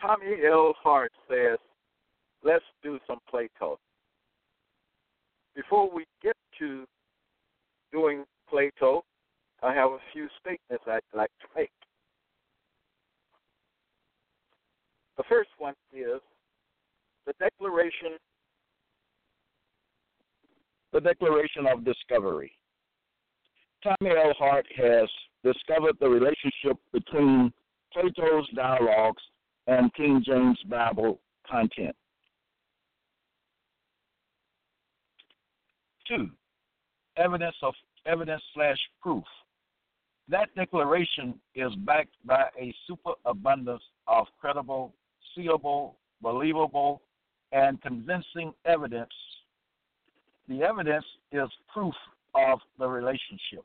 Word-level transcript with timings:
Tommy 0.00 0.36
L. 0.48 0.74
Hart 0.82 1.12
says, 1.28 1.58
let's 2.42 2.64
do 2.82 2.98
some 3.06 3.18
Plato. 3.28 3.78
Before 5.54 5.90
we 5.94 6.04
get 6.22 6.36
to 6.58 6.84
doing 7.92 8.24
Plato, 8.48 9.04
I 9.62 9.74
have 9.74 9.90
a 9.90 9.98
few 10.12 10.28
statements 10.40 10.84
I'd 10.86 11.00
like 11.14 11.30
to 11.40 11.46
make. 11.54 11.70
The 15.18 15.24
first 15.28 15.50
one 15.58 15.74
is 15.92 16.20
the 17.26 17.34
declaration 17.38 18.16
the 20.92 21.00
declaration 21.00 21.66
of 21.70 21.84
discovery. 21.84 22.52
Tommy 23.82 24.10
L. 24.10 24.32
Hart 24.38 24.66
has 24.76 25.08
discovered 25.44 25.94
the 26.00 26.08
relationship 26.08 26.78
between 26.92 27.52
Plato's 27.92 28.48
dialogues 28.56 29.22
and 29.66 29.92
King 29.94 30.22
James 30.24 30.58
Bible 30.68 31.20
content. 31.48 31.94
Two, 36.08 36.28
evidence 37.16 37.56
of 37.62 37.74
evidence 38.06 38.42
slash 38.54 38.78
proof. 39.00 39.24
That 40.28 40.54
declaration 40.54 41.34
is 41.54 41.74
backed 41.86 42.14
by 42.24 42.44
a 42.58 42.74
superabundance 42.86 43.82
of 44.06 44.26
credible, 44.40 44.94
seeable, 45.34 45.96
believable, 46.22 47.02
and 47.52 47.80
convincing 47.82 48.52
evidence. 48.64 49.10
The 50.48 50.62
evidence 50.62 51.04
is 51.32 51.48
proof 51.72 51.94
of 52.34 52.60
the 52.78 52.86
relationship. 52.88 53.64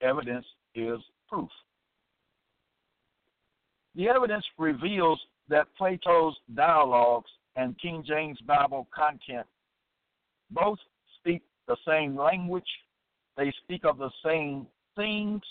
Evidence 0.00 0.46
is 0.74 0.98
proof. 1.28 1.48
The 3.94 4.08
evidence 4.08 4.44
reveals 4.58 5.20
that 5.48 5.66
Plato's 5.76 6.36
dialogues 6.54 7.30
and 7.56 7.78
King 7.78 8.02
James 8.06 8.38
Bible 8.46 8.88
content 8.94 9.46
both 10.50 10.78
speak 11.18 11.42
the 11.66 11.76
same 11.86 12.16
language, 12.16 12.64
they 13.36 13.52
speak 13.62 13.84
of 13.84 13.98
the 13.98 14.10
same 14.24 14.66
things, 14.96 15.42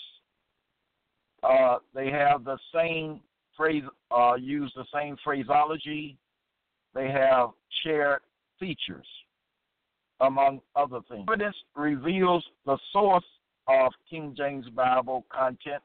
uh, 1.42 1.78
they 1.94 2.10
have 2.10 2.44
the 2.44 2.58
same 2.74 3.20
phrase, 3.56 3.82
uh, 4.10 4.34
use 4.34 4.72
the 4.76 4.84
same 4.92 5.16
phraseology, 5.24 6.16
they 6.94 7.08
have 7.08 7.50
shared 7.84 8.20
features, 8.58 9.06
among 10.20 10.60
other 10.76 11.00
things. 11.08 11.24
Evidence 11.28 11.56
reveals 11.74 12.44
the 12.66 12.78
source 12.92 13.24
of 13.68 13.92
King 14.08 14.34
James 14.36 14.68
Bible 14.70 15.24
content 15.32 15.82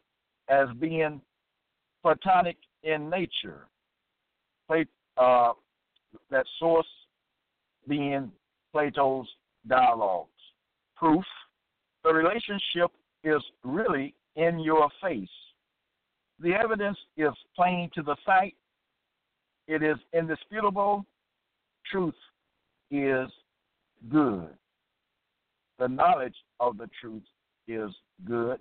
as 0.50 0.68
being 0.80 1.22
Platonic 2.08 2.56
in 2.84 3.10
nature. 3.10 3.68
Uh, 5.18 5.52
that 6.30 6.46
source 6.58 6.88
being 7.90 8.32
Plato's 8.72 9.28
dialogues. 9.68 10.30
Proof 10.96 11.26
the 12.06 12.14
relationship 12.14 12.92
is 13.26 13.42
really 13.66 14.14
in 14.38 14.60
your 14.60 14.88
face. 15.02 15.28
The 16.40 16.54
evidence 16.54 16.98
is 17.18 17.32
plain 17.56 17.90
to 17.96 18.04
the 18.04 18.16
sight, 18.26 18.56
it 19.68 19.84
is 19.84 19.98
indisputable. 20.14 21.06
Truth 21.92 22.16
is 22.90 23.28
good. 24.08 24.48
The 25.78 25.90
knowledge 25.90 26.36
of 26.62 26.78
the 26.78 26.90
truth 27.02 27.24
is 27.68 27.90
good. 28.24 28.60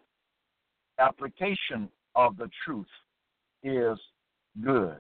Application 0.99 1.89
of 2.17 2.37
the 2.39 2.51
truth 2.65 2.87
is 3.67 3.99
good. 4.63 4.97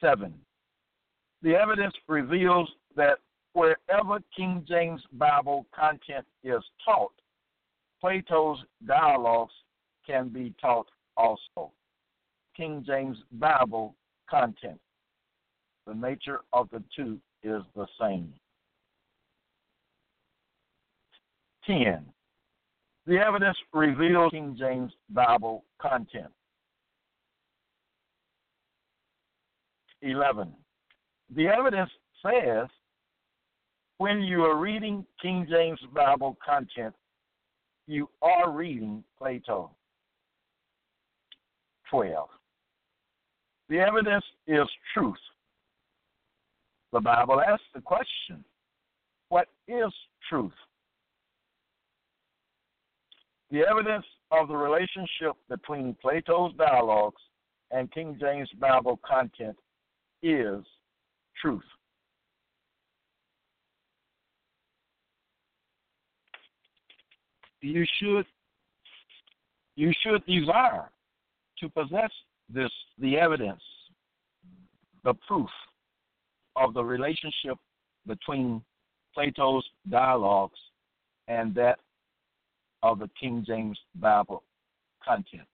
Seven, 0.00 0.34
the 1.42 1.54
evidence 1.54 1.94
reveals 2.08 2.68
that 2.96 3.18
wherever 3.52 4.18
King 4.36 4.64
James 4.68 5.00
Bible 5.12 5.66
content 5.74 6.26
is 6.42 6.62
taught, 6.84 7.12
Plato's 8.00 8.58
dialogues 8.86 9.52
can 10.06 10.28
be 10.28 10.52
taught 10.60 10.88
also. 11.16 11.70
King 12.56 12.82
James 12.86 13.16
Bible 13.32 13.94
content. 14.28 14.80
The 15.86 15.94
nature 15.94 16.40
of 16.52 16.68
the 16.70 16.82
two 16.94 17.18
is 17.42 17.62
the 17.76 17.86
same. 18.00 18.32
10. 21.66 22.04
The 23.06 23.18
evidence 23.18 23.56
reveals 23.72 24.30
King 24.32 24.56
James 24.58 24.92
Bible 25.10 25.64
content. 25.80 26.32
11. 30.02 30.52
The 31.34 31.48
evidence 31.48 31.90
says 32.24 32.68
when 33.98 34.20
you 34.20 34.42
are 34.42 34.58
reading 34.58 35.06
King 35.20 35.46
James 35.48 35.78
Bible 35.94 36.36
content, 36.44 36.94
you 37.86 38.08
are 38.20 38.50
reading 38.50 39.04
Plato. 39.18 39.70
12. 41.90 42.28
The 43.68 43.78
evidence 43.78 44.24
is 44.46 44.66
truth. 44.94 45.14
The 46.92 47.00
Bible 47.00 47.40
asks 47.40 47.64
the 47.74 47.80
question 47.80 48.44
what 49.28 49.48
is 49.66 49.92
truth? 50.28 50.52
The 53.50 53.60
evidence 53.70 54.04
of 54.30 54.48
the 54.48 54.56
relationship 54.56 55.36
between 55.48 55.96
Plato's 56.02 56.52
dialogues 56.56 57.20
and 57.70 57.92
King 57.92 58.16
James 58.20 58.48
Bible 58.58 58.98
content 59.06 59.56
is 60.22 60.64
truth. 61.40 61.62
you 67.62 67.84
should 67.98 68.26
you 69.76 69.92
should 70.02 70.24
desire 70.26 70.90
to 71.58 71.68
possess 71.70 72.10
this 72.52 72.70
the 72.98 73.16
evidence, 73.16 73.62
the 75.04 75.14
proof 75.26 75.48
of 76.56 76.74
the 76.74 76.84
relationship 76.84 77.56
between 78.06 78.62
Plato's 79.14 79.64
dialogues 79.88 80.58
and 81.28 81.54
that 81.54 81.78
of 82.82 82.98
the 82.98 83.08
King 83.18 83.44
James 83.46 83.78
Bible 83.94 84.42
content. 85.02 85.46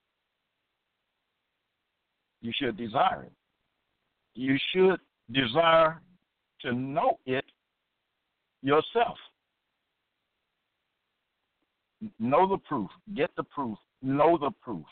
You 2.41 2.51
should 2.59 2.75
desire 2.75 3.23
it. 3.23 3.31
You 4.35 4.57
should 4.73 4.99
desire 5.31 6.01
to 6.61 6.73
know 6.73 7.19
it 7.25 7.45
yourself. 8.61 9.17
Know 12.19 12.47
the 12.47 12.57
proof. 12.57 12.89
Get 13.15 13.29
the 13.35 13.43
proof. 13.43 13.77
Know 14.01 14.37
the 14.37 14.51
proof. 14.61 14.85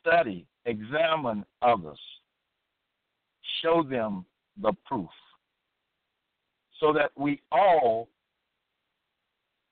Study. 0.00 0.46
Examine 0.64 1.44
others. 1.60 2.00
Show 3.62 3.82
them 3.88 4.24
the 4.60 4.72
proof. 4.86 5.08
So 6.80 6.92
that 6.92 7.10
we 7.16 7.40
all 7.52 8.08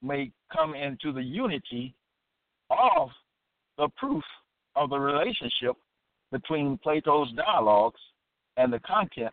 may 0.02 0.30
come 0.52 0.74
into 0.74 1.12
the 1.12 1.22
unity 1.22 1.94
of 2.70 3.08
the 3.76 3.88
proof 3.96 4.22
of 4.76 4.90
the 4.90 4.98
relationship 4.98 5.76
between 6.32 6.78
Plato's 6.78 7.32
dialogues 7.32 8.00
and 8.56 8.72
the 8.72 8.80
content 8.80 9.32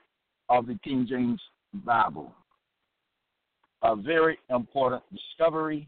of 0.50 0.68
the 0.68 0.78
King 0.84 1.06
James 1.10 1.42
Bible. 1.86 2.32
A 3.84 3.96
very 3.96 4.40
important 4.50 5.04
discovery, 5.14 5.88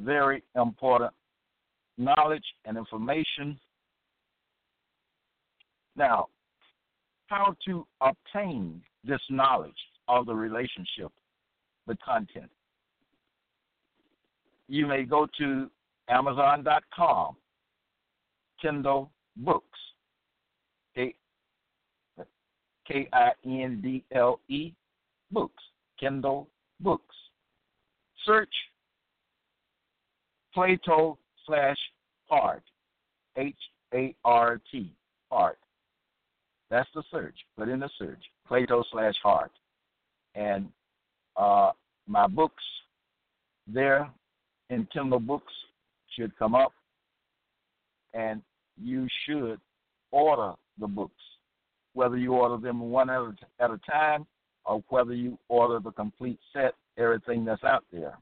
very 0.00 0.42
important 0.54 1.12
knowledge 1.96 2.44
and 2.64 2.76
information. 2.76 3.58
Now, 5.96 6.28
how 7.28 7.56
to 7.66 7.86
obtain 8.00 8.82
this 9.02 9.20
knowledge 9.30 9.72
of 10.08 10.26
the 10.26 10.34
relationship, 10.34 11.10
the 11.86 11.96
content. 12.04 12.50
You 14.68 14.86
may 14.86 15.04
go 15.04 15.26
to 15.38 15.70
Amazon.com, 16.08 17.36
Kindle 18.60 19.10
Books, 19.36 19.78
I 22.90 23.30
N 23.44 23.80
D 23.82 24.04
L 24.14 24.40
E 24.48 24.72
Books, 25.30 25.62
Kindle 25.98 26.48
Books. 26.80 27.14
Search 28.24 28.52
Plato 30.54 31.18
slash 31.46 31.76
Hart, 32.28 32.62
H 33.36 33.54
A 33.94 34.14
R 34.24 34.60
T, 34.70 34.92
Hart. 35.30 35.58
That's 36.70 36.88
the 36.94 37.02
search. 37.10 37.36
Put 37.56 37.68
in 37.68 37.80
the 37.80 37.90
search, 37.98 38.22
Plato 38.48 38.82
slash 38.90 39.14
Hart. 39.22 39.52
And 40.34 40.68
uh, 41.36 41.72
my 42.06 42.26
books 42.26 42.62
there 43.66 44.10
in 44.70 44.86
Kindle 44.92 45.20
Books 45.20 45.52
should 46.16 46.36
come 46.38 46.54
up, 46.54 46.72
and 48.14 48.42
you 48.80 49.06
should 49.24 49.60
order 50.10 50.54
the 50.78 50.86
books, 50.86 51.22
whether 51.96 52.18
you 52.18 52.34
order 52.34 52.58
them 52.58 52.78
one 52.78 53.08
at 53.08 53.20
a, 53.20 53.34
at 53.58 53.70
a 53.70 53.80
time 53.90 54.26
or 54.66 54.84
whether 54.90 55.14
you 55.14 55.38
order 55.48 55.80
the 55.80 55.90
complete 55.92 56.38
set, 56.52 56.74
everything 56.98 57.42
that's 57.42 57.64
out 57.64 57.84
there. 57.90 58.18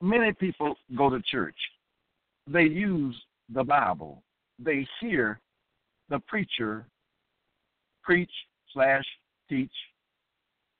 Many 0.00 0.32
people 0.34 0.76
go 0.96 1.10
to 1.10 1.20
church. 1.22 1.56
They 2.46 2.62
use 2.62 3.16
the 3.52 3.64
Bible. 3.64 4.22
They 4.60 4.86
hear 5.00 5.40
the 6.08 6.20
preacher 6.20 6.86
preach 8.04 8.30
slash 8.72 9.04
teach 9.48 9.72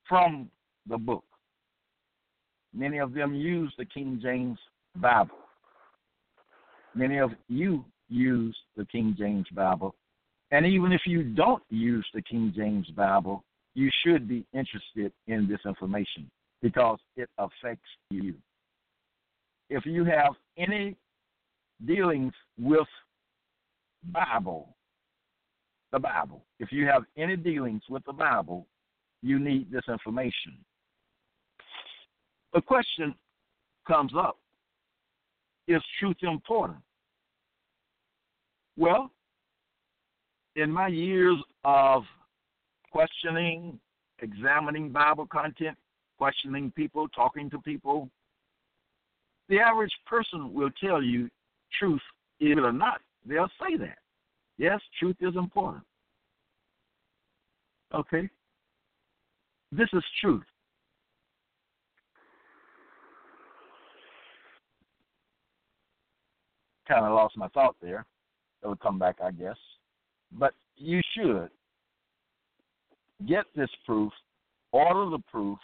from 0.08 0.48
the 0.88 0.96
book. 0.96 1.24
Many 2.72 2.98
of 2.98 3.14
them 3.14 3.34
use 3.34 3.72
the 3.76 3.84
King 3.84 4.20
James 4.22 4.58
Bible. 4.94 5.38
Many 6.96 7.18
of 7.18 7.32
you 7.48 7.84
use 8.08 8.56
the 8.74 8.86
King 8.86 9.14
James 9.18 9.46
Bible. 9.54 9.94
And 10.50 10.64
even 10.64 10.92
if 10.92 11.02
you 11.04 11.22
don't 11.22 11.62
use 11.68 12.06
the 12.14 12.22
King 12.22 12.54
James 12.56 12.88
Bible, 12.88 13.44
you 13.74 13.90
should 14.02 14.26
be 14.26 14.46
interested 14.54 15.12
in 15.26 15.46
this 15.46 15.60
information 15.66 16.30
because 16.62 16.98
it 17.16 17.28
affects 17.36 17.88
you. 18.10 18.34
If 19.68 19.84
you 19.84 20.04
have 20.04 20.32
any 20.56 20.96
dealings 21.84 22.32
with 22.58 22.88
Bible, 24.10 24.74
the 25.92 25.98
Bible, 25.98 26.42
if 26.60 26.72
you 26.72 26.86
have 26.86 27.02
any 27.18 27.36
dealings 27.36 27.82
with 27.90 28.04
the 28.06 28.12
Bible, 28.12 28.66
you 29.22 29.38
need 29.38 29.70
this 29.70 29.84
information. 29.88 30.56
The 32.54 32.62
question 32.62 33.14
comes 33.86 34.12
up 34.16 34.38
Is 35.68 35.82
truth 35.98 36.16
important? 36.22 36.78
Well, 38.76 39.10
in 40.54 40.70
my 40.70 40.88
years 40.88 41.36
of 41.64 42.04
questioning, 42.92 43.78
examining 44.20 44.90
Bible 44.90 45.26
content, 45.26 45.76
questioning 46.18 46.72
people, 46.76 47.08
talking 47.08 47.50
to 47.50 47.58
people, 47.60 48.08
the 49.48 49.58
average 49.58 49.92
person 50.06 50.52
will 50.54 50.70
tell 50.82 51.02
you 51.02 51.28
truth, 51.78 52.00
even 52.40 52.60
or 52.60 52.72
not. 52.72 53.00
They'll 53.26 53.50
say 53.60 53.76
that. 53.78 53.98
Yes, 54.58 54.80
truth 54.98 55.16
is 55.20 55.36
important. 55.36 55.84
Okay? 57.94 58.28
This 59.72 59.88
is 59.92 60.02
truth. 60.20 60.44
Kind 66.88 67.04
of 67.04 67.12
lost 67.12 67.36
my 67.36 67.48
thought 67.48 67.76
there. 67.82 68.06
It'll 68.62 68.76
come 68.76 68.98
back, 68.98 69.16
I 69.22 69.30
guess. 69.30 69.56
But 70.32 70.54
you 70.76 71.00
should 71.14 71.50
get 73.26 73.44
this 73.54 73.70
proof, 73.84 74.12
order 74.72 75.10
the 75.10 75.22
proof, 75.30 75.58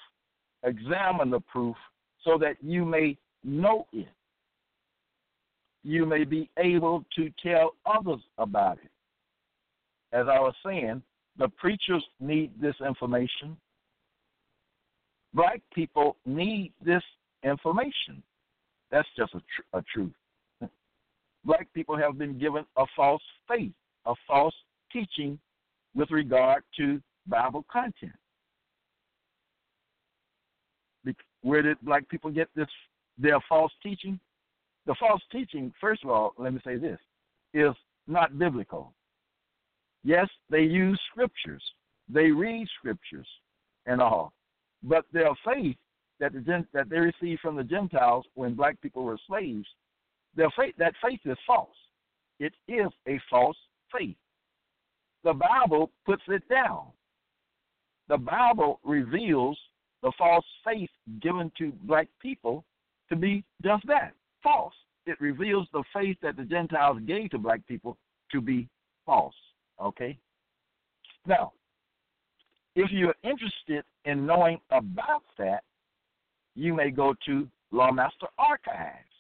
examine 0.65 1.31
the 1.31 1.41
proof 1.41 1.77
so 2.25 2.39
that 2.39 2.57
you 2.63 2.85
may 2.85 3.17
know 3.45 3.87
it. 3.93 4.09
You 5.85 6.07
may 6.07 6.25
be 6.25 6.49
able 6.59 7.05
to 7.17 7.31
tell 7.43 7.75
others 7.85 8.21
about 8.39 8.79
it. 8.79 8.91
As 10.13 10.27
I 10.29 10.39
was 10.39 10.55
saying, 10.65 11.03
the 11.39 11.49
preachers 11.49 12.05
need 12.21 12.53
this 12.61 12.77
information. 12.87 13.57
Black 15.35 15.61
people 15.75 16.17
need 16.27 16.73
this 16.85 17.03
information. 17.43 18.23
That's 18.91 19.09
just 19.17 19.35
a, 19.35 19.39
tr- 19.39 19.79
a 19.79 19.83
truth. 19.93 20.13
Black 21.45 21.67
people 21.75 21.97
have 21.97 22.19
been 22.19 22.39
given 22.39 22.65
a 22.77 22.85
false 22.95 23.23
faith, 23.49 23.73
a 24.07 24.15
false 24.27 24.55
teaching 24.93 25.39
with 25.95 26.11
regard 26.11 26.63
to 26.79 27.01
Bible 27.27 27.65
content. 27.71 28.13
Where 31.43 31.63
did 31.63 31.77
black 31.83 32.09
people 32.09 32.31
get 32.31 32.49
this 32.55 32.69
their 33.19 33.41
false 33.49 33.73
teaching? 33.83 34.19
The 34.87 34.95
false 34.99 35.23
teaching, 35.31 35.73
first 35.81 36.05
of 36.05 36.11
all, 36.11 36.35
let 36.39 36.55
me 36.55 36.61
say 36.65 36.77
this, 36.77 36.99
is 37.53 37.75
not 38.07 38.39
biblical. 38.39 38.95
Yes, 40.05 40.29
they 40.51 40.63
use 40.63 41.01
scriptures, 41.11 41.63
they 42.09 42.31
read 42.31 42.67
scriptures 42.79 43.27
and 43.87 44.01
all, 44.01 44.33
but 44.83 45.05
their 45.13 45.31
faith 45.45 45.77
that 46.21 46.33
the 46.33 46.65
that 46.73 46.89
they 46.89 46.99
received 46.99 47.41
from 47.41 47.57
the 47.57 47.65
Gentiles 47.65 48.25
when 48.35 48.55
black 48.55 48.81
people 48.81 49.03
were 49.03 49.19
slaves, 49.27 49.67
their 50.37 50.51
faith 50.57 50.75
that 50.79 50.95
faith 51.03 51.21
is 51.25 51.37
false. 51.47 51.77
It 52.39 52.53
is 52.69 52.89
a 53.07 53.21
false 53.31 53.57
faith. 53.97 54.17
The 55.25 55.35
Bible 55.35 55.91
puts 56.05 56.23
it 56.29 56.43
down. 56.49 56.87
The 58.09 58.19
Bible 58.19 58.81
reveals 58.85 59.59
the 60.03 60.13
false 60.19 60.45
faith 60.65 60.91
given 61.21 61.53
to 61.59 61.73
black 61.85 62.09
people 62.21 62.65
to 63.09 63.17
be 63.17 63.45
just 63.63 63.87
that 63.87 64.15
false. 64.43 64.75
It 65.07 65.21
reveals 65.21 65.69
the 65.73 65.85
faith 65.95 66.17
that 66.23 66.37
the 66.37 66.45
Gentiles 66.45 66.99
gave 67.07 67.31
to 67.31 67.39
black 67.39 67.67
people 67.67 67.97
to 68.33 68.41
be 68.41 68.69
false. 69.07 69.35
Okay? 69.81 70.19
Now, 71.27 71.53
if 72.75 72.91
you're 72.91 73.15
interested 73.23 73.85
in 74.05 74.27
knowing 74.27 74.61
about 74.71 75.23
that, 75.39 75.63
you 76.55 76.75
may 76.75 76.91
go 76.91 77.15
to 77.27 77.49
Lawmaster 77.73 78.29
Archives 78.39 79.12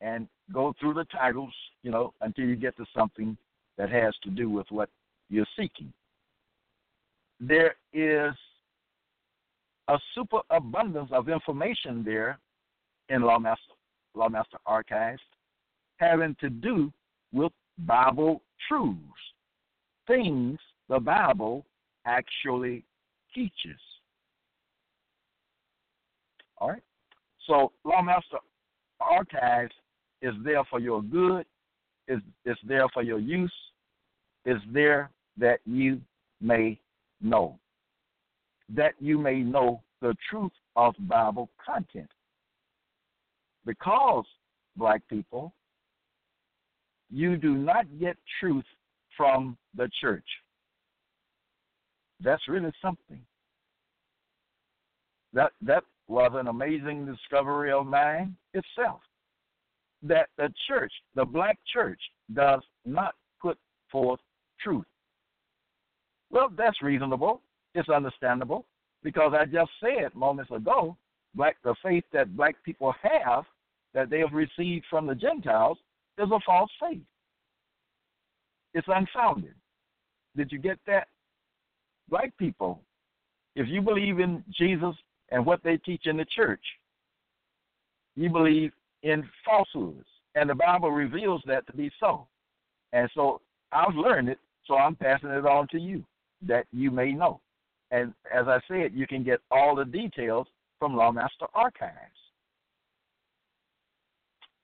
and 0.00 0.28
go 0.52 0.74
through 0.80 0.94
the 0.94 1.04
titles, 1.04 1.52
you 1.82 1.90
know, 1.90 2.12
until 2.20 2.44
you 2.44 2.56
get 2.56 2.76
to 2.76 2.84
something 2.96 3.36
that 3.76 3.90
has 3.90 4.14
to 4.22 4.30
do 4.30 4.48
with 4.48 4.66
what 4.70 4.88
you're 5.28 5.46
seeking. 5.56 5.92
There 7.40 7.76
is 7.92 8.34
a 9.88 9.98
superabundance 10.14 11.10
of 11.12 11.28
information 11.28 12.04
there 12.04 12.38
in 13.08 13.22
Lawmaster, 13.22 13.76
Lawmaster 14.16 14.58
Archives 14.66 15.22
having 15.96 16.36
to 16.40 16.48
do 16.48 16.92
with 17.32 17.52
Bible 17.78 18.42
truths, 18.68 18.98
things 20.06 20.58
the 20.88 20.98
Bible 20.98 21.64
actually 22.06 22.84
teaches. 23.34 23.80
All 26.58 26.70
right? 26.70 26.82
So, 27.46 27.72
Lawmaster 27.84 28.38
Archives 29.00 29.72
is 30.22 30.34
there 30.44 30.64
for 30.64 30.80
your 30.80 31.02
good, 31.02 31.46
is 32.08 32.20
is 32.44 32.56
there 32.66 32.88
for 32.92 33.02
your 33.02 33.18
use, 33.18 33.52
is 34.44 34.58
there 34.72 35.10
that 35.36 35.60
you 35.64 36.00
may 36.40 36.78
know. 37.20 37.58
That 38.74 38.94
you 38.98 39.18
may 39.18 39.40
know 39.40 39.82
the 40.00 40.14
truth 40.28 40.52
of 40.76 40.94
Bible 41.00 41.50
content. 41.64 42.10
Because, 43.66 44.24
black 44.76 45.02
people, 45.08 45.52
you 47.10 47.36
do 47.36 47.54
not 47.54 47.86
get 47.98 48.16
truth 48.38 48.64
from 49.16 49.56
the 49.76 49.90
church. 50.00 50.24
That's 52.22 52.46
really 52.48 52.72
something. 52.80 53.20
That 55.32 55.52
that 55.62 55.84
was 56.08 56.32
an 56.34 56.48
amazing 56.48 57.06
discovery 57.06 57.72
of 57.72 57.86
mine 57.86 58.36
itself. 58.54 59.00
That 60.02 60.28
the 60.38 60.52
church, 60.68 60.92
the 61.14 61.24
black 61.24 61.58
church, 61.72 62.00
does 62.34 62.60
not 62.84 63.14
put 63.40 63.58
forth 63.90 64.20
truth. 64.60 64.84
Well, 66.30 66.48
that's 66.56 66.80
reasonable. 66.82 67.42
It's 67.74 67.88
understandable 67.88 68.66
because 69.02 69.32
I 69.38 69.44
just 69.44 69.70
said 69.80 70.14
moments 70.14 70.50
ago, 70.50 70.96
black 71.34 71.56
the 71.62 71.74
faith 71.82 72.04
that 72.12 72.36
black 72.36 72.56
people 72.64 72.94
have 73.02 73.44
that 73.94 74.10
they 74.10 74.20
have 74.20 74.32
received 74.32 74.84
from 74.88 75.06
the 75.06 75.14
Gentiles 75.14 75.78
is 76.18 76.28
a 76.30 76.40
false 76.46 76.70
faith. 76.80 77.02
It's 78.74 78.86
unfounded. 78.88 79.54
Did 80.36 80.52
you 80.52 80.58
get 80.58 80.78
that? 80.86 81.08
Black 82.08 82.36
people, 82.38 82.80
if 83.56 83.68
you 83.68 83.80
believe 83.80 84.20
in 84.20 84.44
Jesus 84.56 84.94
and 85.30 85.44
what 85.44 85.62
they 85.62 85.76
teach 85.78 86.06
in 86.06 86.16
the 86.16 86.24
church, 86.24 86.62
you 88.16 88.28
believe 88.28 88.72
in 89.02 89.28
falsehoods. 89.44 90.06
And 90.34 90.48
the 90.48 90.54
Bible 90.54 90.90
reveals 90.90 91.42
that 91.46 91.66
to 91.66 91.72
be 91.72 91.90
so. 91.98 92.26
And 92.92 93.08
so 93.14 93.40
I've 93.72 93.94
learned 93.94 94.28
it, 94.28 94.38
so 94.66 94.74
I'm 94.76 94.94
passing 94.94 95.30
it 95.30 95.46
on 95.46 95.68
to 95.68 95.78
you 95.78 96.04
that 96.46 96.66
you 96.72 96.90
may 96.90 97.12
know. 97.12 97.40
And 97.90 98.14
as 98.32 98.46
I 98.46 98.60
said, 98.68 98.92
you 98.94 99.06
can 99.06 99.24
get 99.24 99.40
all 99.50 99.74
the 99.74 99.84
details 99.84 100.46
from 100.78 100.94
Lawmaster 100.94 101.48
Archives. 101.54 101.94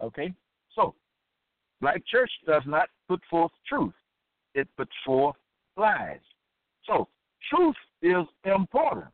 Okay? 0.03 0.33
So, 0.75 0.95
Black 1.81 2.03
Church 2.07 2.31
does 2.47 2.63
not 2.67 2.89
put 3.09 3.21
forth 3.29 3.53
truth, 3.69 3.95
it 4.55 4.69
puts 4.77 4.93
forth 5.05 5.37
lies. 5.77 6.21
So, 6.87 7.09
truth 7.51 7.77
is 8.03 8.25
important. 8.45 9.07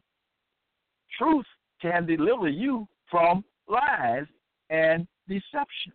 Truth 1.18 1.46
can 1.80 2.06
deliver 2.06 2.48
you 2.48 2.86
from 3.10 3.44
lies 3.68 4.26
and 4.70 5.06
deception. 5.28 5.92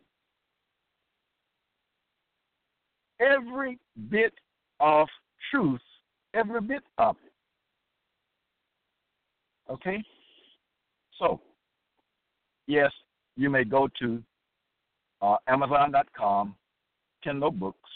Every 3.19 3.79
bit 4.10 4.34
of 4.79 5.07
truth, 5.51 5.81
every 6.34 6.62
bit 6.62 6.84
of 6.98 7.15
it. 7.25 7.31
Okay? 9.72 10.03
So, 11.17 11.41
yes, 12.67 12.91
you 13.36 13.50
may 13.50 13.63
go 13.63 13.88
to 14.00 14.22
uh, 15.22 15.38
Amazon.com, 15.48 16.55
Kindle 17.24 17.51
Books, 17.51 17.89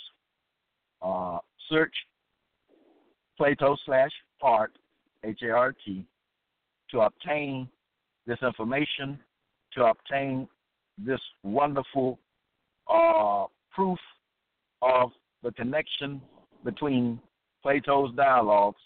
uh, 1.02 1.38
search 1.70 1.94
Plato 3.38 3.76
slash 3.86 4.12
Hart, 4.40 4.72
H 5.24 5.40
A 5.44 5.52
R 5.52 5.74
T, 5.86 6.06
to 6.90 7.02
obtain 7.02 7.68
this 8.26 8.40
information, 8.42 9.20
to 9.74 9.86
obtain 9.86 10.48
this 11.06 11.20
wonderful 11.44 12.20
uh, 12.90 13.46
proof 13.74 14.00
of 14.82 15.12
the 15.44 15.52
connection 15.54 16.22
between 16.64 17.20
Plato's 17.64 18.14
dialogues 18.16 18.82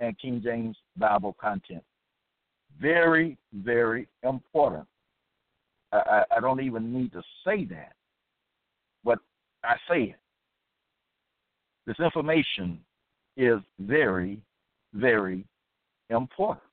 and 0.00 0.18
King 0.18 0.40
James 0.42 0.76
Bible 0.96 1.36
content. 1.40 1.82
Very, 2.80 3.38
very 3.52 4.08
important. 4.22 4.86
I, 5.92 6.24
I, 6.36 6.40
don't 6.40 6.60
even 6.60 6.92
need 6.92 7.12
to 7.12 7.22
say 7.46 7.64
that, 7.66 7.92
but 9.04 9.20
I 9.62 9.76
say 9.88 10.02
it. 10.02 10.16
This 11.86 12.00
information 12.00 12.80
is 13.36 13.60
very, 13.78 14.40
very 14.92 15.44
important. 16.10 16.66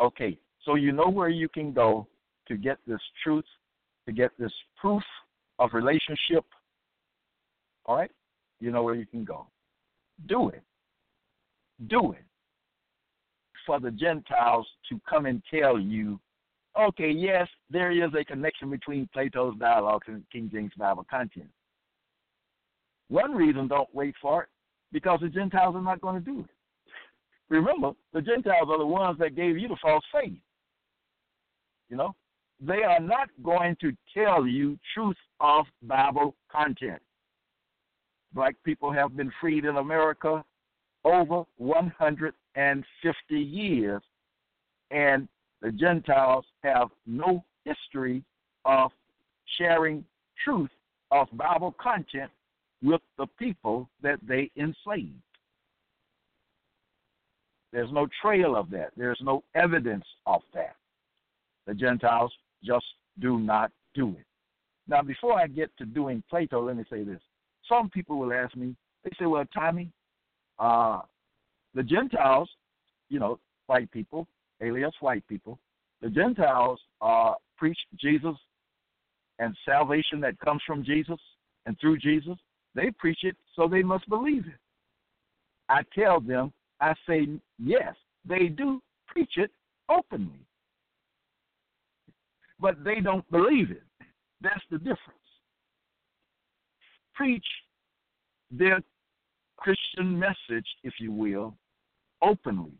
Okay, 0.00 0.36
so 0.64 0.74
you 0.74 0.90
know 0.90 1.08
where 1.08 1.28
you 1.28 1.48
can 1.48 1.72
go 1.72 2.08
to 2.48 2.56
get 2.56 2.78
this 2.86 3.00
truth, 3.22 3.44
to 4.06 4.12
get 4.12 4.30
this 4.38 4.52
proof 4.76 5.02
of 5.58 5.70
relationship. 5.72 6.44
All 7.86 7.96
right? 7.96 8.10
You 8.60 8.70
know 8.70 8.82
where 8.82 8.94
you 8.94 9.06
can 9.06 9.24
go. 9.24 9.46
Do 10.28 10.48
it. 10.48 10.62
Do 11.88 12.12
it. 12.12 12.24
For 13.66 13.80
the 13.80 13.90
Gentiles 13.90 14.66
to 14.88 15.00
come 15.08 15.26
and 15.26 15.42
tell 15.50 15.78
you, 15.78 16.20
okay, 16.78 17.10
yes, 17.10 17.48
there 17.70 17.90
is 17.92 18.10
a 18.18 18.24
connection 18.24 18.70
between 18.70 19.08
Plato's 19.12 19.54
dialogues 19.58 20.06
and 20.08 20.22
King 20.30 20.50
James 20.52 20.72
Bible 20.76 21.06
content. 21.10 21.48
One 23.08 23.32
reason 23.34 23.68
don't 23.68 23.94
wait 23.94 24.14
for 24.20 24.42
it, 24.42 24.48
because 24.92 25.20
the 25.20 25.28
Gentiles 25.28 25.76
are 25.76 25.82
not 25.82 26.00
going 26.00 26.16
to 26.16 26.20
do 26.20 26.40
it. 26.40 26.50
Remember, 27.48 27.92
the 28.12 28.22
Gentiles 28.22 28.68
are 28.70 28.78
the 28.78 28.86
ones 28.86 29.18
that 29.18 29.36
gave 29.36 29.58
you 29.58 29.68
the 29.68 29.76
false 29.80 30.04
faith. 30.12 30.38
You 31.90 31.96
know, 31.96 32.14
they 32.66 32.82
are 32.82 33.00
not 33.00 33.28
going 33.42 33.76
to 33.80 33.92
tell 34.14 34.46
you 34.46 34.78
truth 34.94 35.16
of 35.40 35.66
Bible 35.82 36.34
content. 36.50 37.00
Black 38.32 38.56
people 38.64 38.92
have 38.92 39.16
been 39.16 39.30
freed 39.40 39.64
in 39.64 39.76
America 39.76 40.44
over 41.04 41.44
150 41.58 43.34
years, 43.34 44.02
and 44.90 45.28
the 45.60 45.72
Gentiles 45.72 46.44
have 46.62 46.88
no 47.06 47.44
history 47.64 48.24
of 48.64 48.90
sharing 49.58 50.04
truth 50.42 50.70
of 51.10 51.28
Bible 51.32 51.74
content 51.80 52.30
with 52.82 53.02
the 53.18 53.26
people 53.38 53.88
that 54.02 54.18
they 54.26 54.50
enslaved. 54.56 55.12
There's 57.72 57.92
no 57.92 58.08
trail 58.22 58.56
of 58.56 58.70
that. 58.70 58.92
There's 58.96 59.20
no 59.22 59.42
evidence 59.54 60.04
of 60.26 60.42
that. 60.54 60.76
The 61.66 61.74
Gentiles 61.74 62.32
just 62.64 62.86
do 63.20 63.38
not 63.38 63.70
do 63.94 64.10
it. 64.10 64.26
Now, 64.88 65.02
before 65.02 65.38
I 65.38 65.46
get 65.46 65.70
to 65.78 65.86
doing 65.86 66.22
Plato, 66.28 66.66
let 66.66 66.76
me 66.76 66.84
say 66.90 67.04
this. 67.04 67.20
Some 67.68 67.88
people 67.88 68.18
will 68.18 68.32
ask 68.32 68.54
me, 68.56 68.74
they 69.02 69.10
say, 69.18 69.26
well, 69.26 69.44
Tommy, 69.54 69.90
uh, 70.58 71.00
the 71.74 71.82
Gentiles, 71.82 72.48
you 73.08 73.18
know, 73.18 73.38
white 73.66 73.90
people, 73.90 74.26
alias 74.60 74.94
white 75.00 75.26
people, 75.26 75.58
the 76.02 76.10
Gentiles 76.10 76.78
uh, 77.00 77.34
preach 77.56 77.78
Jesus 77.98 78.36
and 79.38 79.56
salvation 79.64 80.20
that 80.20 80.38
comes 80.38 80.62
from 80.66 80.84
Jesus 80.84 81.18
and 81.66 81.78
through 81.80 81.98
Jesus. 81.98 82.36
They 82.74 82.90
preach 82.98 83.20
it, 83.22 83.36
so 83.56 83.68
they 83.68 83.82
must 83.82 84.08
believe 84.08 84.46
it. 84.46 84.60
I 85.68 85.82
tell 85.98 86.20
them, 86.20 86.52
I 86.80 86.92
say, 87.08 87.26
yes, 87.58 87.94
they 88.28 88.48
do 88.48 88.82
preach 89.06 89.32
it 89.36 89.50
openly 89.88 90.44
but 92.64 92.82
they 92.82 92.98
don't 92.98 93.30
believe 93.30 93.70
it. 93.70 93.82
That's 94.40 94.64
the 94.70 94.78
difference. 94.78 95.28
Preach 97.14 97.44
their 98.50 98.80
Christian 99.58 100.18
message, 100.18 100.66
if 100.82 100.94
you 100.98 101.12
will, 101.12 101.54
openly. 102.22 102.72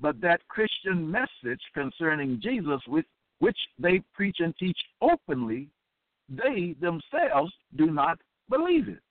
But 0.00 0.22
that 0.22 0.40
Christian 0.48 1.10
message 1.10 1.60
concerning 1.74 2.40
Jesus, 2.42 2.80
with 2.88 3.04
which 3.40 3.58
they 3.78 4.02
preach 4.14 4.36
and 4.38 4.56
teach 4.56 4.78
openly, 5.02 5.68
they 6.30 6.74
themselves 6.80 7.52
do 7.76 7.90
not 7.90 8.18
believe 8.48 8.88
it. 8.88 9.02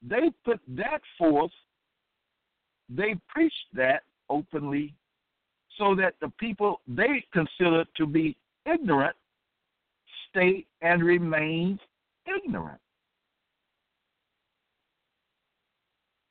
They 0.00 0.30
put 0.46 0.60
that 0.66 1.02
forth, 1.18 1.52
they 2.88 3.16
preach 3.28 3.52
that 3.74 4.04
openly 4.30 4.94
so 5.76 5.94
that 5.94 6.14
the 6.22 6.32
people 6.40 6.80
they 6.88 7.22
consider 7.34 7.84
to 7.98 8.06
be 8.06 8.34
ignorant, 8.66 9.16
stay 10.30 10.66
and 10.82 11.02
remain 11.02 11.78
ignorant. 12.26 12.80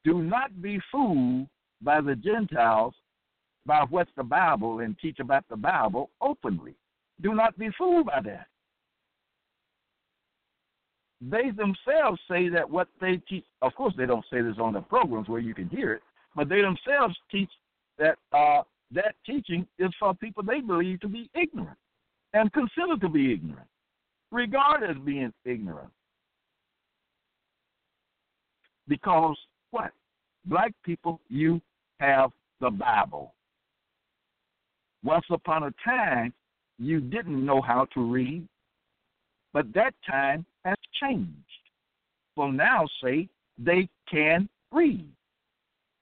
Do 0.03 0.22
not 0.22 0.62
be 0.62 0.79
fooled 0.91 1.48
by 1.81 2.01
the 2.01 2.15
Gentiles 2.15 2.93
by 3.65 3.84
what 3.89 4.07
the 4.15 4.24
Bible 4.24 4.79
and 4.79 4.98
teach 5.00 5.19
about 5.19 5.43
the 5.50 5.57
Bible 5.57 6.10
openly. 6.22 6.75
Do 7.22 7.34
not 7.34 7.57
be 7.57 7.69
fooled 7.77 8.05
by 8.05 8.22
that. 8.24 8.48
They 11.19 11.50
themselves 11.50 12.22
say 12.29 12.48
that 12.50 12.69
what 12.69 12.88
they 13.01 13.17
teach, 13.27 13.43
of 13.62 13.74
course, 13.75 13.93
they 13.98 14.05
don't 14.05 14.24
say 14.31 14.41
this 14.41 14.55
on 14.62 14.74
the 14.74 14.81
programs 14.81 15.27
where 15.27 15.41
you 15.41 15.53
can 15.53 15.67
hear 15.67 15.93
it, 15.93 16.03
but 16.36 16.48
they 16.48 16.62
themselves 16.62 17.15
teach 17.29 17.50
that 17.98 18.17
uh, 18.31 18.62
that 18.91 19.15
teaching 19.25 19.67
is 19.79 19.89
for 20.00 20.13
people 20.13 20.43
they 20.43 20.62
believe 20.62 21.01
to 21.01 21.10
be 21.10 21.29
ignorant 21.34 21.77
and 22.34 22.51
consider 22.53 22.98
to 23.01 23.10
be 23.10 23.34
ignorant, 23.34 23.67
regard 24.31 24.84
as 24.84 24.98
being 25.03 25.34
ignorant. 25.46 25.89
Because 28.88 29.38
what? 29.72 29.91
Black 30.46 30.72
people, 30.84 31.19
you 31.29 31.62
have 32.00 32.31
the 32.62 32.69
Bible. 32.69 33.34
Once 35.03 35.25
upon 35.29 35.63
a 35.63 35.74
time, 35.84 36.34
you 36.79 37.00
didn't 37.00 37.43
know 37.46 37.62
how 37.62 37.86
to 37.93 38.01
read, 38.01 38.48
but 39.53 39.74
that 39.74 39.93
time 40.10 40.46
has 40.63 40.77
changed. 41.01 41.31
Well, 42.36 42.51
now 42.51 42.86
say 43.03 43.27
they 43.57 43.89
can 44.10 44.48
read. 44.72 45.07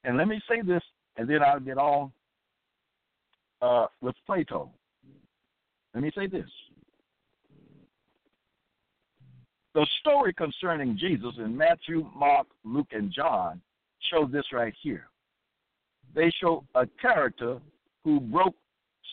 And 0.03 0.17
let 0.17 0.27
me 0.27 0.41
say 0.49 0.61
this, 0.61 0.83
and 1.17 1.29
then 1.29 1.41
I'll 1.41 1.59
get 1.59 1.77
on 1.77 2.11
uh, 3.61 3.87
with 4.01 4.15
Plato. 4.25 4.69
Let 5.95 6.03
me 6.03 6.11
say 6.13 6.27
this 6.27 6.49
The 9.73 9.87
story 10.01 10.33
concerning 10.33 10.97
Jesus 10.97 11.33
in 11.37 11.55
Matthew, 11.55 12.05
Mark, 12.13 12.47
Luke, 12.65 12.89
and 12.91 13.11
John 13.11 13.61
show 14.11 14.27
this 14.27 14.45
right 14.51 14.73
here. 14.83 15.07
They 16.13 16.29
show 16.41 16.65
a 16.75 16.85
character 17.01 17.59
who 18.03 18.19
broke 18.19 18.55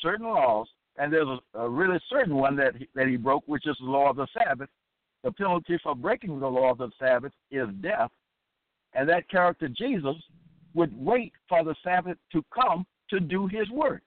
certain 0.03 0.27
laws, 0.27 0.67
and 0.97 1.13
there's 1.13 1.29
a, 1.55 1.61
a 1.61 1.69
really 1.69 2.01
certain 2.11 2.35
one 2.35 2.57
that 2.57 2.75
he, 2.77 2.89
that 2.97 3.07
he 3.07 3.17
broke, 3.17 3.45
which 3.47 3.67
is 3.67 3.77
the 3.79 3.87
law 3.87 4.11
of 4.11 4.17
the 4.17 4.27
Sabbath. 4.37 4.69
The 5.23 5.31
penalty 5.31 5.79
for 5.85 5.95
breaking 5.95 6.41
the 6.41 6.51
law 6.51 6.73
of 6.73 6.79
the 6.79 6.91
Sabbath 6.99 7.33
is 7.53 7.69
death, 7.81 8.11
and 8.95 9.09
that 9.09 9.31
character 9.31 9.69
Jesus 9.69 10.17
would 10.75 10.93
wait 10.99 11.33
for 11.49 11.63
the 11.63 11.77
Sabbath 11.85 12.19
to 12.33 12.43
come 12.53 12.85
to 13.11 13.21
do 13.21 13.47
his 13.47 13.71
work. 13.71 14.03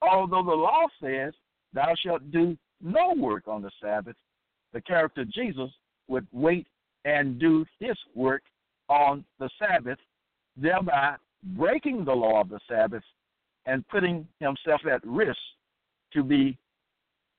Although 0.00 0.44
the 0.44 0.52
law 0.52 0.86
says, 1.02 1.34
Thou 1.74 1.92
shalt 2.04 2.30
do 2.30 2.56
no 2.80 3.12
work 3.16 3.48
on 3.48 3.62
the 3.62 3.70
Sabbath, 3.82 4.16
the 4.72 4.80
character 4.80 5.24
Jesus 5.24 5.70
would 6.08 6.26
wait 6.32 6.66
and 7.04 7.38
do 7.38 7.64
his 7.80 7.96
work 8.14 8.42
on 8.88 9.24
the 9.38 9.50
Sabbath, 9.58 9.98
thereby 10.56 11.16
breaking 11.42 12.04
the 12.04 12.12
law 12.12 12.40
of 12.40 12.48
the 12.48 12.60
Sabbath 12.68 13.02
and 13.66 13.86
putting 13.88 14.26
himself 14.40 14.80
at 14.90 15.04
risk 15.04 15.38
to 16.12 16.22
be 16.22 16.56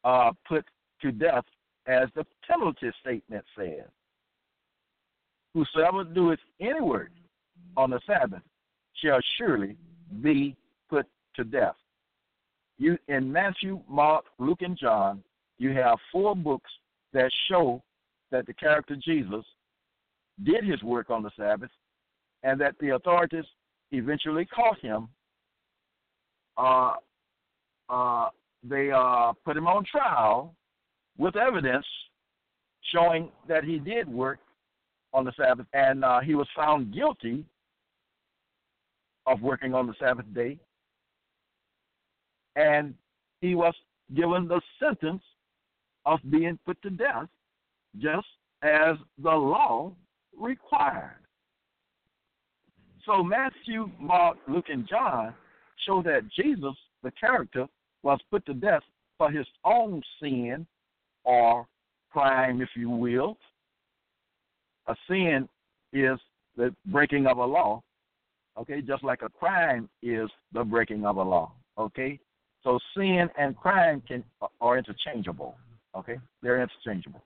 uh, 0.03 0.31
put 0.47 0.65
to 1.01 1.11
death, 1.11 1.43
as 1.87 2.09
the 2.15 2.25
penalty 2.47 2.91
statement 3.01 3.43
says. 3.57 3.89
Whosoever 5.53 6.03
doeth 6.03 6.39
any 6.59 6.81
work 6.81 7.11
on 7.77 7.91
the 7.91 7.99
Sabbath 8.05 8.41
shall 8.93 9.19
surely 9.37 9.77
be 10.21 10.55
put 10.89 11.05
to 11.35 11.43
death. 11.43 11.75
You 12.77 12.97
in 13.07 13.31
Matthew, 13.31 13.81
Mark, 13.87 14.25
Luke, 14.37 14.61
and 14.61 14.77
John, 14.77 15.23
you 15.57 15.71
have 15.71 15.97
four 16.11 16.35
books 16.35 16.69
that 17.13 17.31
show 17.49 17.81
that 18.31 18.45
the 18.45 18.53
character 18.53 18.95
Jesus 19.01 19.45
did 20.43 20.65
his 20.65 20.83
work 20.83 21.09
on 21.09 21.23
the 21.23 21.31
Sabbath, 21.37 21.69
and 22.43 22.59
that 22.59 22.75
the 22.79 22.95
authorities 22.95 23.45
eventually 23.91 24.45
caught 24.45 24.79
him. 24.79 25.07
Uh, 26.57 26.93
uh, 27.89 28.29
they 28.63 28.91
uh, 28.91 29.31
put 29.45 29.55
him 29.55 29.67
on 29.67 29.85
trial 29.85 30.53
with 31.17 31.35
evidence 31.35 31.85
showing 32.93 33.29
that 33.47 33.63
he 33.63 33.79
did 33.79 34.07
work 34.07 34.39
on 35.13 35.23
the 35.23 35.31
Sabbath, 35.37 35.65
and 35.73 36.03
uh, 36.03 36.19
he 36.19 36.35
was 36.35 36.47
found 36.55 36.93
guilty 36.93 37.45
of 39.25 39.41
working 39.41 39.73
on 39.73 39.87
the 39.87 39.93
Sabbath 39.99 40.25
day, 40.33 40.57
and 42.55 42.93
he 43.41 43.55
was 43.55 43.73
given 44.15 44.47
the 44.47 44.61
sentence 44.79 45.23
of 46.05 46.19
being 46.29 46.57
put 46.65 46.81
to 46.83 46.89
death, 46.89 47.27
just 47.97 48.27
as 48.61 48.95
the 49.21 49.31
law 49.31 49.91
required. 50.39 51.17
So 53.05 53.23
Matthew, 53.23 53.89
Mark, 53.99 54.37
Luke, 54.47 54.65
and 54.69 54.87
John 54.87 55.33
show 55.85 56.01
that 56.03 56.27
Jesus, 56.35 56.75
the 57.03 57.11
character, 57.11 57.67
was 58.03 58.19
put 58.31 58.45
to 58.45 58.53
death 58.53 58.83
for 59.17 59.31
his 59.31 59.45
own 59.63 60.01
sin 60.21 60.65
or 61.23 61.67
crime, 62.11 62.61
if 62.61 62.69
you 62.75 62.89
will. 62.89 63.37
A 64.87 64.95
sin 65.07 65.49
is 65.93 66.19
the 66.55 66.73
breaking 66.87 67.27
of 67.27 67.37
a 67.37 67.45
law, 67.45 67.81
okay, 68.57 68.81
just 68.81 69.03
like 69.03 69.21
a 69.21 69.29
crime 69.29 69.89
is 70.01 70.29
the 70.53 70.63
breaking 70.63 71.05
of 71.05 71.17
a 71.17 71.23
law, 71.23 71.51
okay? 71.77 72.19
So 72.65 72.79
sin 72.97 73.29
and 73.37 73.55
crime 73.55 74.01
can 74.07 74.23
are 74.59 74.77
interchangeable, 74.77 75.55
okay? 75.95 76.17
They're 76.41 76.61
interchangeable. 76.61 77.23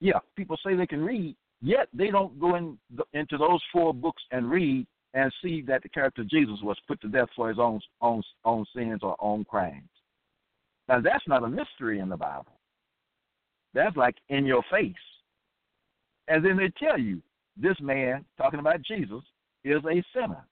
Yeah, 0.00 0.18
people 0.34 0.58
say 0.64 0.74
they 0.74 0.86
can 0.86 1.04
read, 1.04 1.36
yet 1.60 1.88
they 1.92 2.08
don't 2.10 2.40
go 2.40 2.56
in 2.56 2.78
the, 2.96 3.04
into 3.12 3.36
those 3.36 3.60
four 3.70 3.92
books 3.92 4.22
and 4.32 4.50
read 4.50 4.86
and 5.12 5.32
see 5.42 5.62
that 5.62 5.82
the 5.82 5.90
character 5.90 6.24
Jesus 6.24 6.58
was 6.62 6.76
put 6.88 7.00
to 7.02 7.08
death 7.08 7.28
for 7.36 7.48
his 7.48 7.58
own 7.58 7.80
own 8.00 8.22
own 8.44 8.64
sins 8.74 9.00
or 9.02 9.14
own 9.20 9.44
crimes. 9.44 9.88
Now 10.88 11.00
that's 11.00 11.26
not 11.28 11.44
a 11.44 11.48
mystery 11.48 12.00
in 12.00 12.08
the 12.08 12.16
Bible. 12.16 12.58
That's 13.74 13.96
like 13.96 14.16
in 14.30 14.46
your 14.46 14.62
face. 14.70 14.94
And 16.28 16.44
then 16.44 16.56
they 16.56 16.70
tell 16.82 16.98
you 16.98 17.20
this 17.58 17.76
man, 17.80 18.24
talking 18.38 18.60
about 18.60 18.82
Jesus, 18.82 19.22
is 19.64 19.82
a 19.84 20.02
sinner. 20.14 20.44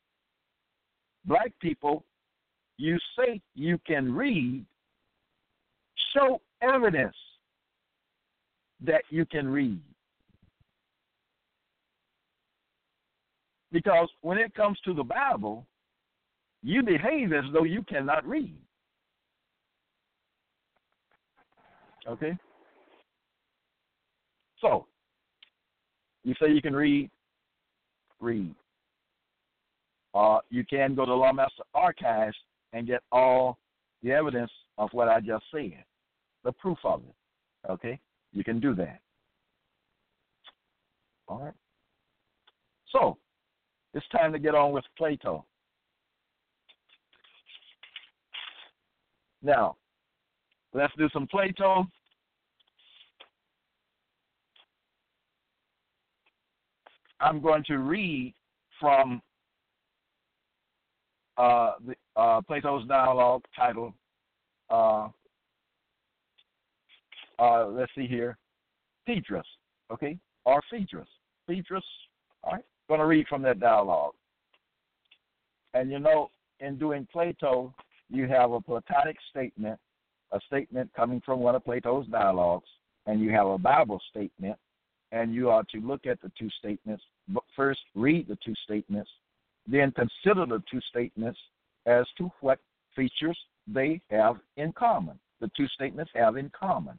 Black 1.25 1.53
people, 1.61 2.05
you 2.77 2.99
say 3.17 3.41
you 3.55 3.79
can 3.87 4.15
read, 4.15 4.65
show 6.13 6.41
evidence 6.61 7.17
that 8.81 9.03
you 9.11 9.25
can 9.25 9.49
read. 9.49 9.81
Because 13.73 14.09
when 14.21 14.39
it 14.39 14.55
comes 14.55 14.79
to 14.85 14.95
the 14.95 15.03
Bible, 15.03 15.67
you 16.63 16.83
behave 16.83 17.33
as 17.33 17.45
though 17.53 17.65
you 17.65 17.83
cannot 17.83 18.27
read. 18.27 18.57
Okay? 22.07 22.37
So, 24.61 24.87
you 26.23 26.35
say 26.41 26.51
you 26.53 26.63
can 26.63 26.75
read, 26.75 27.11
read. 28.21 28.55
Uh, 30.15 30.39
you 30.51 30.65
can 30.65 30.95
go 30.95 31.05
to 31.05 31.11
Lawmaster 31.11 31.65
Archives 31.75 32.37
and 32.75 32.87
get 32.87 33.01
all 33.13 33.57
the 34.03 34.13
evidence 34.13 34.51
of 34.77 34.91
what 34.93 35.09
I 35.09 35.21
just 35.21 35.45
said, 35.51 35.85
the 36.43 36.53
proof 36.53 36.77
of 36.85 37.03
it. 37.09 37.71
Okay? 37.71 37.99
You 38.33 38.45
can 38.45 38.61
do 38.61 38.75
that. 38.75 39.01
All 41.29 41.41
right? 41.41 41.55
So, 42.91 43.17
it's 43.95 44.07
time 44.09 44.33
to 44.33 44.39
get 44.39 44.55
on 44.55 44.73
with 44.73 44.85
Plato. 44.99 45.47
Now, 49.41 49.77
let's 50.75 50.93
do 50.99 51.09
some 51.13 51.29
Plato. 51.29 51.87
I'm 57.21 57.41
going 57.41 57.63
to 57.69 57.79
read 57.79 58.35
from 58.81 59.23
uh, 61.39 61.75
the, 61.87 61.95
uh, 62.17 62.41
Plato's 62.43 62.87
dialogue 62.87 63.43
title. 63.57 63.95
uh, 64.71 65.09
uh, 67.39 67.67
let's 67.67 67.91
see 67.97 68.07
here, 68.07 68.39
Phaedrus, 69.07 69.47
okay, 69.93 70.17
or 70.45 70.61
Phaedrus. 70.71 71.09
Phaedrus, 71.47 71.85
all 72.43 72.53
right, 72.53 72.65
going 72.89 73.01
to 73.01 73.07
read 73.07 73.27
from 73.29 73.43
that 73.43 73.61
dialogue. 73.61 74.15
And 75.75 75.91
you 75.91 75.99
know, 75.99 76.31
in 76.61 76.79
doing 76.79 77.07
Plato, 77.13 77.75
you 78.09 78.29
have 78.29 78.53
a 78.53 78.61
Platonic 78.61 79.17
statement, 79.31 79.79
a 80.33 80.41
statement 80.47 80.91
coming 80.95 81.21
from 81.25 81.41
one 81.41 81.55
of 81.55 81.65
Plato's 81.65 82.07
dialogues, 82.07 82.69
and 83.07 83.21
you 83.21 83.31
have 83.31 83.47
a 83.47 83.59
Bible 83.59 84.01
statement, 84.11 84.57
and 85.13 85.35
you 85.35 85.51
are 85.51 85.65
to 85.65 85.81
look 85.81 86.07
at 86.07 86.21
the 86.23 86.31
two 86.39 86.49
statements, 86.59 87.03
but 87.29 87.43
first 87.57 87.81
read 87.95 88.29
the 88.29 88.39
two 88.45 88.55
statements, 88.65 89.11
then 89.67 89.93
consider 89.93 90.47
the 90.47 90.63
two 90.71 90.81
statements 90.89 91.39
as 91.87 92.07
to 92.19 92.31
what 92.41 92.59
features 92.97 93.39
they 93.67 94.01
have 94.11 94.37
in 94.57 94.73
common. 94.73 95.19
The 95.41 95.51
two 95.57 95.69
statements 95.69 96.11
have 96.15 96.37
in 96.37 96.51
common. 96.59 96.99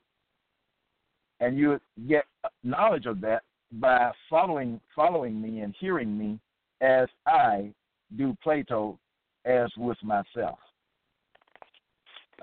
And 1.39 1.57
you 1.57 1.79
get 2.07 2.25
knowledge 2.63 3.05
of 3.05 3.21
that 3.21 3.43
by 3.73 4.11
following 4.29 4.79
following 4.95 5.41
me 5.41 5.59
and 5.61 5.75
hearing 5.79 6.17
me 6.17 6.39
as 6.81 7.07
I 7.25 7.73
do 8.15 8.35
Plato 8.41 8.97
as 9.45 9.69
with 9.77 9.97
myself. 10.03 10.59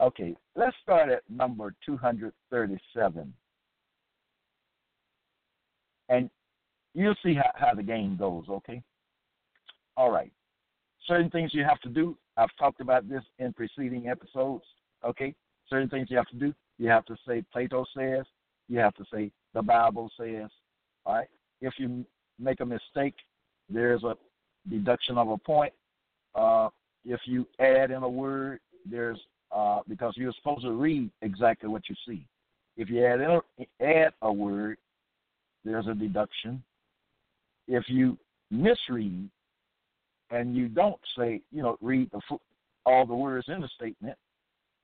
Okay, 0.01 0.35
let's 0.57 0.77
start 0.83 1.11
at 1.11 1.23
number 1.29 1.75
237. 1.85 3.33
And 6.09 6.31
you'll 6.95 7.15
see 7.23 7.35
how, 7.35 7.51
how 7.55 7.75
the 7.75 7.83
game 7.83 8.17
goes, 8.17 8.45
okay? 8.49 8.83
All 9.97 10.11
right. 10.11 10.33
Certain 11.07 11.31
things 11.31 11.53
you 11.53 11.65
have 11.65 11.81
to 11.81 11.89
do. 11.89 12.17
I've 12.37 12.55
talked 12.59 12.81
about 12.81 13.09
this 13.09 13.23
in 13.39 13.53
preceding 13.53 14.09
episodes, 14.09 14.65
okay? 15.05 15.35
Certain 15.69 15.89
things 15.89 16.09
you 16.11 16.17
have 16.17 16.29
to 16.29 16.37
do. 16.37 16.55
You 16.79 16.89
have 16.89 17.05
to 17.07 17.17
say 17.27 17.45
Plato 17.53 17.85
says. 17.97 18.25
You 18.69 18.79
have 18.79 18.95
to 18.95 19.05
say 19.13 19.31
the 19.55 19.63
Bible 19.63 20.11
says. 20.19 20.49
All 21.05 21.15
right. 21.15 21.29
If 21.61 21.75
you 21.79 22.05
make 22.39 22.61
a 22.61 22.67
mistake, 22.67 23.15
there's 23.69 24.03
a 24.05 24.17
deduction 24.69 25.19
of 25.19 25.29
a 25.29 25.39
point. 25.39 25.73
Uh, 26.35 26.69
if 27.05 27.21
you 27.27 27.47
add 27.61 27.91
in 27.91 28.03
a 28.03 28.09
word, 28.09 28.61
there's 28.89 29.19
uh, 29.55 29.81
because 29.89 30.15
you're 30.17 30.33
supposed 30.39 30.63
to 30.63 30.73
read 30.73 31.11
exactly 31.21 31.69
what 31.69 31.83
you 31.89 31.95
see. 32.07 32.25
If 32.77 32.89
you 32.89 33.05
add 33.05 33.21
in 33.21 33.31
a, 33.31 33.85
add 33.85 34.13
a 34.23 34.33
word, 34.33 34.79
there's 35.65 35.87
a 35.87 35.95
deduction. 35.95 36.63
If 37.69 37.85
you 37.89 38.19
misread 38.51 39.29
and 40.33 40.57
you 40.57 40.69
don't 40.69 40.99
say, 41.17 41.41
you 41.53 41.63
know, 41.63 41.77
read 41.81 42.11
the 42.11 42.21
all 42.85 43.07
the 43.07 43.15
words 43.15 43.47
in 43.49 43.61
the 43.61 43.69
statement, 43.69 44.17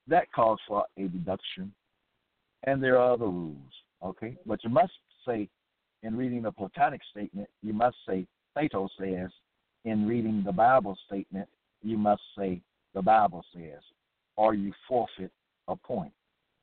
that 0.06 0.30
calls 0.32 0.60
for 0.68 0.84
a 0.96 1.02
deduction. 1.08 1.72
And 2.64 2.82
there 2.82 2.98
are 2.98 3.14
other 3.14 3.26
rules, 3.26 3.72
okay? 4.04 4.36
But 4.46 4.62
you 4.62 4.70
must 4.70 4.92
say 5.26 5.48
in 6.04 6.16
reading 6.16 6.42
the 6.42 6.52
Platonic 6.52 7.00
statement, 7.10 7.48
you 7.62 7.72
must 7.72 7.96
say 8.06 8.26
Plato 8.54 8.88
says. 9.00 9.30
In 9.84 10.06
reading 10.06 10.42
the 10.44 10.52
Bible 10.52 10.98
statement, 11.06 11.48
you 11.82 11.96
must 11.96 12.20
say 12.36 12.60
the 12.94 13.00
Bible 13.00 13.44
says, 13.54 13.80
or 14.36 14.52
you 14.52 14.72
forfeit 14.86 15.30
a 15.68 15.76
point 15.76 16.12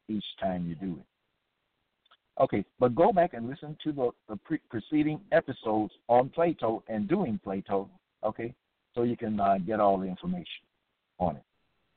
each 0.10 0.26
time 0.40 0.68
you 0.68 0.76
do 0.76 1.00
it. 1.00 2.42
Okay, 2.44 2.66
but 2.78 2.94
go 2.94 3.14
back 3.14 3.34
and 3.34 3.50
listen 3.50 3.78
to 3.84 3.92
the, 3.94 4.10
the 4.28 4.36
pre- 4.36 4.60
preceding 4.70 5.22
episodes 5.32 5.94
on 6.10 6.30
Plato 6.30 6.84
and 6.90 7.08
doing 7.08 7.40
Plato, 7.44 7.90
okay, 8.24 8.54
so 8.96 9.04
you 9.04 9.18
can 9.18 9.40
uh, 9.40 9.58
get 9.60 9.80
all 9.80 9.98
the 10.00 10.08
information 10.08 10.64
on 11.20 11.36
it. 11.36 11.44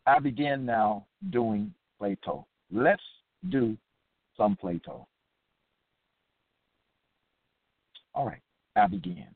I 0.06 0.18
begin 0.18 0.66
now 0.66 1.06
doing 1.30 1.72
Plato. 1.98 2.46
Let's 2.72 3.02
do 3.48 3.76
some 4.36 4.56
Plato. 4.56 5.06
All 8.14 8.26
right, 8.26 8.42
I 8.76 8.86
begin. 8.88 9.26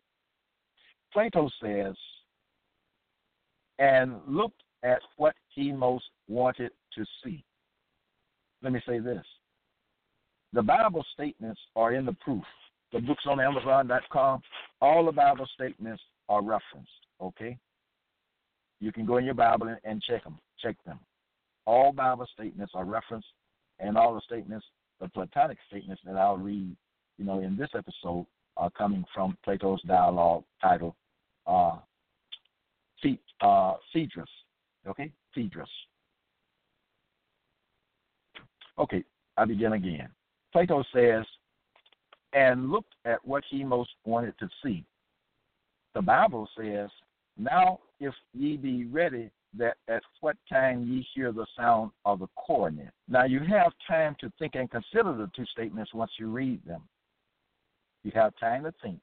Plato 1.12 1.48
says, 1.62 1.94
and 3.78 4.14
looked 4.26 4.62
at 4.82 5.00
what 5.16 5.34
he 5.54 5.72
most 5.72 6.04
wanted 6.28 6.72
to 6.96 7.04
see. 7.22 7.44
Let 8.62 8.72
me 8.72 8.82
say 8.86 8.98
this 8.98 9.24
the 10.52 10.62
Bible 10.62 11.04
statements 11.14 11.60
are 11.76 11.94
in 11.94 12.04
the 12.04 12.12
proof. 12.14 12.44
The 12.92 13.00
books 13.00 13.24
on 13.26 13.40
Amazon.com, 13.40 14.42
all 14.80 15.06
the 15.06 15.12
Bible 15.12 15.48
statements 15.54 16.02
are 16.28 16.42
referenced. 16.42 16.90
Okay, 17.20 17.58
you 18.80 18.92
can 18.92 19.06
go 19.06 19.18
in 19.18 19.24
your 19.24 19.34
Bible 19.34 19.74
and 19.84 20.02
check 20.02 20.24
them. 20.24 20.38
Check 20.60 20.76
them. 20.84 20.98
All 21.66 21.92
Bible 21.92 22.26
statements 22.34 22.72
are 22.74 22.84
referenced, 22.84 23.28
and 23.78 23.96
all 23.96 24.14
the 24.14 24.20
statements, 24.22 24.66
the 25.00 25.08
Platonic 25.08 25.58
statements 25.68 26.02
that 26.04 26.16
I'll 26.16 26.36
read, 26.36 26.76
you 27.18 27.24
know, 27.24 27.40
in 27.40 27.56
this 27.56 27.70
episode, 27.76 28.26
are 28.56 28.70
coming 28.70 29.04
from 29.14 29.36
Plato's 29.44 29.80
dialogue 29.82 30.44
titled 30.60 30.94
uh, 31.46 31.76
uh, 33.40 33.74
Phaedrus. 33.92 34.28
Okay, 34.86 35.12
Phaedrus. 35.34 35.68
Okay, 38.78 39.04
I 39.36 39.44
begin 39.44 39.74
again. 39.74 40.08
Plato 40.52 40.82
says, 40.94 41.24
and 42.32 42.70
looked 42.70 42.94
at 43.04 43.24
what 43.24 43.44
he 43.50 43.62
most 43.64 43.90
wanted 44.04 44.38
to 44.38 44.48
see. 44.64 44.84
The 45.94 46.02
Bible 46.02 46.48
says, 46.56 46.90
Now 47.36 47.80
if 48.00 48.14
ye 48.34 48.56
be 48.56 48.86
ready, 48.86 49.30
that 49.58 49.76
at 49.88 50.02
what 50.20 50.36
time 50.48 50.86
ye 50.86 51.06
hear 51.14 51.30
the 51.30 51.46
sound 51.56 51.90
of 52.06 52.20
the 52.20 52.28
cornet. 52.36 52.90
Now 53.06 53.24
you 53.24 53.40
have 53.40 53.72
time 53.86 54.16
to 54.20 54.32
think 54.38 54.54
and 54.54 54.70
consider 54.70 55.14
the 55.14 55.30
two 55.36 55.44
statements 55.46 55.92
once 55.92 56.10
you 56.18 56.30
read 56.30 56.64
them. 56.66 56.82
You 58.02 58.12
have 58.14 58.32
time 58.40 58.64
to 58.64 58.72
think. 58.82 58.98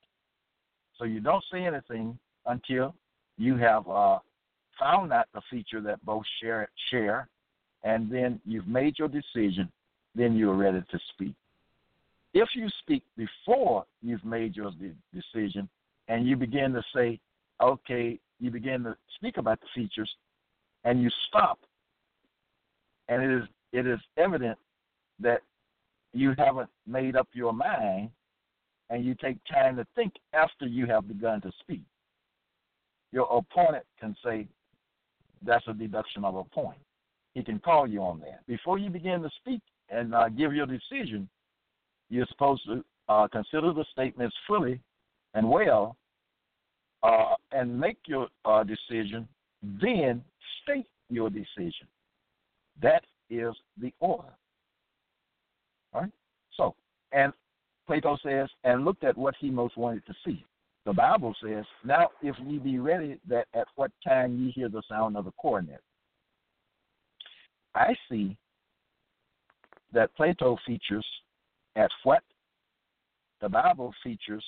So 0.97 1.05
you 1.05 1.19
don't 1.19 1.43
say 1.51 1.65
anything 1.65 2.17
until 2.47 2.95
you 3.37 3.57
have 3.57 3.87
uh, 3.87 4.19
found 4.79 5.13
out 5.13 5.27
the 5.35 5.41
feature 5.51 5.81
that 5.81 6.03
both 6.03 6.23
share, 6.41 6.67
share, 6.89 7.29
and 7.83 8.11
then 8.11 8.41
you've 8.43 8.67
made 8.67 8.97
your 8.97 9.07
decision 9.07 9.71
then 10.15 10.35
you're 10.35 10.55
ready 10.55 10.81
to 10.91 10.99
speak. 11.13 11.33
If 12.33 12.49
you 12.53 12.67
speak 12.81 13.03
before 13.17 13.85
you've 14.01 14.25
made 14.25 14.55
your 14.55 14.71
decision 15.13 15.69
and 16.09 16.27
you 16.27 16.35
begin 16.35 16.73
to 16.73 16.83
say, 16.93 17.19
okay, 17.61 18.19
you 18.39 18.51
begin 18.51 18.83
to 18.83 18.97
speak 19.15 19.37
about 19.37 19.59
the 19.61 19.67
features 19.73 20.09
and 20.83 21.01
you 21.01 21.09
stop, 21.27 21.59
and 23.07 23.23
it 23.23 23.31
is 23.31 23.43
it 23.71 23.87
is 23.87 23.99
evident 24.17 24.57
that 25.19 25.41
you 26.13 26.33
haven't 26.37 26.69
made 26.87 27.15
up 27.15 27.27
your 27.33 27.53
mind 27.53 28.09
and 28.89 29.05
you 29.05 29.13
take 29.15 29.37
time 29.45 29.75
to 29.75 29.85
think 29.95 30.13
after 30.33 30.65
you 30.65 30.87
have 30.87 31.07
begun 31.07 31.39
to 31.41 31.51
speak. 31.59 31.83
Your 33.11 33.27
opponent 33.31 33.85
can 33.99 34.15
say 34.25 34.47
that's 35.45 35.67
a 35.67 35.73
deduction 35.73 36.25
of 36.25 36.35
a 36.35 36.43
point. 36.43 36.79
He 37.35 37.43
can 37.43 37.59
call 37.59 37.87
you 37.87 38.01
on 38.01 38.19
that. 38.21 38.45
Before 38.47 38.79
you 38.79 38.89
begin 38.89 39.21
to 39.21 39.29
speak, 39.39 39.61
and 39.91 40.13
uh, 40.13 40.29
give 40.29 40.53
your 40.53 40.65
decision, 40.65 41.27
you're 42.09 42.27
supposed 42.27 42.61
to 42.65 42.83
uh, 43.07 43.27
consider 43.27 43.73
the 43.73 43.85
statements 43.91 44.35
fully 44.47 44.79
and 45.33 45.49
well 45.49 45.95
uh, 47.03 47.35
and 47.51 47.79
make 47.79 47.97
your 48.05 48.27
uh, 48.45 48.63
decision, 48.63 49.27
then 49.81 50.23
state 50.63 50.87
your 51.09 51.29
decision. 51.29 51.87
That 52.81 53.03
is 53.29 53.53
the 53.79 53.93
order. 53.99 54.33
All 55.93 56.01
right? 56.01 56.11
So, 56.55 56.75
and 57.11 57.33
Plato 57.87 58.17
says, 58.23 58.49
and 58.63 58.85
looked 58.85 59.03
at 59.03 59.17
what 59.17 59.35
he 59.39 59.49
most 59.49 59.77
wanted 59.77 60.05
to 60.05 60.13
see. 60.25 60.45
The 60.85 60.93
Bible 60.93 61.35
says, 61.43 61.65
Now 61.83 62.09
if 62.21 62.35
ye 62.45 62.57
be 62.57 62.79
ready, 62.79 63.19
that 63.27 63.47
at 63.53 63.67
what 63.75 63.91
time 64.07 64.37
ye 64.37 64.51
hear 64.51 64.69
the 64.69 64.81
sound 64.89 65.17
of 65.17 65.25
the 65.25 65.31
cornet. 65.31 65.81
I 67.75 67.95
see 68.09 68.37
that 69.93 70.15
Plato 70.15 70.57
features 70.65 71.05
at 71.75 71.91
what 72.03 72.23
the 73.41 73.49
Bible 73.49 73.93
features 74.03 74.43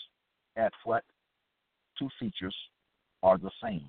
at 0.58 0.74
what 0.84 1.04
two 1.98 2.10
features 2.20 2.56
are 3.24 3.38
the 3.38 3.52
same. 3.64 3.86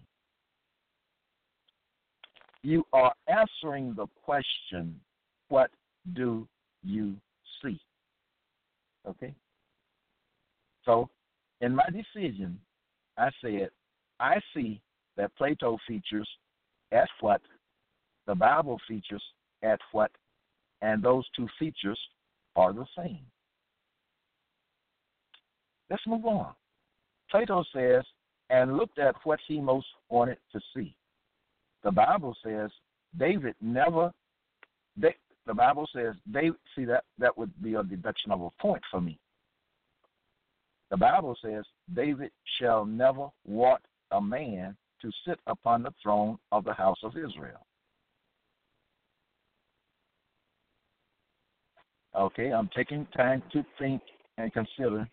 You 2.63 2.85
are 2.93 3.13
answering 3.27 3.95
the 3.97 4.07
question, 4.25 5.01
what 5.49 5.71
do 6.15 6.47
you 6.85 7.15
see? 7.63 7.81
Okay? 9.09 9.35
So, 10.85 11.09
in 11.61 11.75
my 11.75 11.87
decision, 11.87 12.59
I 13.19 13.31
said, 13.41 13.71
I 14.21 14.41
see 14.55 14.81
that 15.17 15.35
Plato 15.37 15.79
features 15.87 16.29
at 16.93 17.09
what 17.21 17.41
the 18.27 18.35
Bible 18.35 18.81
features 18.89 19.23
at 19.63 19.81
what 19.93 20.11
and 20.81 21.03
those 21.03 21.25
two 21.35 21.49
features 21.59 21.99
are 22.57 22.73
the 22.73 22.87
same. 22.97 23.21
Let's 25.91 26.03
move 26.07 26.27
on. 26.27 26.53
Plato 27.33 27.65
says, 27.75 28.05
and 28.51 28.77
looked 28.77 28.99
at 28.99 29.17
what 29.25 29.41
he 29.49 29.59
most 29.59 29.87
wanted 30.11 30.37
to 30.53 30.61
see. 30.77 30.95
The 31.83 31.91
Bible 31.91 32.37
says 32.45 32.71
David 33.19 33.55
never. 33.63 34.13
They, 34.97 35.15
the 35.47 35.55
Bible 35.55 35.89
says 35.95 36.15
they 36.31 36.51
see 36.77 36.85
that 36.85 37.05
that 37.19 37.37
would 37.37 37.51
be 37.63 37.75
a 37.75 37.83
deduction 37.83 38.31
of 38.31 38.43
a 38.43 38.51
point 38.61 38.83
for 38.91 39.01
me. 39.01 39.19
The 40.91 40.99
Bible 40.99 41.35
says 41.43 41.65
David 41.95 42.31
shall 42.61 42.85
never 42.85 43.29
want 43.47 43.81
a 44.11 44.21
man 44.21 44.77
to 45.01 45.11
sit 45.27 45.41
upon 45.47 45.83
the 45.83 45.95
throne 46.03 46.39
of 46.53 46.65
the 46.65 46.75
house 46.75 46.99
of 47.03 47.17
Israel. 47.17 47.67
Okay, 52.15 52.53
I'm 52.53 52.69
taking 52.77 53.07
time 53.17 53.43
to 53.55 53.65
think 53.79 54.03
and 54.37 54.53
consider. 54.53 55.09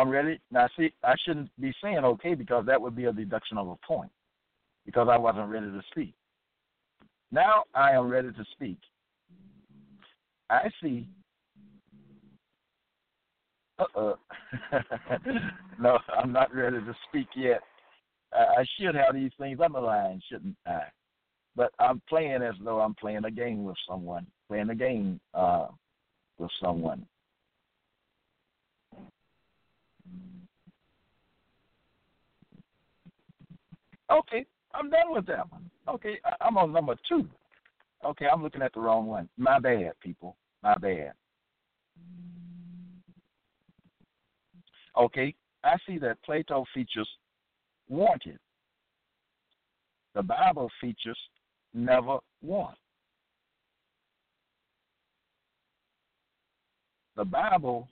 I'm 0.00 0.08
ready. 0.08 0.40
Now, 0.50 0.68
see, 0.76 0.92
I 1.04 1.14
shouldn't 1.24 1.50
be 1.60 1.72
saying 1.82 1.98
okay 1.98 2.34
because 2.34 2.66
that 2.66 2.80
would 2.80 2.96
be 2.96 3.04
a 3.04 3.12
deduction 3.12 3.58
of 3.58 3.68
a 3.68 3.76
point 3.86 4.10
because 4.86 5.08
I 5.10 5.18
wasn't 5.18 5.48
ready 5.48 5.66
to 5.66 5.82
speak. 5.90 6.14
Now 7.32 7.64
I 7.74 7.92
am 7.92 8.08
ready 8.08 8.32
to 8.32 8.44
speak. 8.52 8.78
I 10.48 10.68
see. 10.82 11.06
Uh 13.78 13.84
uh 13.98 14.14
no, 15.80 15.98
I'm 16.16 16.32
not 16.32 16.54
ready 16.54 16.78
to 16.78 16.94
speak 17.08 17.28
yet. 17.36 17.60
I 18.32 18.64
should 18.78 18.94
have 18.94 19.14
these 19.14 19.32
things 19.38 19.58
underlined, 19.60 20.22
shouldn't 20.28 20.56
I? 20.66 20.82
but 21.56 21.72
I'm 21.78 22.00
playing 22.08 22.42
as 22.42 22.54
though 22.64 22.80
I'm 22.80 22.94
playing 22.94 23.24
a 23.24 23.30
game 23.30 23.64
with 23.64 23.76
someone, 23.88 24.26
playing 24.48 24.70
a 24.70 24.74
game 24.74 25.20
uh, 25.34 25.66
with 26.38 26.50
someone. 26.62 27.04
Okay, 34.10 34.44
I'm 34.74 34.90
done 34.90 35.12
with 35.12 35.26
that 35.26 35.50
one. 35.50 35.70
Okay, 35.88 36.18
I'm 36.40 36.56
on 36.58 36.72
number 36.72 36.96
two. 37.08 37.26
Okay, 38.04 38.26
I'm 38.32 38.42
looking 38.42 38.62
at 38.62 38.72
the 38.74 38.80
wrong 38.80 39.06
one. 39.06 39.28
My 39.36 39.58
bad, 39.58 39.92
people. 40.00 40.36
My 40.62 40.74
bad. 40.74 41.12
Okay, 44.96 45.34
I 45.62 45.76
see 45.86 45.98
that 45.98 46.22
Plato 46.24 46.64
features 46.74 47.08
wanted. 47.88 48.38
The 50.14 50.22
Bible 50.22 50.70
features 50.80 51.18
never 51.72 52.18
want. 52.42 52.76
The 57.16 57.24
Bible 57.24 57.88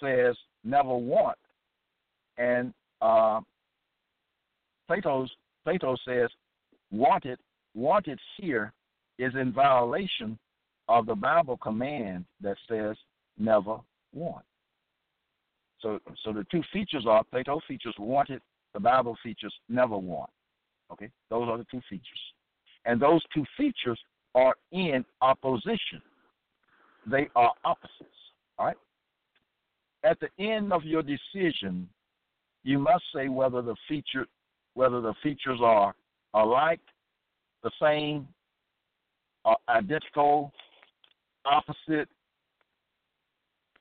says 0.00 0.36
never 0.62 0.96
want, 0.96 1.38
and 2.38 2.72
uh, 3.02 3.40
Plato's 4.86 5.30
Plato 5.64 5.96
says 6.06 6.28
wanted 6.90 7.38
wanted 7.74 8.18
here 8.36 8.72
is 9.18 9.32
in 9.34 9.52
violation 9.52 10.38
of 10.88 11.06
the 11.06 11.14
Bible 11.14 11.56
command 11.56 12.24
that 12.40 12.56
says 12.68 12.96
never 13.38 13.78
want. 14.12 14.44
So, 15.80 15.98
so 16.24 16.32
the 16.32 16.46
two 16.50 16.62
features 16.72 17.04
are 17.08 17.24
Plato 17.24 17.60
features 17.66 17.94
wanted, 17.98 18.40
the 18.72 18.80
Bible 18.80 19.16
features 19.22 19.52
never 19.68 19.96
want. 19.96 20.30
Okay, 20.92 21.10
those 21.30 21.48
are 21.48 21.58
the 21.58 21.66
two 21.70 21.80
features, 21.88 22.20
and 22.84 23.00
those 23.00 23.22
two 23.34 23.44
features 23.56 23.98
are 24.34 24.54
in 24.72 25.04
opposition. 25.20 26.02
They 27.06 27.28
are 27.36 27.52
opposites. 27.64 28.18
All 28.58 28.66
right. 28.66 28.76
At 30.04 30.18
the 30.20 30.28
end 30.42 30.72
of 30.72 30.84
your 30.84 31.02
decision, 31.02 31.88
you 32.62 32.78
must 32.78 33.04
say 33.14 33.28
whether 33.28 33.62
the 33.62 33.76
feature, 33.88 34.26
whether 34.74 35.00
the 35.00 35.14
features 35.22 35.60
are 35.62 35.94
alike, 36.34 36.80
the 37.62 37.70
same, 37.80 38.28
identical, 39.68 40.52
opposite, 41.44 42.08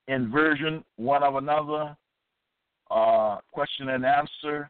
inversion 0.07 0.83
one 0.97 1.23
of 1.23 1.35
another, 1.35 1.95
uh, 2.91 3.37
question 3.51 3.89
and 3.89 4.05
answer, 4.05 4.69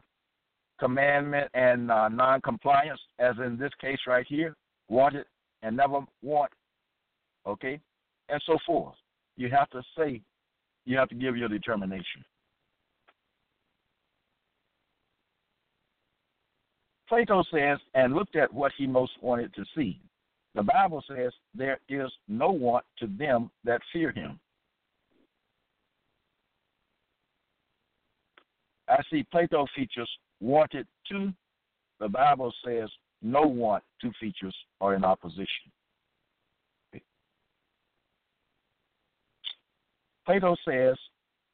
commandment 0.78 1.50
and 1.54 1.90
uh, 1.90 2.08
non-compliance, 2.08 3.00
as 3.18 3.34
in 3.44 3.56
this 3.58 3.72
case 3.80 3.98
right 4.06 4.26
here, 4.28 4.56
wanted 4.88 5.24
and 5.62 5.76
never 5.76 6.00
want, 6.22 6.50
okay, 7.46 7.80
and 8.28 8.42
so 8.46 8.58
forth. 8.66 8.94
You 9.36 9.50
have 9.50 9.70
to 9.70 9.82
say, 9.96 10.20
you 10.84 10.96
have 10.98 11.08
to 11.08 11.14
give 11.14 11.36
your 11.36 11.48
determination. 11.48 12.24
Plato 17.14 17.44
says, 17.52 17.78
and 17.94 18.12
looked 18.12 18.34
at 18.34 18.52
what 18.52 18.72
he 18.76 18.88
most 18.88 19.12
wanted 19.20 19.54
to 19.54 19.64
see. 19.76 20.00
The 20.56 20.64
Bible 20.64 21.00
says, 21.08 21.32
there 21.54 21.78
is 21.88 22.10
no 22.26 22.50
want 22.50 22.84
to 22.98 23.06
them 23.06 23.52
that 23.62 23.80
fear 23.92 24.10
him. 24.10 24.40
I 28.88 28.96
see 29.12 29.24
Plato 29.30 29.64
features 29.76 30.10
wanted 30.40 30.88
to. 31.08 31.32
The 32.00 32.08
Bible 32.08 32.52
says 32.66 32.90
no 33.22 33.42
want 33.42 33.84
to 34.00 34.10
features 34.18 34.56
are 34.80 34.96
in 34.96 35.04
opposition. 35.04 35.70
Plato 40.26 40.56
says, 40.66 40.96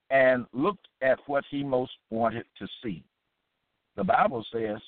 and 0.08 0.46
looked 0.54 0.88
at 1.02 1.18
what 1.26 1.44
he 1.50 1.62
most 1.62 1.92
wanted 2.08 2.46
to 2.58 2.66
see. 2.82 3.04
The 3.96 4.04
Bible 4.04 4.42
says, 4.50 4.78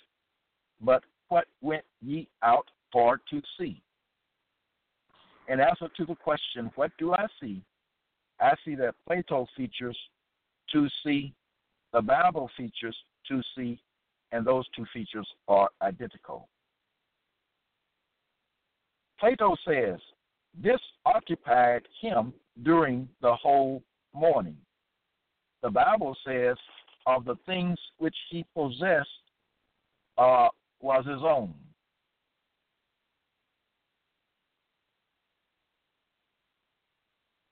but 0.83 1.03
what 1.29 1.47
went 1.61 1.85
ye 2.01 2.29
out 2.42 2.66
for 2.92 3.21
to 3.31 3.40
see? 3.59 3.81
In 5.49 5.61
answer 5.61 5.88
to 5.97 6.05
the 6.05 6.14
question, 6.14 6.71
what 6.75 6.90
do 6.99 7.14
I 7.14 7.27
see? 7.40 7.62
I 8.40 8.55
see 8.64 8.75
that 8.77 8.95
Plato 9.07 9.47
features 9.57 9.97
to 10.73 10.88
see, 11.05 11.35
the 11.92 12.03
Bible 12.03 12.51
features 12.57 12.97
to 13.29 13.40
see, 13.57 13.81
and 14.33 14.47
those 14.47 14.66
two 14.75 14.87
features 14.92 15.29
are 15.49 15.68
identical. 15.83 16.49
Plato 19.18 19.55
says, 19.66 20.01
this 20.62 20.81
occupied 21.07 21.83
him 22.01 22.33
during 22.62 23.09
the 23.21 23.35
whole 23.35 23.83
morning. 24.12 24.57
The 25.62 25.71
Bible 25.71 26.16
says, 26.27 26.57
of 27.07 27.25
the 27.25 27.37
things 27.47 27.79
which 27.99 28.14
he 28.31 28.45
possessed 28.55 29.09
uh, 30.18 30.49
was 30.83 31.07
his 31.07 31.23
own. 31.23 31.55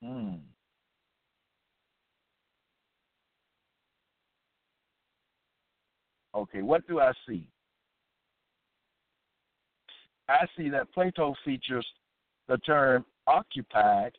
Hmm. 0.03 0.37
Okay, 6.35 6.62
what 6.62 6.87
do 6.87 7.01
I 7.01 7.12
see? 7.29 7.47
I 10.29 10.47
see 10.57 10.69
that 10.71 10.93
Plato 10.93 11.35
features 11.45 11.87
the 12.49 12.59
term 12.59 13.05
occupied, 13.27 14.12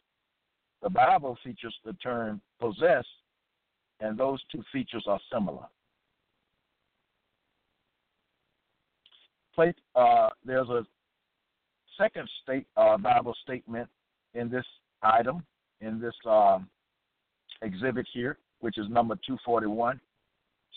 the 0.82 0.90
Bible 0.90 1.38
features 1.44 1.76
the 1.86 1.94
term 1.94 2.42
possessed, 2.60 3.08
and 4.00 4.18
those 4.18 4.42
two 4.52 4.64
features 4.72 5.06
are 5.08 5.20
similar. 5.32 5.66
Uh, 9.58 10.30
there's 10.46 10.70
a 10.70 10.86
second 11.98 12.28
state 12.44 12.66
uh, 12.78 12.98
Bible 12.98 13.36
statement 13.44 13.88
in 14.34 14.50
this 14.50 14.66
item, 15.04 15.44
in 15.82 16.00
this 16.00 16.14
um, 16.28 16.68
exhibit 17.62 18.08
here, 18.14 18.38
which 18.60 18.78
is 18.78 18.88
number 18.90 19.16
241. 19.16 20.00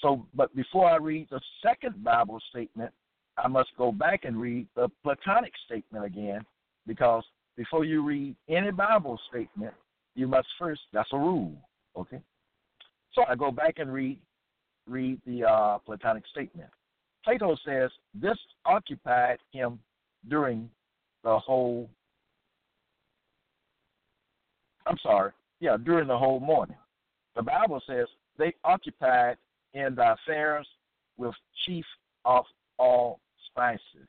So, 0.02 0.26
but 0.34 0.54
before 0.54 0.90
I 0.90 0.96
read 0.96 1.28
the 1.30 1.40
second 1.62 2.02
Bible 2.02 2.40
statement, 2.50 2.92
I 3.38 3.48
must 3.48 3.70
go 3.78 3.90
back 3.90 4.24
and 4.24 4.40
read 4.40 4.66
the 4.76 4.88
Platonic 5.02 5.52
statement 5.66 6.04
again, 6.04 6.40
because 6.87 7.24
before 7.56 7.84
you 7.84 8.02
read 8.02 8.37
any 8.48 8.70
Bible 8.70 9.18
statement, 9.28 9.72
you 10.14 10.28
must 10.28 10.46
first, 10.58 10.82
that's 10.92 11.08
a 11.12 11.18
rule, 11.18 11.52
okay? 11.96 12.20
So 13.14 13.24
I 13.28 13.34
go 13.34 13.50
back 13.50 13.78
and 13.78 13.92
read 13.92 14.18
read 14.87 15.20
the 15.26 15.44
uh, 15.44 15.78
Platonic 15.78 16.24
statement. 16.30 16.68
Plato 17.24 17.56
says 17.66 17.90
this 18.14 18.38
occupied 18.66 19.38
him 19.52 19.78
during 20.28 20.68
the 21.22 21.38
whole 21.38 21.88
I'm 24.87 24.98
sorry, 25.02 25.32
yeah, 25.60 25.78
during 25.82 26.06
the 26.06 26.18
whole 26.18 26.40
morning. 26.40 26.76
The 27.37 27.42
Bible 27.42 27.80
says 27.87 28.06
they 28.38 28.54
occupied 28.64 29.38
in 29.72 29.94
the 29.94 30.12
affairs 30.12 30.68
with 31.16 31.34
chief 31.64 31.87
of 32.26 32.44
all 32.78 33.20
spices. 33.46 34.08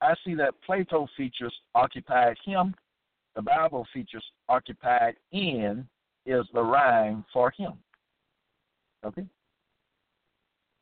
I 0.00 0.14
see 0.24 0.34
that 0.36 0.54
Plato 0.64 1.08
features 1.16 1.54
occupied 1.74 2.36
him. 2.44 2.74
The 3.34 3.42
Bible 3.42 3.84
features 3.92 4.24
occupied 4.48 5.16
in 5.32 5.88
is 6.24 6.46
the 6.54 6.62
rhyme 6.62 7.24
for 7.32 7.50
him. 7.50 7.72
Okay? 9.04 9.24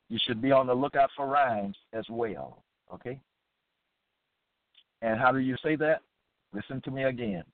You 0.09 0.19
should 0.27 0.41
be 0.41 0.53
on 0.53 0.67
the 0.67 0.75
lookout 0.75 1.11
for 1.17 1.27
rhymes 1.27 1.77
as 1.93 2.05
well. 2.09 2.63
Okay? 2.93 3.21
And 5.03 5.19
how 5.21 5.33
do 5.33 5.39
you 5.39 5.57
say 5.63 5.77
that? 5.77 6.03
Listen 6.53 6.81
to 6.83 6.91
me 6.91 7.05
again. 7.05 7.45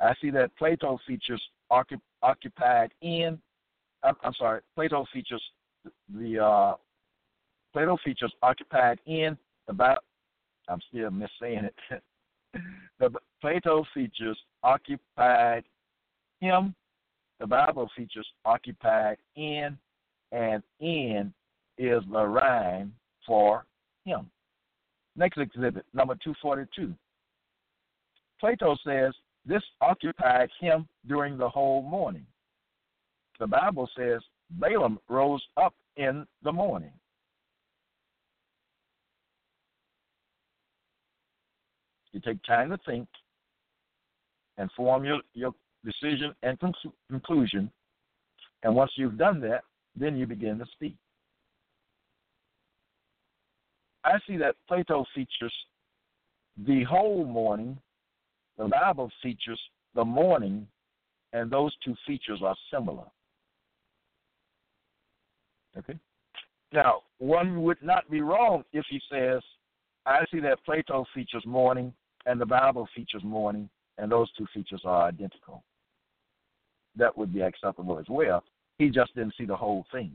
I 0.00 0.14
see 0.20 0.30
that 0.30 0.54
Plato 0.56 0.98
features 1.06 1.42
occupied 1.70 2.92
in. 3.00 3.38
I'm, 4.02 4.34
sorry. 4.36 4.60
Plato 4.74 5.06
features 5.12 5.42
the 6.12 6.38
uh, 6.44 6.74
Plato 7.72 7.96
features 8.04 8.32
occupied 8.42 8.98
in 9.06 9.36
about. 9.68 9.98
I'm 10.68 10.80
still 10.88 11.10
missaying 11.10 11.64
it. 11.64 12.02
the 13.00 13.10
Plato 13.40 13.84
features 13.94 14.38
occupied 14.62 15.64
him. 16.40 16.74
The 17.40 17.46
Bible 17.46 17.88
features 17.96 18.26
occupied 18.44 19.16
in, 19.34 19.76
and 20.32 20.62
N 20.80 21.32
is 21.78 22.02
the 22.10 22.26
rhyme 22.26 22.92
for 23.26 23.64
him. 24.04 24.30
Next 25.14 25.38
exhibit, 25.38 25.84
number 25.92 26.14
242. 26.14 26.94
Plato 28.40 28.76
says 28.84 29.12
this 29.44 29.62
occupied 29.80 30.48
him 30.60 30.88
during 31.06 31.36
the 31.36 31.48
whole 31.48 31.82
morning. 31.82 32.26
The 33.38 33.46
Bible 33.46 33.88
says 33.96 34.20
Balaam 34.50 34.98
rose 35.08 35.42
up 35.56 35.74
in 35.96 36.26
the 36.42 36.52
morning. 36.52 36.92
You 42.12 42.20
take 42.20 42.42
time 42.44 42.70
to 42.70 42.78
think 42.86 43.08
and 44.58 44.70
form 44.76 45.04
your, 45.04 45.20
your 45.32 45.54
decision 45.84 46.34
and 46.42 46.58
conclusion. 47.10 47.70
And 48.62 48.74
once 48.74 48.92
you've 48.96 49.16
done 49.16 49.40
that, 49.40 49.62
then 49.96 50.16
you 50.16 50.26
begin 50.26 50.58
to 50.58 50.66
speak. 50.72 50.96
I 54.04 54.18
see 54.26 54.36
that 54.38 54.56
Plato 54.66 55.04
features 55.14 55.52
the 56.66 56.84
whole 56.84 57.24
morning, 57.24 57.78
the 58.58 58.68
Bible 58.68 59.10
features 59.22 59.60
the 59.94 60.04
morning, 60.04 60.66
and 61.32 61.50
those 61.50 61.74
two 61.84 61.94
features 62.06 62.40
are 62.44 62.56
similar. 62.72 63.04
Okay? 65.76 65.98
Now, 66.72 67.02
one 67.18 67.62
would 67.62 67.82
not 67.82 68.10
be 68.10 68.20
wrong 68.20 68.64
if 68.72 68.84
he 68.90 69.00
says, 69.10 69.40
I 70.04 70.24
see 70.32 70.40
that 70.40 70.64
Plato 70.64 71.04
features 71.14 71.44
morning 71.46 71.92
and 72.26 72.40
the 72.40 72.46
Bible 72.46 72.88
features 72.94 73.22
morning, 73.24 73.68
and 73.98 74.10
those 74.10 74.30
two 74.32 74.46
features 74.52 74.82
are 74.84 75.08
identical. 75.08 75.62
That 76.96 77.16
would 77.16 77.32
be 77.32 77.40
acceptable 77.40 77.98
as 77.98 78.06
well. 78.08 78.42
He 78.78 78.90
just 78.90 79.14
didn't 79.14 79.34
see 79.38 79.44
the 79.44 79.56
whole 79.56 79.84
thing. 79.92 80.12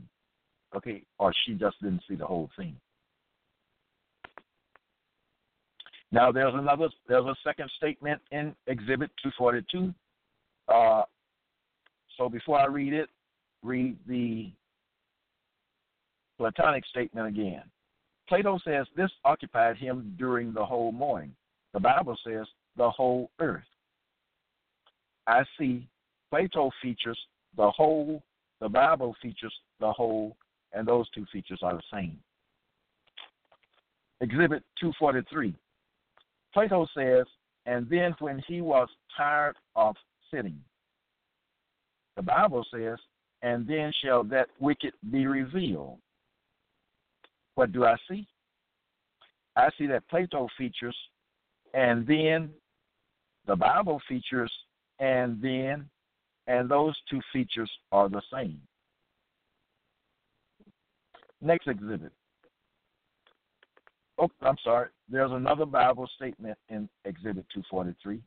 Okay? 0.76 1.02
Or 1.18 1.32
she 1.44 1.54
just 1.54 1.80
didn't 1.82 2.02
see 2.08 2.14
the 2.14 2.26
whole 2.26 2.50
thing. 2.56 2.76
Now 6.10 6.32
there's 6.32 6.54
another 6.54 6.88
there's 7.06 7.26
a 7.26 7.34
second 7.44 7.70
statement 7.76 8.20
in 8.30 8.54
Exhibit 8.66 9.10
242. 9.22 9.92
Uh, 10.68 11.02
so 12.16 12.28
before 12.28 12.58
I 12.58 12.66
read 12.66 12.92
it, 12.92 13.08
read 13.62 13.96
the 14.06 14.50
Platonic 16.38 16.86
statement 16.86 17.26
again. 17.26 17.62
Plato 18.28 18.58
says 18.64 18.86
this 18.96 19.10
occupied 19.24 19.76
him 19.76 20.14
during 20.18 20.52
the 20.52 20.64
whole 20.64 20.92
morning. 20.92 21.34
The 21.74 21.80
Bible 21.80 22.16
says 22.24 22.46
the 22.76 22.90
whole 22.90 23.30
earth. 23.40 23.62
I 25.26 25.42
see 25.58 25.86
Plato 26.30 26.70
features 26.82 27.18
the 27.56 27.70
whole, 27.70 28.22
the 28.60 28.68
Bible 28.68 29.14
features 29.22 29.54
the 29.80 29.92
whole, 29.92 30.36
and 30.72 30.86
those 30.86 31.08
two 31.10 31.24
features 31.32 31.60
are 31.62 31.74
the 31.74 31.82
same. 31.92 32.18
Exhibit 34.20 34.62
243. 34.80 35.54
Plato 36.52 36.86
says, 36.96 37.26
and 37.66 37.88
then 37.88 38.14
when 38.18 38.42
he 38.48 38.60
was 38.60 38.88
tired 39.16 39.56
of 39.76 39.94
sitting, 40.32 40.58
the 42.16 42.22
Bible 42.22 42.64
says, 42.74 42.98
and 43.42 43.66
then 43.66 43.92
shall 44.02 44.24
that 44.24 44.48
wicked 44.58 44.92
be 45.12 45.26
revealed. 45.26 45.98
What 47.54 47.72
do 47.72 47.84
I 47.84 47.96
see? 48.10 48.26
I 49.56 49.68
see 49.78 49.86
that 49.86 50.08
Plato 50.08 50.48
features, 50.56 50.96
and 51.74 52.06
then 52.06 52.50
the 53.46 53.56
Bible 53.56 54.00
features, 54.08 54.52
and 54.98 55.40
then, 55.40 55.88
and 56.48 56.68
those 56.68 56.96
two 57.08 57.20
features 57.32 57.70
are 57.92 58.08
the 58.08 58.22
same. 58.32 58.60
Next 61.40 61.68
exhibit. 61.68 62.10
Oh, 64.18 64.30
I'm 64.42 64.56
sorry. 64.64 64.88
There's 65.08 65.30
another 65.30 65.66
Bible 65.66 66.08
statement 66.16 66.58
in 66.70 66.88
Exhibit 67.04 67.44
243. 67.54 68.20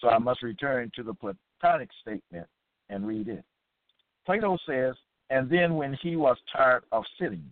So 0.00 0.08
I 0.08 0.18
must 0.18 0.42
return 0.42 0.90
to 0.96 1.04
the 1.04 1.14
Platonic 1.14 1.90
statement 2.00 2.46
and 2.88 3.06
read 3.06 3.28
it. 3.28 3.44
Plato 4.24 4.58
says, 4.66 4.96
and 5.30 5.48
then 5.48 5.76
when 5.76 5.96
he 6.02 6.16
was 6.16 6.36
tired 6.52 6.82
of 6.90 7.04
sitting. 7.20 7.44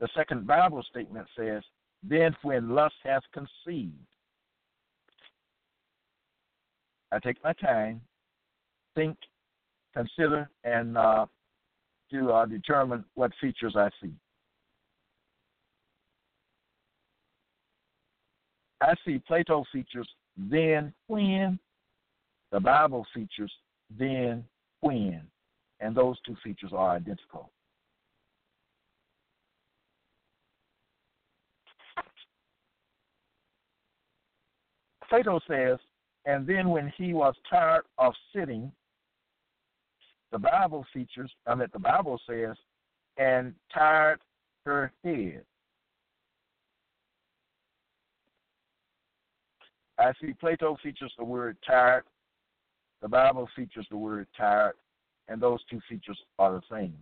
The 0.00 0.08
second 0.14 0.46
Bible 0.46 0.84
statement 0.90 1.26
says, 1.38 1.62
then 2.02 2.36
when 2.42 2.74
lust 2.74 2.94
has 3.04 3.22
conceived. 3.32 3.92
I 7.12 7.18
take 7.20 7.42
my 7.44 7.52
time, 7.54 8.00
think, 8.94 9.16
consider, 9.94 10.48
and 10.64 10.96
uh, 10.96 11.26
to 12.10 12.30
uh, 12.30 12.46
determine 12.46 13.04
what 13.14 13.32
features 13.40 13.74
I 13.76 13.90
see. 14.02 14.12
I 18.80 18.94
see 19.04 19.22
Plato 19.26 19.64
features 19.72 20.08
then 20.36 20.92
when, 21.06 21.58
the 22.50 22.60
Bible 22.60 23.06
features 23.14 23.52
then 23.98 24.44
when, 24.80 25.22
and 25.80 25.94
those 25.94 26.16
two 26.26 26.36
features 26.42 26.72
are 26.74 26.96
identical. 26.96 27.50
Plato 35.08 35.40
says, 35.46 35.78
and 36.24 36.46
then 36.46 36.70
when 36.70 36.90
he 36.96 37.12
was 37.12 37.34
tired 37.50 37.82
of 37.98 38.14
sitting, 38.34 38.72
the 40.32 40.38
Bible 40.38 40.84
features, 40.92 41.30
I 41.46 41.54
mean, 41.54 41.68
the 41.72 41.78
Bible 41.78 42.18
says, 42.28 42.56
and 43.18 43.54
tired 43.72 44.20
her 44.64 44.90
head. 45.04 45.44
I 49.98 50.12
see 50.20 50.32
Plato 50.32 50.76
features 50.82 51.12
the 51.18 51.24
word 51.24 51.56
tired. 51.64 52.04
The 53.02 53.08
Bible 53.08 53.48
features 53.54 53.86
the 53.90 53.96
word 53.96 54.26
tired, 54.36 54.74
and 55.28 55.40
those 55.40 55.60
two 55.68 55.80
features 55.88 56.18
are 56.38 56.52
the 56.52 56.62
same. 56.70 56.96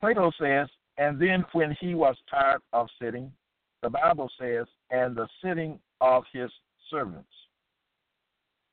Plato 0.00 0.30
says, 0.40 0.68
and 0.96 1.20
then 1.20 1.44
when 1.52 1.76
he 1.80 1.94
was 1.94 2.14
tired 2.30 2.60
of 2.72 2.86
sitting, 3.02 3.32
the 3.82 3.90
Bible 3.90 4.30
says, 4.40 4.66
and 4.90 5.16
the 5.16 5.26
sitting 5.42 5.80
of 6.00 6.22
his 6.32 6.50
servants. 6.90 7.26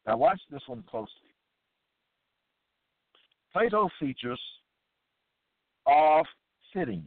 Now 0.07 0.17
watch 0.17 0.41
this 0.49 0.61
one 0.67 0.83
closely. 0.89 1.09
Plato 3.53 3.89
features 3.99 4.39
of 5.85 6.25
sitting 6.73 7.03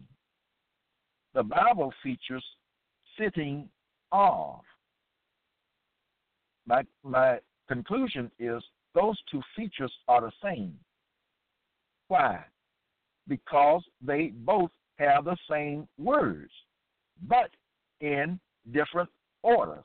the 1.35 1.43
Bible 1.43 1.93
features 2.03 2.45
sitting 3.19 3.69
off. 4.13 4.65
My, 6.67 6.83
my 7.03 7.39
conclusion 7.69 8.31
is 8.39 8.63
those 8.95 9.19
two 9.31 9.43
features 9.57 9.93
are 10.09 10.21
the 10.23 10.33
same. 10.43 10.79
Why? 12.09 12.45
Because 13.27 13.83
they 14.01 14.33
both 14.35 14.71
have 14.99 15.25
the 15.25 15.37
same 15.51 15.89
words, 15.99 16.53
but 17.29 17.51
in 18.01 18.39
different 18.73 19.11
orders. 19.43 19.85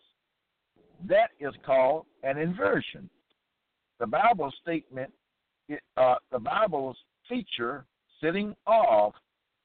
That 1.07 1.31
is 1.39 1.53
called 1.65 2.05
an 2.23 2.37
inversion. 2.37 3.09
The 3.99 4.07
Bible 4.07 4.51
statement, 4.61 5.11
uh, 5.97 6.15
the 6.31 6.39
Bible's 6.39 6.97
feature, 7.27 7.85
sitting 8.21 8.55
off, 8.65 9.13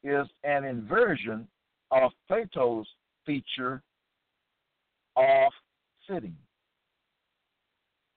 is 0.03 0.27
an 0.45 0.65
inversion 0.65 1.49
of 1.91 2.13
Plato's 2.29 2.87
feature 3.25 3.83
of 5.17 5.53
sitting. 6.09 6.37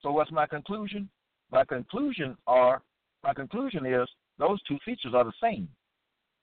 So 0.02 0.12
what's 0.12 0.32
my 0.32 0.46
conclusion? 0.46 1.10
My 1.52 1.64
conclusion 1.64 2.38
are 2.46 2.82
my 3.24 3.34
conclusion 3.34 3.86
is 3.86 4.08
those 4.38 4.62
two 4.64 4.78
features 4.86 5.14
are 5.16 5.24
the 5.24 5.34
same 5.42 5.68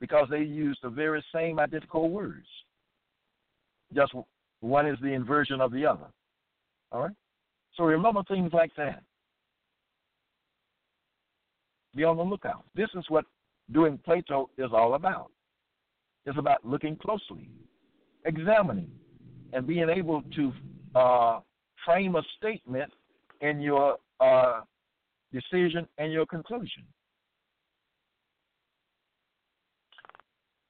because 0.01 0.27
they 0.31 0.43
use 0.43 0.79
the 0.83 0.89
very 0.89 1.25
same 1.33 1.59
identical 1.59 2.11
words. 2.11 2.47
Just 3.95 4.13
one 4.61 4.87
is 4.87 4.99
the 5.01 5.13
inversion 5.13 5.61
of 5.61 5.73
the 5.73 5.87
other. 5.87 6.07
All 6.93 7.03
right? 7.03 7.17
So 7.77 7.85
remember 7.85 8.23
things 8.25 8.53
like 8.53 8.71
that. 8.77 9.03
Be 11.97 12.05
on 12.05 12.17
the 12.17 12.23
lookout. 12.23 12.65
This 12.75 12.89
is 12.95 13.05
what 13.09 13.25
doing 13.73 13.99
Plato 14.05 14.51
is 14.59 14.71
all 14.73 14.95
about. 14.95 15.31
It's 16.27 16.39
about 16.39 16.65
looking 16.65 16.97
closely, 16.97 17.51
examining, 18.25 18.91
and 19.53 19.67
being 19.67 19.89
able 19.89 20.23
to 20.35 20.53
uh, 20.95 21.41
frame 21.85 22.17
a 22.17 22.23
statement 22.37 22.93
in 23.41 23.61
your 23.61 23.99
uh, 24.21 24.61
decision 25.33 25.87
and 25.99 26.13
your 26.13 26.27
conclusion. 26.27 26.85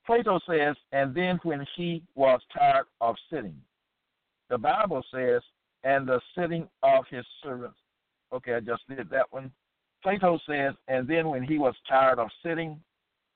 Plato 0.06 0.38
says, 0.46 0.76
and 0.92 1.14
then 1.14 1.38
when 1.44 1.66
he 1.76 2.02
was 2.14 2.40
tired 2.56 2.84
of 3.00 3.16
sitting, 3.32 3.56
the 4.50 4.58
Bible 4.58 5.02
says, 5.12 5.40
and 5.84 6.08
the 6.08 6.20
sitting 6.36 6.66
of 6.82 7.04
his 7.10 7.24
servants. 7.42 7.76
Okay, 8.32 8.54
I 8.54 8.60
just 8.60 8.82
did 8.88 9.08
that 9.10 9.26
one. 9.30 9.52
Plato 10.02 10.38
says, 10.46 10.74
and 10.88 11.06
then 11.06 11.28
when 11.28 11.42
he 11.42 11.58
was 11.58 11.74
tired 11.88 12.18
of 12.18 12.28
sitting, 12.44 12.80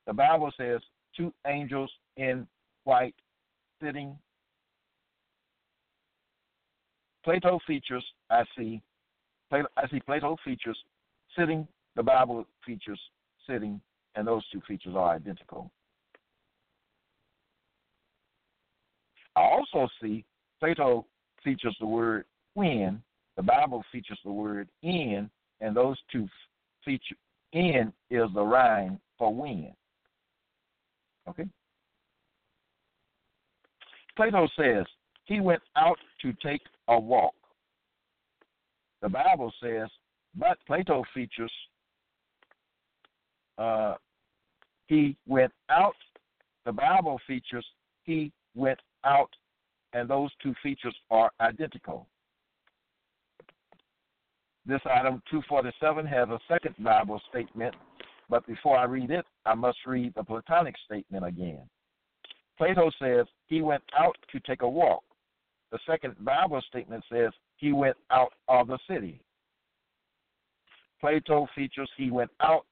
the 0.06 0.12
Bible 0.12 0.50
says, 0.56 0.80
two 1.16 1.32
angels 1.46 1.90
in 2.16 2.46
white 2.84 3.14
sitting. 3.82 4.18
Plato 7.24 7.58
features, 7.66 8.04
I 8.30 8.44
see, 8.56 8.82
Plato, 9.50 9.68
I 9.76 9.88
see 9.88 10.00
Plato 10.00 10.36
features 10.44 10.78
sitting, 11.38 11.68
the 11.96 12.02
Bible 12.02 12.46
features 12.64 13.00
sitting, 13.46 13.80
and 14.14 14.26
those 14.26 14.42
two 14.50 14.62
features 14.66 14.94
are 14.96 15.14
identical. 15.14 15.70
I 19.36 19.42
also 19.42 19.88
see 20.02 20.24
Plato 20.58 21.06
features 21.44 21.76
the 21.80 21.86
word 21.86 22.24
when, 22.58 23.00
the 23.36 23.42
Bible 23.42 23.84
features 23.92 24.18
the 24.24 24.32
word 24.32 24.68
in, 24.82 25.30
and 25.60 25.76
those 25.76 25.96
two 26.10 26.26
feature 26.84 27.14
in 27.52 27.92
is 28.10 28.28
the 28.34 28.42
rhyme 28.42 28.98
for 29.16 29.32
when. 29.32 29.72
Okay? 31.28 31.46
Plato 34.16 34.48
says 34.58 34.84
he 35.26 35.40
went 35.40 35.62
out 35.76 35.98
to 36.20 36.32
take 36.42 36.62
a 36.88 36.98
walk. 36.98 37.34
The 39.02 39.08
Bible 39.08 39.52
says, 39.62 39.88
but 40.34 40.58
Plato 40.66 41.04
features 41.14 41.52
uh, 43.56 43.94
he 44.88 45.16
went 45.28 45.52
out. 45.70 45.94
The 46.66 46.72
Bible 46.72 47.20
features 47.24 47.64
he 48.02 48.32
went 48.56 48.80
out, 49.04 49.30
and 49.92 50.10
those 50.10 50.30
two 50.42 50.54
features 50.60 50.96
are 51.12 51.30
identical. 51.40 52.08
This 54.68 54.80
item 54.84 55.22
247 55.30 56.06
has 56.06 56.28
a 56.28 56.38
second 56.48 56.76
Bible 56.78 57.20
statement 57.30 57.74
but 58.28 58.46
before 58.46 58.76
I 58.76 58.84
read 58.84 59.10
it, 59.10 59.24
I 59.46 59.54
must 59.54 59.78
read 59.86 60.12
the 60.14 60.22
Platonic 60.22 60.74
statement 60.84 61.24
again. 61.24 61.62
Plato 62.58 62.90
says 63.00 63.26
he 63.46 63.62
went 63.62 63.82
out 63.98 64.16
to 64.32 64.40
take 64.40 64.62
a 64.62 64.68
walk. 64.68 65.02
The 65.72 65.78
second 65.86 66.16
Bible 66.24 66.60
statement 66.68 67.04
says 67.10 67.30
he 67.56 67.72
went 67.72 67.96
out 68.10 68.32
of 68.48 68.66
the 68.68 68.78
city. 68.88 69.20
Plato 71.00 71.46
features 71.54 71.88
he 71.96 72.10
went 72.10 72.30
out. 72.40 72.66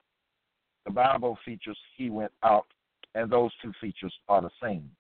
The 0.85 0.93
Bible 0.93 1.39
features 1.45 1.79
he 1.97 2.11
went 2.11 2.33
out, 2.43 2.67
and 3.15 3.31
those 3.31 3.51
two 3.63 3.73
features 3.81 4.13
are 4.29 4.43
the 4.43 4.51
same. 4.63 4.91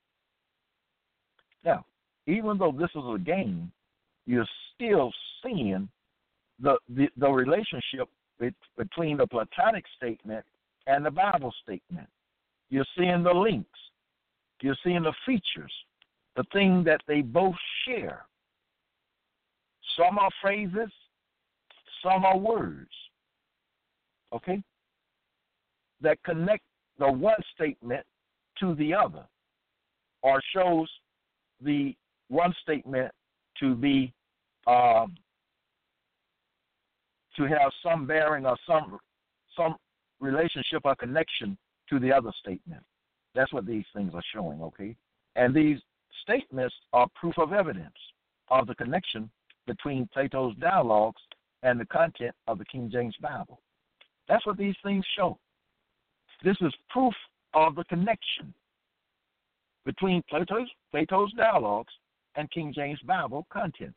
Now, 1.65 1.85
even 2.27 2.59
though 2.59 2.73
this 2.73 2.91
is 2.95 3.03
a 3.15 3.19
game, 3.19 3.71
you're 4.27 4.49
still 4.75 5.13
seeing 5.43 5.89
the 6.61 6.77
the, 6.89 7.09
the 7.17 7.29
relationship 7.29 8.09
between 8.77 9.17
the 9.17 9.27
Platonic 9.27 9.85
statement 9.97 10.45
and 10.87 11.05
the 11.05 11.11
Bible 11.11 11.53
statement. 11.63 12.09
You're 12.71 12.87
seeing 12.97 13.23
the 13.23 13.33
links. 13.33 13.79
You're 14.61 14.77
seeing 14.85 15.03
the 15.03 15.13
features, 15.25 15.73
the 16.37 16.45
thing 16.53 16.83
that 16.85 17.01
they 17.07 17.21
both 17.21 17.55
share. 17.87 18.25
Some 19.97 20.19
are 20.19 20.31
phrases, 20.41 20.91
some 22.03 22.25
are 22.25 22.39
words. 22.39 22.91
Okay? 24.33 24.63
That 26.01 26.23
connect 26.25 26.63
the 26.99 27.11
one 27.11 27.43
statement 27.55 28.05
to 28.61 28.75
the 28.75 28.95
other 28.95 29.25
or 30.23 30.41
shows 30.55 30.89
the 31.61 31.95
one 32.29 32.55
statement 32.63 33.13
to 33.61 33.75
be 33.75 34.13
um, 34.67 35.15
to 37.37 37.45
have 37.45 37.73
some 37.83 38.07
bearing 38.07 38.47
or 38.47 38.57
some 38.67 38.99
some 39.57 39.77
relationship 40.21 40.83
or 40.85 40.95
connection 40.97 41.57
to 41.89 41.99
the 41.99 42.13
other 42.13 42.33
statement. 42.41 42.83
That's 43.35 43.53
what 43.53 43.67
these 43.67 43.85
things 43.95 44.13
are 44.15 44.23
showing, 44.35 44.61
okay? 44.63 44.97
And 45.35 45.55
these 45.55 45.79
statements 46.23 46.75
are 46.93 47.07
proof 47.15 47.39
of 47.39 47.53
evidence 47.53 47.95
of 48.49 48.67
the 48.67 48.75
connection 48.75 49.31
between 49.67 50.09
Plato's 50.13 50.55
dialogues 50.57 51.21
and 51.63 51.79
the 51.79 51.87
content 51.87 52.35
of 52.47 52.59
the 52.59 52.65
King 52.65 52.91
James 52.91 53.17
Bible. 53.21 53.61
That's 54.29 54.47
what 54.47 54.57
these 54.57 54.75
things 54.83 55.05
show. 55.17 55.39
This 56.43 56.57
is 56.61 56.73
proof 56.91 57.15
of 57.55 57.75
the 57.75 57.85
connection 57.85 58.53
between 59.85 60.23
Plato's, 60.29 60.69
Plato's 60.91 61.33
dialogues 61.35 61.93
and 62.37 62.51
King 62.51 62.73
James 62.75 63.01
Bible 63.07 63.47
content. 63.51 63.95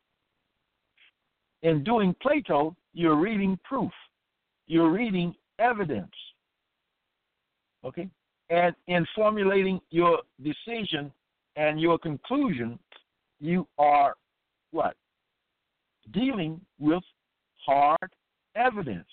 In 1.62 1.84
doing 1.84 2.14
Plato, 2.22 2.74
you're 2.92 3.16
reading 3.16 3.58
proof. 3.64 3.92
You're 4.66 4.90
reading 4.90 5.34
evidence. 5.58 6.10
Okay? 7.84 8.08
And 8.50 8.74
in 8.88 9.06
formulating 9.14 9.80
your 9.90 10.20
decision 10.42 11.12
and 11.56 11.80
your 11.80 11.98
conclusion, 11.98 12.78
you 13.40 13.66
are 13.78 14.14
what? 14.72 14.96
Dealing 16.12 16.60
with 16.78 17.02
hard 17.64 18.10
evidence 18.56 19.06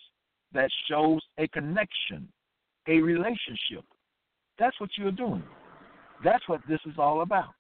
that 0.54 0.70
shows 0.90 1.22
a 1.38 1.48
connection, 1.50 2.28
a 2.88 3.00
relationship. 3.00 3.86
That's 4.58 4.80
what 4.80 4.90
you're 4.98 5.12
doing. 5.12 5.44
That's 6.24 6.48
what 6.48 6.62
this 6.68 6.80
is 6.86 6.96
all 6.98 7.22
about. 7.22 7.54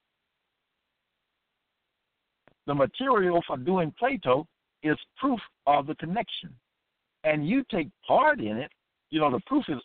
The 2.65 2.74
material 2.74 3.41
for 3.45 3.57
doing 3.57 3.93
Plato 3.97 4.47
is 4.88 4.97
proof 5.17 5.39
of 5.65 5.88
the 5.88 5.95
connection. 5.95 6.49
And 7.23 7.47
you 7.47 7.63
take 7.69 7.89
part 8.07 8.39
in 8.39 8.57
it, 8.57 8.71
you 9.09 9.19
know, 9.19 9.31
the 9.31 9.39
proof 9.45 9.65
is 9.69 9.79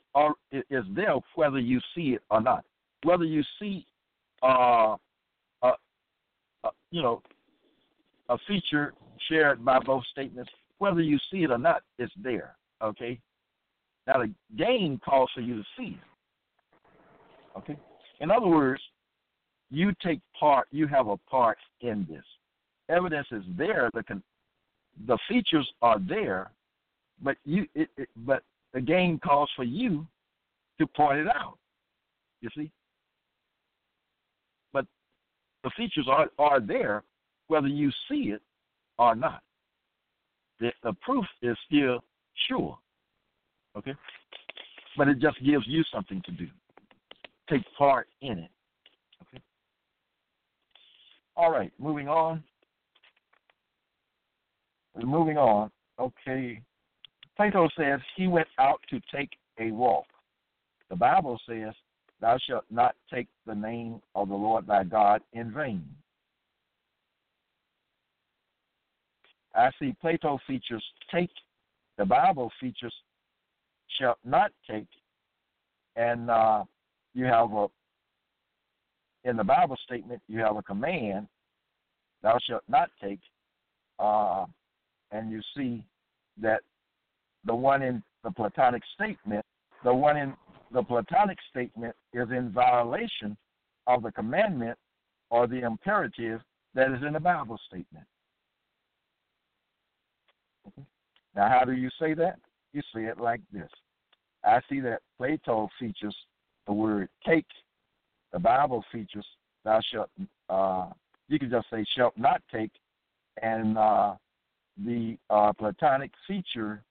is 0.70 0.84
there 0.94 1.14
whether 1.34 1.58
you 1.58 1.80
see 1.94 2.14
it 2.14 2.22
or 2.30 2.40
not. 2.40 2.64
Whether 3.04 3.24
you 3.24 3.42
see, 3.58 3.86
uh, 4.42 4.96
uh, 5.62 5.72
uh, 6.64 6.70
you 6.90 7.02
know, 7.02 7.22
a 8.28 8.38
feature 8.46 8.94
shared 9.28 9.64
by 9.64 9.78
both 9.78 10.04
statements, 10.10 10.50
whether 10.78 11.00
you 11.00 11.18
see 11.30 11.44
it 11.44 11.50
or 11.50 11.58
not, 11.58 11.82
it's 11.98 12.12
there. 12.22 12.56
Okay. 12.82 13.18
Now 14.06 14.14
the 14.14 14.32
game 14.56 15.00
calls 15.04 15.30
for 15.34 15.40
you 15.40 15.56
to 15.56 15.64
see 15.76 15.96
it. 15.96 17.58
Okay. 17.58 17.78
In 18.20 18.30
other 18.30 18.48
words, 18.48 18.82
you 19.70 19.92
take 20.04 20.20
part. 20.38 20.68
You 20.70 20.86
have 20.88 21.08
a 21.08 21.16
part 21.16 21.58
in 21.80 22.06
this. 22.10 22.24
Evidence 22.88 23.26
is 23.30 23.44
there. 23.56 23.90
The 23.94 24.02
con- 24.02 24.22
the 25.06 25.18
features 25.28 25.68
are 25.80 25.98
there, 25.98 26.50
but 27.22 27.36
you 27.44 27.66
it, 27.74 27.88
it, 27.96 28.08
but 28.16 28.42
the 28.72 28.80
game 28.80 29.18
calls 29.18 29.50
for 29.56 29.64
you 29.64 30.06
to 30.78 30.86
point 30.86 31.18
it 31.18 31.28
out. 31.28 31.58
You 32.40 32.48
see, 32.56 32.70
but 34.72 34.86
the 35.64 35.70
features 35.76 36.06
are 36.10 36.28
are 36.38 36.60
there, 36.60 37.04
whether 37.48 37.68
you 37.68 37.90
see 38.08 38.30
it 38.30 38.42
or 38.98 39.14
not. 39.14 39.42
The, 40.60 40.72
the 40.82 40.92
proof 41.00 41.24
is 41.42 41.56
still 41.66 42.02
sure. 42.48 42.78
Okay, 43.76 43.94
but 44.96 45.08
it 45.08 45.18
just 45.18 45.42
gives 45.44 45.66
you 45.66 45.82
something 45.92 46.22
to 46.26 46.32
do. 46.32 46.46
Take 47.48 47.62
part 47.76 48.08
in 48.20 48.38
it. 48.38 48.50
Okay. 49.22 49.42
All 51.36 51.50
right, 51.50 51.72
moving 51.78 52.08
on 52.08 52.44
moving 54.96 55.38
on. 55.38 55.70
Okay. 55.98 56.60
Plato 57.36 57.68
says 57.76 58.00
he 58.16 58.26
went 58.26 58.48
out 58.58 58.80
to 58.90 59.00
take 59.14 59.30
a 59.58 59.70
walk. 59.70 60.06
The 60.90 60.96
Bible 60.96 61.40
says, 61.48 61.72
Thou 62.20 62.38
shalt 62.46 62.64
not 62.70 62.94
take 63.12 63.26
the 63.46 63.54
name 63.54 64.00
of 64.14 64.28
the 64.28 64.34
Lord 64.34 64.66
thy 64.66 64.84
God 64.84 65.22
in 65.32 65.52
vain. 65.52 65.84
I 69.54 69.70
see 69.78 69.94
Plato 70.00 70.38
features 70.46 70.84
take, 71.12 71.30
the 71.98 72.04
Bible 72.04 72.50
features 72.60 72.94
shall 73.98 74.16
not 74.24 74.50
take, 74.70 74.86
and 75.96 76.30
uh, 76.30 76.64
you 77.14 77.24
have 77.24 77.52
a, 77.52 77.66
in 79.24 79.36
the 79.36 79.44
Bible 79.44 79.76
statement, 79.84 80.22
you 80.28 80.38
have 80.38 80.56
a 80.56 80.62
command, 80.62 81.26
thou 82.22 82.38
shalt 82.48 82.62
not 82.68 82.88
take, 83.02 83.20
uh, 83.98 84.46
and 85.12 85.30
you 85.30 85.40
see 85.56 85.84
that 86.40 86.60
the 87.44 87.54
one 87.54 87.82
in 87.82 88.02
the 88.24 88.30
Platonic 88.30 88.82
statement, 88.94 89.44
the 89.84 89.94
one 89.94 90.16
in 90.16 90.34
the 90.72 90.82
Platonic 90.82 91.38
statement 91.50 91.94
is 92.12 92.28
in 92.30 92.50
violation 92.50 93.36
of 93.86 94.02
the 94.02 94.12
commandment 94.12 94.78
or 95.30 95.46
the 95.46 95.60
imperative 95.60 96.40
that 96.74 96.90
is 96.90 97.02
in 97.06 97.12
the 97.12 97.20
Bible 97.20 97.58
statement. 97.66 98.06
Now, 101.34 101.48
how 101.48 101.64
do 101.64 101.72
you 101.72 101.90
say 102.00 102.14
that? 102.14 102.38
You 102.72 102.82
say 102.94 103.04
it 103.04 103.18
like 103.18 103.40
this. 103.52 103.68
I 104.44 104.60
see 104.68 104.80
that 104.80 105.00
Plato 105.18 105.68
features 105.78 106.16
the 106.66 106.72
word 106.72 107.08
take. 107.26 107.46
The 108.32 108.38
Bible 108.38 108.84
features 108.92 109.26
thou 109.64 109.80
shalt. 109.92 110.10
Uh, 110.48 110.88
you 111.28 111.38
can 111.38 111.50
just 111.50 111.68
say 111.70 111.84
shalt 111.96 112.16
not 112.16 112.42
take, 112.52 112.70
and 113.42 113.78
uh, 113.78 114.14
the 114.76 115.16
uh, 115.30 115.52
Platonic 115.52 116.10
feature 116.26 116.82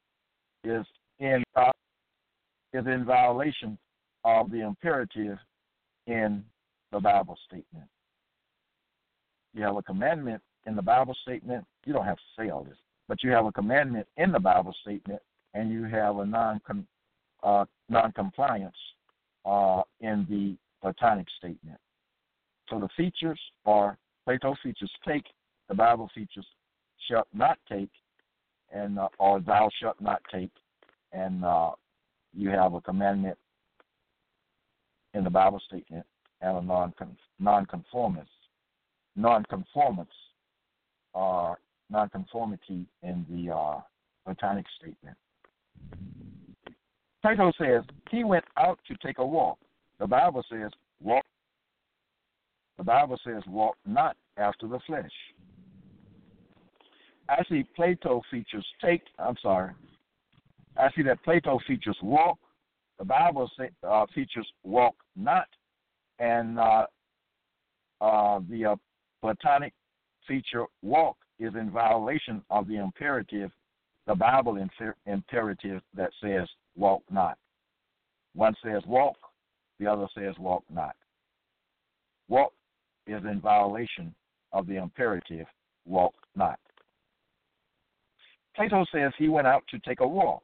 is 0.63 0.85
in 1.19 1.43
uh, 1.55 1.71
is 2.73 2.85
in 2.85 3.03
violation 3.05 3.77
of 4.23 4.51
the 4.51 4.61
imperative 4.61 5.37
in 6.07 6.43
the 6.91 6.99
Bible 6.99 7.37
statement. 7.47 7.87
You 9.53 9.63
have 9.63 9.75
a 9.75 9.81
commandment 9.81 10.41
in 10.65 10.75
the 10.75 10.81
Bible 10.81 11.15
statement. 11.23 11.65
You 11.85 11.93
don't 11.93 12.05
have 12.05 12.17
to 12.17 12.23
say 12.37 12.49
all 12.49 12.63
this, 12.63 12.77
but 13.07 13.23
you 13.23 13.31
have 13.31 13.45
a 13.45 13.51
commandment 13.51 14.07
in 14.17 14.31
the 14.31 14.39
Bible 14.39 14.75
statement, 14.81 15.21
and 15.53 15.71
you 15.71 15.83
have 15.85 16.17
a 16.17 16.25
non 16.25 16.61
uh, 17.43 17.65
non-compliance 17.89 18.75
uh, 19.45 19.81
in 19.99 20.25
the 20.29 20.55
Platonic 20.81 21.27
statement. 21.37 21.77
So 22.69 22.79
the 22.79 22.89
features 22.95 23.39
are 23.65 23.97
Plato 24.25 24.55
features 24.61 24.91
take, 25.05 25.25
the 25.67 25.75
Bible 25.75 26.09
features 26.13 26.45
shalt 27.09 27.27
not 27.33 27.57
take, 27.69 27.89
and 28.73 28.99
uh, 28.99 29.07
or 29.19 29.39
thou 29.39 29.69
shalt 29.81 29.99
not 29.99 30.21
take, 30.31 30.51
and 31.13 31.43
uh, 31.43 31.71
you 32.33 32.49
have 32.49 32.73
a 32.73 32.81
commandment 32.81 33.37
in 35.13 35.23
the 35.23 35.29
Bible 35.29 35.61
statement 35.67 36.05
and 36.41 36.57
a 36.57 36.61
non 36.61 36.93
nonconformist, 37.39 38.29
nonconformance, 39.15 40.09
or 41.13 41.51
uh, 41.51 41.55
nonconformity 41.89 42.85
in 43.03 43.25
the 43.29 43.53
uh, 43.53 43.79
Platonic 44.25 44.65
statement. 44.79 45.17
Plato 47.21 47.51
says 47.59 47.83
he 48.09 48.23
went 48.23 48.45
out 48.57 48.79
to 48.87 48.95
take 49.05 49.19
a 49.19 49.25
walk. 49.25 49.59
The 49.99 50.07
Bible 50.07 50.43
says 50.49 50.71
walk. 51.01 51.25
The 52.77 52.83
Bible 52.83 53.19
says 53.23 53.43
walk 53.47 53.75
not 53.85 54.15
after 54.37 54.67
the 54.67 54.79
flesh. 54.87 55.11
I 57.29 57.43
see 57.49 57.63
Plato 57.75 58.21
features 58.29 58.65
take. 58.83 59.03
I'm 59.19 59.35
sorry. 59.41 59.71
I 60.77 60.89
see 60.95 61.03
that 61.03 61.23
Plato 61.23 61.59
features 61.67 61.97
walk. 62.01 62.37
The 62.99 63.05
Bible 63.05 63.49
say, 63.57 63.69
uh, 63.87 64.05
features 64.13 64.47
walk 64.63 64.95
not, 65.15 65.47
and 66.19 66.59
uh, 66.59 66.85
uh, 67.99 68.39
the 68.49 68.65
uh, 68.65 68.75
Platonic 69.21 69.73
feature 70.27 70.65
walk 70.81 71.17
is 71.39 71.53
in 71.55 71.71
violation 71.71 72.43
of 72.49 72.67
the 72.67 72.75
imperative, 72.75 73.51
the 74.07 74.15
Bible 74.15 74.57
infer- 74.57 74.95
imperative 75.05 75.81
that 75.95 76.11
says 76.21 76.47
walk 76.75 77.01
not. 77.09 77.37
One 78.35 78.55
says 78.63 78.83
walk, 78.85 79.17
the 79.79 79.87
other 79.87 80.07
says 80.15 80.35
walk 80.39 80.63
not. 80.73 80.95
Walk 82.29 82.53
is 83.07 83.21
in 83.23 83.41
violation 83.41 84.13
of 84.53 84.67
the 84.67 84.75
imperative 84.77 85.47
walk 85.85 86.13
not. 86.35 86.59
Plato 88.55 88.85
says 88.93 89.11
he 89.17 89.29
went 89.29 89.47
out 89.47 89.63
to 89.69 89.79
take 89.79 90.01
a 90.01 90.07
walk. 90.07 90.43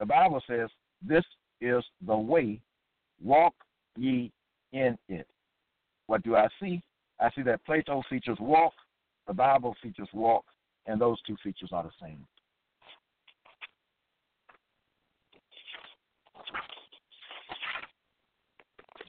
The 0.00 0.06
Bible 0.06 0.42
says, 0.48 0.68
This 1.06 1.24
is 1.60 1.82
the 2.06 2.16
way, 2.16 2.60
walk 3.22 3.54
ye 3.96 4.32
in 4.72 4.96
it. 5.08 5.26
What 6.06 6.22
do 6.22 6.36
I 6.36 6.48
see? 6.60 6.82
I 7.20 7.30
see 7.34 7.42
that 7.42 7.64
Plato 7.64 8.02
features 8.08 8.38
walk, 8.40 8.72
the 9.26 9.34
Bible 9.34 9.76
features 9.82 10.08
walk, 10.12 10.44
and 10.86 11.00
those 11.00 11.20
two 11.22 11.36
features 11.42 11.70
are 11.72 11.84
the 11.84 11.90
same. 12.00 12.26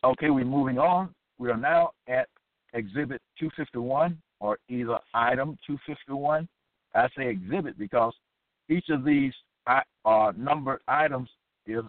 Okay, 0.04 0.30
we're 0.30 0.44
moving 0.44 0.78
on. 0.78 1.16
We 1.38 1.50
are 1.50 1.58
now 1.58 1.92
at 2.10 2.28
Exhibit 2.74 3.22
251 3.40 4.18
or 4.42 4.58
either 4.68 5.00
Item 5.14 5.58
251. 5.66 6.48
I 6.96 7.08
say 7.18 7.28
exhibit 7.28 7.78
because 7.78 8.14
each 8.70 8.90
of 8.90 9.04
these 9.04 9.34
uh, 9.68 10.32
numbered 10.36 10.82
items 10.88 11.30
is 11.66 11.84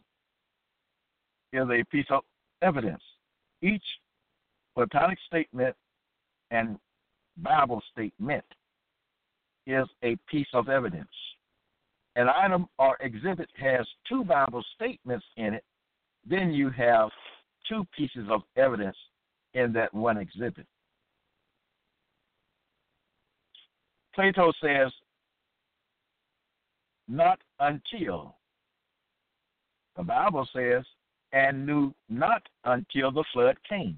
is 1.52 1.68
a 1.70 1.84
piece 1.90 2.06
of 2.10 2.22
evidence. 2.62 3.02
Each 3.62 3.82
Platonic 4.74 5.18
statement 5.26 5.76
and 6.50 6.78
Bible 7.36 7.80
statement 7.92 8.44
is 9.66 9.86
a 10.02 10.16
piece 10.28 10.48
of 10.52 10.68
evidence. 10.68 11.08
An 12.16 12.28
item 12.28 12.66
or 12.78 12.96
exhibit 13.00 13.48
has 13.56 13.86
two 14.08 14.24
Bible 14.24 14.64
statements 14.74 15.24
in 15.36 15.54
it, 15.54 15.64
then 16.28 16.52
you 16.52 16.70
have 16.70 17.10
two 17.68 17.84
pieces 17.96 18.26
of 18.30 18.42
evidence 18.56 18.96
in 19.54 19.72
that 19.72 19.92
one 19.94 20.18
exhibit. 20.18 20.66
Plato 24.14 24.52
says, 24.62 24.92
not 27.08 27.40
until. 27.60 28.36
The 29.96 30.02
Bible 30.02 30.48
says, 30.54 30.84
and 31.32 31.66
knew 31.66 31.92
not 32.08 32.42
until 32.64 33.10
the 33.10 33.24
flood 33.32 33.56
came. 33.68 33.96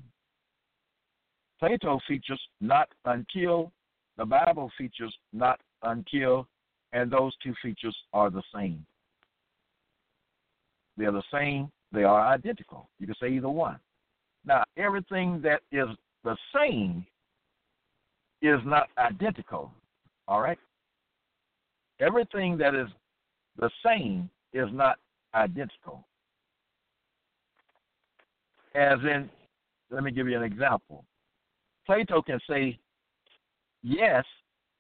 Plato 1.61 2.01
features 2.09 2.41
not 2.61 2.89
until, 3.05 3.73
the 4.17 4.25
Bible 4.25 4.71
features 4.77 5.15
not 5.33 5.61
until, 5.83 6.47
and 6.93 7.11
those 7.11 7.33
two 7.43 7.55
features 7.63 7.97
are 8.13 8.31
the 8.31 8.43
same. 8.55 8.85
They're 10.97 11.13
the 11.13 11.23
same, 11.33 11.71
they 11.93 12.05
are 12.05 12.27
identical. 12.27 12.89
You 12.99 13.07
can 13.07 13.17
say 13.21 13.29
either 13.29 13.49
one. 13.49 13.79
Now, 14.45 14.65
everything 14.77 15.43
that 15.43 15.61
is 15.73 15.89
the 16.25 16.37
same 16.55 17.07
is 18.41 18.61
not 18.65 18.89
identical. 18.99 19.73
All 20.29 20.41
right? 20.41 20.59
Everything 22.01 22.59
that 22.59 22.75
is 22.75 22.89
the 23.59 23.71
same 23.85 24.29
is 24.53 24.69
not 24.73 24.99
identical. 25.35 26.05
As 28.75 28.99
in, 29.03 29.31
let 29.91 30.03
me 30.03 30.11
give 30.11 30.29
you 30.29 30.37
an 30.37 30.43
example. 30.43 31.05
Plato 31.87 32.21
can 32.21 32.39
say 32.49 32.79
yes, 33.83 34.25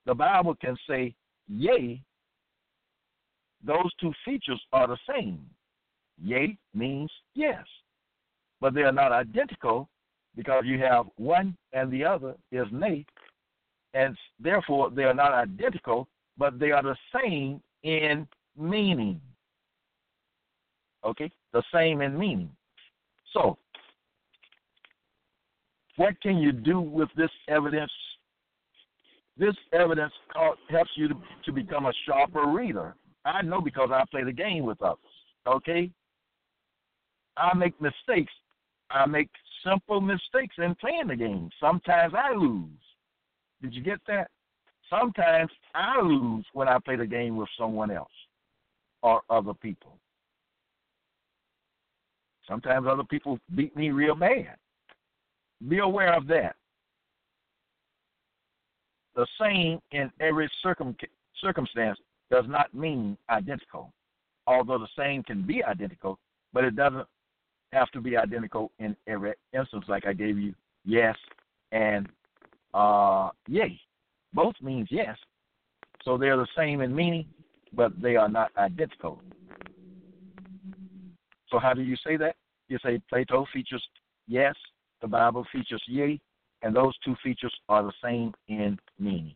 the 0.05 0.15
Bible 0.15 0.55
can 0.57 0.77
say 0.89 1.15
yea. 1.49 2.03
Those 3.65 3.91
two 4.01 4.13
features 4.25 4.61
are 4.73 4.87
the 4.87 4.99
same. 5.09 5.41
Yea 6.23 6.57
means 6.75 7.11
yes, 7.35 7.65
but 8.61 8.75
they 8.75 8.83
are 8.83 8.93
not 8.93 9.13
identical 9.13 9.89
because 10.35 10.65
you 10.67 10.79
have 10.79 11.07
one 11.17 11.57
and 11.73 11.91
the 11.91 12.05
other 12.05 12.35
is 12.53 12.67
nay, 12.71 13.05
and 13.97 14.17
therefore 14.39 14.91
they 14.91 15.05
are 15.05 15.15
not 15.15 15.33
identical, 15.33 16.07
but 16.37 16.59
they 16.59 16.71
are 16.71 16.83
the 16.83 16.97
same 17.15 17.63
in 17.83 18.29
meaning. 18.59 19.21
Okay? 21.05 21.31
The 21.53 21.63
same 21.73 22.03
in 22.03 22.19
meaning. 22.19 22.51
So, 23.33 23.57
what 25.97 26.21
can 26.21 26.37
you 26.37 26.53
do 26.53 26.81
with 26.81 27.09
this 27.17 27.31
evidence? 27.49 27.93
This 29.39 29.55
evidence 29.73 30.13
helps 30.69 30.91
you 30.97 31.09
to, 31.45 31.53
become 31.53 31.87
a 31.87 31.93
sharper 32.07 32.47
reader. 32.47 32.95
I 33.25 33.43
know 33.43 33.61
because 33.61 33.91
I 33.93 34.03
play 34.11 34.25
the 34.25 34.33
game 34.33 34.65
with 34.65 34.81
others. 34.83 34.99
Okay? 35.47 35.91
I 37.37 37.55
make 37.57 37.81
mistakes. 37.81 38.33
I 38.91 39.07
make 39.07 39.29
simple 39.65 40.01
mistakes 40.01 40.57
in 40.59 40.75
playing 40.77 41.09
the 41.09 41.17
game. 41.17 41.51
Sometimes 41.61 42.15
I 42.15 42.35
lose. 42.35 42.71
Did 43.63 43.75
you 43.75 43.83
get 43.83 43.99
that? 44.07 44.31
Sometimes 44.89 45.51
I 45.75 46.01
lose 46.01 46.45
when 46.53 46.69
I 46.69 46.79
play 46.79 46.97
the 46.97 47.07
game 47.07 47.37
with 47.37 47.49
someone 47.59 47.91
else 47.91 48.09
or 49.03 49.23
other 49.31 49.55
people. 49.55 49.99
Sometimes 52.49 52.87
other 52.89 53.05
people 53.05 53.39
beat 53.55 53.77
me 53.77 53.91
real 53.91 54.15
bad. 54.15 54.57
Be 55.69 55.79
aware 55.79 56.15
of 56.15 56.27
that. 56.29 56.55
The 59.17 59.27
same 59.41 59.81
in 59.93 60.13
every 60.21 60.49
circum- 60.63 60.97
circumstance 61.41 61.99
does 62.31 62.45
not 62.47 62.73
mean 62.75 63.17
identical. 63.31 63.93
Although 64.47 64.79
the 64.79 64.89
same 64.97 65.23
can 65.25 65.43
be 65.43 65.65
identical, 65.65 66.19
but 66.53 66.65
it 66.65 66.77
doesn't 66.77 67.07
have 67.73 67.91
to 67.91 68.01
be 68.01 68.17
identical 68.17 68.71
in 68.79 68.95
every 69.09 69.33
instance, 69.53 69.87
like 69.89 70.07
I 70.07 70.13
gave 70.13 70.39
you 70.39 70.55
yes 70.85 71.17
and 71.73 72.09
uh, 72.77 73.31
yay. 73.49 73.81
Both 74.35 74.55
means 74.61 74.89
yes. 74.91 75.17
So 76.05 76.19
they're 76.19 76.37
the 76.37 76.47
same 76.57 76.83
in 76.83 76.95
meaning, 76.95 77.27
but 77.73 78.01
they 78.01 78.17
are 78.17 78.29
not 78.29 78.51
identical. 78.57 79.23
So 81.49 81.59
how 81.59 81.73
do 81.73 81.83
you 81.83 81.97
say 82.07 82.17
that? 82.19 82.37
You 82.69 82.79
say 82.85 83.01
Plato 83.09 83.47
features 83.53 83.83
yes, 84.29 84.55
the 85.01 85.09
Bible 85.09 85.47
features 85.53 85.83
yea, 85.87 86.21
and 86.63 86.77
those 86.77 86.95
two 87.05 87.17
features 87.23 87.55
are 87.69 87.83
the 87.83 87.93
same 88.03 88.35
in 88.49 88.79
meaning. 88.99 89.35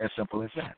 As 0.00 0.10
simple 0.16 0.42
as 0.42 0.50
that. 0.56 0.76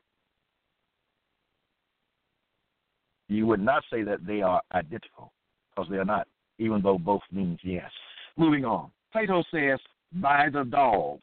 You 3.28 3.46
would 3.46 3.60
not 3.60 3.82
say 3.90 4.02
that 4.02 4.26
they 4.26 4.42
are 4.42 4.60
identical, 4.72 5.32
because 5.70 5.90
they 5.90 5.96
are 5.96 6.04
not, 6.04 6.28
even 6.58 6.82
though 6.82 6.98
both 6.98 7.22
means 7.32 7.58
yes. 7.62 7.90
Moving 8.36 8.64
on. 8.64 8.90
Plato 9.12 9.42
says, 9.50 9.78
by 10.14 10.48
the 10.52 10.64
dog. 10.64 11.20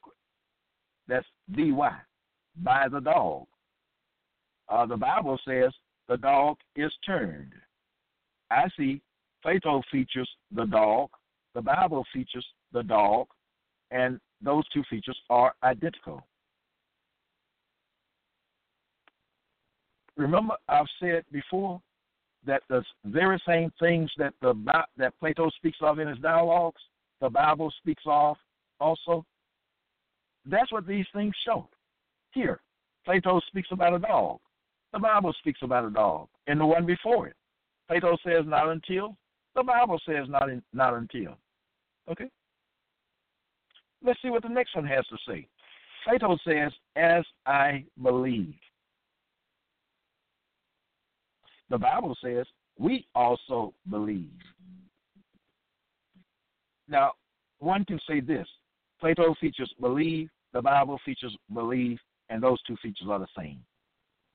That's 1.08 1.26
D-Y. 1.56 1.98
By 2.64 2.88
the 2.92 3.00
dog. 3.00 3.46
Uh, 4.70 4.86
the 4.86 4.98
Bible 4.98 5.40
says 5.46 5.72
the 6.08 6.18
dog 6.18 6.58
is 6.76 6.92
turned. 7.06 7.54
I 8.50 8.68
see 8.78 9.02
Plato 9.42 9.82
features 9.92 10.30
the 10.52 10.66
dog, 10.66 11.10
the 11.56 11.62
Bible 11.62 12.06
features 12.14 12.46
the 12.74 12.84
dog, 12.84 13.28
and 13.90 14.20
those 14.42 14.68
two 14.70 14.84
features 14.90 15.18
are 15.30 15.54
identical. 15.64 16.26
Remember, 20.18 20.56
I've 20.68 20.86
said 21.00 21.24
before 21.32 21.82
that 22.46 22.62
the 22.70 22.84
very 23.06 23.42
same 23.48 23.72
things 23.80 24.12
that 24.18 24.34
the 24.42 24.54
that 24.98 25.18
Plato 25.20 25.50
speaks 25.58 25.78
of 25.82 26.00
in 26.00 26.08
his 26.08 26.20
dialogues, 26.20 26.82
the 27.20 27.30
Bible 27.30 27.72
speaks 27.82 28.04
of 28.06 28.36
also. 28.82 29.26
That's 30.46 30.72
what 30.72 30.88
these 30.88 31.06
things 31.14 31.34
show. 31.46 31.70
Here, 32.34 32.60
Plato 33.06 33.40
speaks 33.48 33.70
about 33.72 33.94
a 33.94 34.00
dog. 34.00 34.40
The 34.92 35.00
Bible 35.00 35.34
speaks 35.40 35.60
about 35.62 35.86
a 35.86 35.92
dog, 35.92 36.28
and 36.48 36.60
the 36.60 36.66
one 36.66 36.86
before 36.86 37.28
it. 37.28 37.36
Plato 37.88 38.18
says 38.26 38.44
not 38.46 38.70
until. 38.70 39.16
The 39.56 39.64
Bible 39.64 40.00
says 40.06 40.28
not 40.28 40.50
in, 40.50 40.64
not 40.74 40.96
until. 40.96 41.38
Okay. 42.10 42.30
Let's 44.04 44.22
see 44.22 44.30
what 44.30 44.44
the 44.44 44.50
next 44.50 44.76
one 44.76 44.86
has 44.86 45.06
to 45.08 45.18
say. 45.28 45.48
Plato 46.04 46.38
says, 46.44 46.72
"As 46.96 47.24
I 47.46 47.86
believe." 48.02 48.60
The 51.70 51.78
Bible 51.78 52.18
says, 52.22 52.48
"We 52.78 53.08
also 53.14 53.74
believe." 53.90 54.42
Now, 56.88 57.14
one 57.60 57.86
can 57.86 58.00
say 58.08 58.20
this: 58.20 58.48
Plato 59.02 59.36
features 59.42 59.74
believe, 59.82 60.30
the 60.54 60.62
Bible 60.62 61.00
features 61.04 61.36
believe, 61.54 62.00
and 62.30 62.42
those 62.42 62.62
two 62.64 62.78
features 62.82 63.08
are 63.10 63.20
the 63.20 63.28
same. 63.38 63.60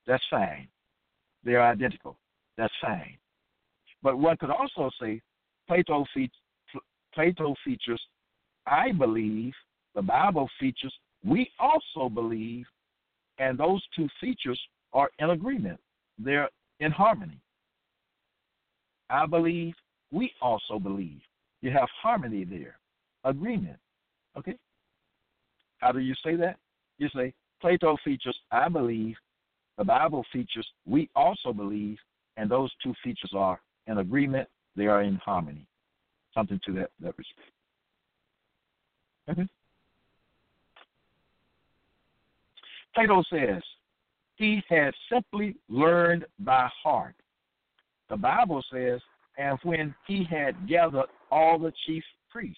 That's 0.05 0.23
fine. 0.29 0.67
They 1.43 1.55
are 1.55 1.71
identical. 1.71 2.17
That's 2.57 2.73
fine. 2.81 3.17
But 4.03 4.19
one 4.19 4.37
could 4.37 4.51
also 4.51 4.89
say 5.01 5.21
Plato, 5.67 6.05
fe- 6.13 6.29
Plato 7.13 7.55
features 7.63 8.01
I 8.67 8.91
believe, 8.91 9.53
the 9.95 10.01
Bible 10.01 10.49
features 10.59 10.93
we 11.25 11.49
also 11.59 12.09
believe, 12.09 12.65
and 13.39 13.57
those 13.57 13.81
two 13.95 14.07
features 14.19 14.59
are 14.93 15.09
in 15.19 15.29
agreement. 15.29 15.79
They're 16.19 16.49
in 16.79 16.91
harmony. 16.91 17.39
I 19.09 19.25
believe, 19.25 19.73
we 20.11 20.31
also 20.41 20.79
believe. 20.79 21.21
You 21.61 21.71
have 21.71 21.87
harmony 22.01 22.43
there, 22.43 22.77
agreement. 23.23 23.77
Okay? 24.37 24.55
How 25.79 25.91
do 25.91 25.99
you 25.99 26.15
say 26.23 26.35
that? 26.35 26.57
You 26.97 27.09
say, 27.15 27.33
Plato 27.61 27.97
features, 28.03 28.37
I 28.51 28.69
believe, 28.69 29.15
the 29.77 29.83
Bible 29.83 30.25
features, 30.31 30.67
we 30.85 31.09
also 31.15 31.53
believe, 31.53 31.97
and 32.35 32.49
those 32.49 32.71
two 32.83 32.93
features 33.03 33.31
are 33.35 33.59
in 33.87 33.99
agreement, 33.99 34.47
they 34.75 34.87
are 34.87 35.01
in 35.01 35.15
harmony. 35.15 35.65
Something 36.33 36.59
to 36.65 36.73
that, 36.73 36.91
that 36.99 37.17
respect. 37.17 37.51
Okay? 39.29 39.47
Plato 42.93 43.23
says, 43.29 43.61
he 44.35 44.61
had 44.69 44.93
simply 45.11 45.55
learned 45.69 46.25
by 46.39 46.69
heart. 46.83 47.15
The 48.09 48.17
Bible 48.17 48.63
says, 48.71 49.01
and 49.37 49.57
when 49.63 49.93
he 50.07 50.23
had 50.23 50.67
gathered 50.67 51.07
all 51.31 51.59
the 51.59 51.73
chief 51.85 52.03
priests. 52.29 52.57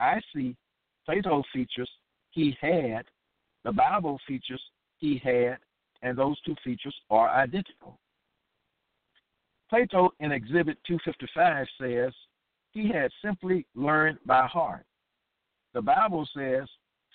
I 0.00 0.20
see 0.34 0.56
Plato 1.04 1.42
features 1.52 1.90
he 2.30 2.56
had, 2.60 3.04
the 3.64 3.72
Bible 3.72 4.18
features 4.26 4.62
he 4.98 5.20
had, 5.24 5.58
and 6.02 6.16
those 6.16 6.40
two 6.42 6.54
features 6.62 6.94
are 7.10 7.28
identical. 7.30 7.98
Plato 9.70 10.10
in 10.20 10.32
Exhibit 10.32 10.78
255 10.86 11.66
says 11.80 12.12
he 12.72 12.88
had 12.88 13.10
simply 13.24 13.66
learned 13.74 14.18
by 14.26 14.46
heart. 14.46 14.84
The 15.74 15.82
Bible 15.82 16.28
says, 16.36 16.66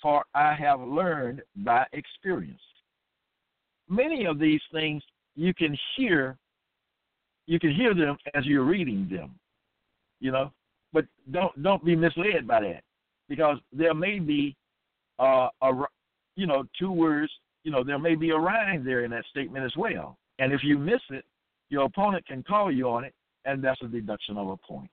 For 0.02 0.24
I 0.36 0.54
have 0.56 0.82
learned 0.82 1.42
by 1.58 1.86
experience. 1.94 2.62
Many 3.90 4.26
of 4.26 4.40
these 4.40 4.62
things 4.72 5.04
you 5.36 5.54
can 5.54 5.78
hear 5.96 6.38
you 7.46 7.60
can 7.60 7.76
hear 7.76 7.94
them 7.94 8.18
as 8.36 8.46
you're 8.46 8.64
reading 8.64 9.10
them, 9.12 9.36
you 10.22 10.32
know. 10.32 10.52
But 10.94 11.06
don't 11.32 11.62
don't 11.64 11.84
be 11.84 11.96
misled 11.96 12.48
by 12.48 12.62
that, 12.62 12.84
because 13.28 13.58
there 13.72 13.94
may 13.94 14.20
be 14.20 14.56
uh, 15.20 15.50
a 15.62 15.72
you 16.36 16.48
know 16.48 16.64
two 16.80 16.92
words, 16.92 17.32
you 17.64 17.72
know, 17.72 17.84
there 17.84 18.00
may 18.00 18.16
be 18.16 18.30
a 18.30 18.38
rhyme 18.38 18.86
there 18.86 19.04
in 19.04 19.12
that 19.12 19.26
statement 19.30 19.66
as 19.66 19.74
well. 19.76 20.18
And 20.40 20.54
if 20.54 20.64
you 20.64 20.78
miss 20.78 21.02
it, 21.10 21.26
your 21.70 21.86
opponent 21.86 22.26
can 22.28 22.44
call 22.44 22.72
you 22.72 22.90
on 22.90 23.04
it, 23.04 23.14
and 23.46 23.64
that's 23.64 23.82
a 23.82 23.88
deduction 23.88 24.38
of 24.38 24.50
a 24.50 24.58
point. 24.58 24.90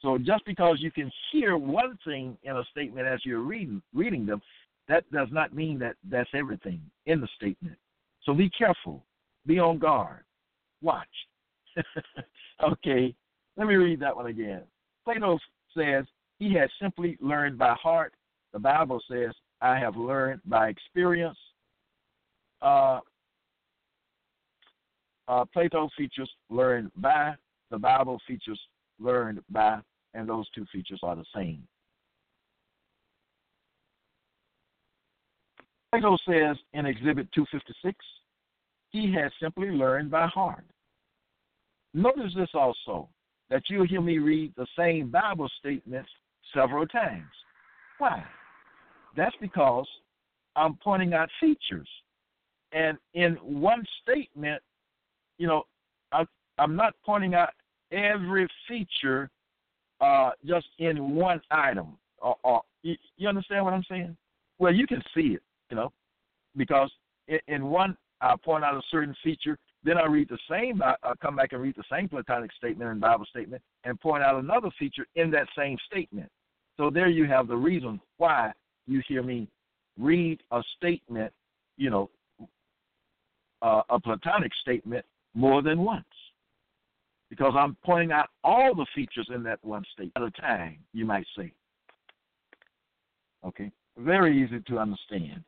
So 0.00 0.18
just 0.18 0.44
because 0.44 0.78
you 0.80 0.90
can 0.90 1.10
hear 1.32 1.56
one 1.56 1.98
thing 2.04 2.36
in 2.42 2.56
a 2.56 2.64
statement 2.70 3.06
as 3.06 3.20
you're 3.24 3.40
reading 3.40 3.82
reading 3.94 4.26
them, 4.26 4.42
that 4.88 5.10
does 5.10 5.28
not 5.30 5.54
mean 5.54 5.78
that 5.78 5.96
that's 6.10 6.28
everything 6.34 6.80
in 7.06 7.20
the 7.20 7.28
statement. 7.36 7.76
So 8.22 8.34
be 8.34 8.50
careful, 8.50 9.02
be 9.46 9.58
on 9.58 9.78
guard, 9.78 10.24
watch. 10.82 11.08
okay, 12.62 13.14
let 13.56 13.66
me 13.66 13.74
read 13.74 14.00
that 14.00 14.14
one 14.14 14.26
again. 14.26 14.62
Plato 15.04 15.38
says 15.76 16.04
he 16.38 16.54
has 16.54 16.70
simply 16.80 17.16
learned 17.20 17.58
by 17.58 17.74
heart. 17.74 18.14
The 18.52 18.58
Bible 18.58 19.00
says, 19.10 19.32
I 19.60 19.78
have 19.78 19.96
learned 19.96 20.40
by 20.44 20.68
experience. 20.68 21.38
Uh, 22.62 23.00
uh, 25.28 25.44
Plato 25.52 25.88
features 25.96 26.30
learned 26.50 26.90
by, 26.96 27.34
the 27.70 27.78
Bible 27.78 28.20
features 28.26 28.60
learned 28.98 29.40
by, 29.50 29.78
and 30.14 30.28
those 30.28 30.48
two 30.50 30.66
features 30.72 31.00
are 31.02 31.16
the 31.16 31.24
same. 31.34 31.66
Plato 35.90 36.16
says 36.28 36.56
in 36.72 36.86
Exhibit 36.86 37.28
256, 37.32 37.96
he 38.90 39.12
has 39.12 39.30
simply 39.40 39.70
learned 39.70 40.10
by 40.10 40.26
heart. 40.26 40.64
Notice 41.94 42.32
this 42.36 42.50
also 42.54 43.08
that 43.54 43.62
you'll 43.70 43.86
hear 43.86 44.00
me 44.00 44.18
read 44.18 44.52
the 44.56 44.66
same 44.76 45.10
Bible 45.10 45.48
statements 45.60 46.10
several 46.52 46.88
times. 46.88 47.30
Why? 47.98 48.24
That's 49.16 49.36
because 49.40 49.86
I'm 50.56 50.76
pointing 50.82 51.14
out 51.14 51.28
features. 51.40 51.88
And 52.72 52.98
in 53.14 53.34
one 53.34 53.84
statement, 54.02 54.60
you 55.38 55.46
know, 55.46 55.62
I, 56.10 56.24
am 56.58 56.74
not 56.74 56.94
pointing 57.06 57.34
out 57.34 57.50
every 57.92 58.48
feature 58.66 59.30
uh, 60.00 60.30
just 60.44 60.66
in 60.80 61.14
one 61.14 61.40
item. 61.52 61.96
Or, 62.18 62.34
or 62.42 62.62
you, 62.82 62.96
you, 63.18 63.28
understand 63.28 63.64
what 63.64 63.72
I'm 63.72 63.84
saying? 63.88 64.16
Well, 64.58 64.74
you 64.74 64.88
can 64.88 65.00
see 65.14 65.34
it, 65.34 65.42
you 65.70 65.76
know, 65.76 65.92
because 66.56 66.90
in, 67.28 67.38
in 67.46 67.66
one 67.66 67.96
I 68.20 68.34
point 68.44 68.64
out 68.64 68.74
a 68.74 68.82
certain 68.90 69.14
feature, 69.22 69.56
then 69.84 69.98
I 69.98 70.06
read 70.06 70.28
the 70.28 70.38
same, 70.50 70.82
I, 70.82 70.94
come 71.20 71.36
back 71.36 71.52
and 71.52 71.60
read 71.60 71.76
the 71.76 71.84
same 71.92 72.08
Platonic 72.08 72.50
statement 72.54 72.90
and 72.90 73.00
Bible 73.00 73.26
statement 73.26 73.62
and 73.84 74.00
point 74.00 74.22
out 74.22 74.42
another 74.42 74.70
feature 74.78 75.06
in 75.14 75.30
that 75.32 75.46
same 75.56 75.76
statement. 75.86 76.30
So 76.78 76.90
there 76.90 77.08
you 77.08 77.26
have 77.26 77.48
the 77.48 77.56
reason 77.56 78.00
why 78.16 78.52
you 78.86 79.02
hear 79.06 79.22
me 79.22 79.46
read 79.98 80.42
a 80.50 80.62
statement, 80.76 81.32
you 81.76 81.90
know, 81.90 82.10
uh, 83.62 83.82
a 83.90 84.00
Platonic 84.00 84.52
statement 84.62 85.04
more 85.34 85.62
than 85.62 85.80
once. 85.80 86.04
Because 87.28 87.54
I'm 87.56 87.76
pointing 87.84 88.12
out 88.12 88.28
all 88.42 88.74
the 88.74 88.86
features 88.94 89.28
in 89.34 89.42
that 89.44 89.58
one 89.62 89.84
statement 89.92 90.16
at 90.16 90.22
a 90.22 90.40
time, 90.40 90.78
you 90.92 91.04
might 91.04 91.26
say. 91.36 91.52
Okay? 93.44 93.70
Very 93.98 94.42
easy 94.42 94.60
to 94.60 94.78
understand. 94.78 95.42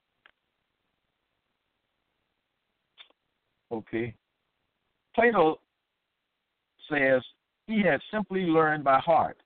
Okay. 3.72 4.14
Plato 5.16 5.58
says 6.90 7.22
he 7.66 7.82
had 7.82 8.00
simply 8.12 8.42
learned 8.42 8.84
by 8.84 9.00
heart. 9.00 9.38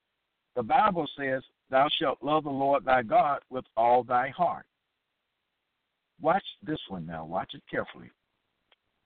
The 0.57 0.63
Bible 0.65 1.09
says, 1.17 1.43
Thou 1.71 1.89
shalt 2.01 2.19
love 2.21 2.45
the 2.45 2.51
Lord 2.51 2.85
thy 2.85 3.03
God 3.03 3.39
with 3.51 3.65
all 3.77 4.03
thy 4.03 4.31
heart. 4.31 4.67
Watch 6.21 6.43
this 6.67 6.81
one 6.89 7.07
now. 7.07 7.25
Watch 7.25 7.55
it 7.55 7.63
carefully. 7.71 8.11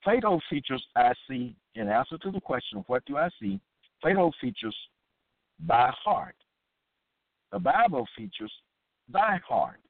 Plato 0.03 0.41
features 0.49 0.83
I 0.97 1.12
see, 1.29 1.55
in 1.75 1.89
answer 1.89 2.17
to 2.19 2.31
the 2.31 2.41
question, 2.41 2.83
What 2.87 3.05
do 3.05 3.19
I 3.19 3.29
see? 3.41 3.61
Plato 4.01 4.33
features 4.41 4.77
by 5.67 5.93
heart. 6.03 6.35
The 7.53 7.59
Bible 7.59 8.07
features 8.17 8.53
thy 9.12 9.39
heart. 9.47 9.81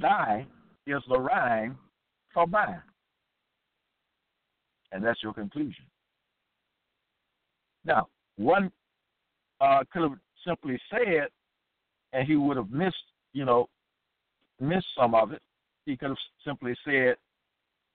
Thy 0.00 0.46
is 0.86 1.02
the 1.08 1.20
rhyme 1.20 1.78
for 2.32 2.46
by. 2.46 2.78
And 4.92 5.02
that's 5.02 5.22
your 5.22 5.32
conclusion. 5.32 5.84
Now, 7.84 8.08
one 8.36 8.70
uh, 9.60 9.80
could 9.92 10.02
have 10.02 10.18
simply 10.46 10.78
said, 10.90 11.28
and 12.12 12.26
he 12.28 12.36
would 12.36 12.56
have 12.56 12.70
missed, 12.70 12.96
you 13.32 13.44
know, 13.44 13.68
missed 14.60 14.86
some 14.96 15.14
of 15.14 15.32
it. 15.32 15.42
He 15.86 15.96
could 15.96 16.10
have 16.10 16.18
simply 16.44 16.76
said, 16.84 17.16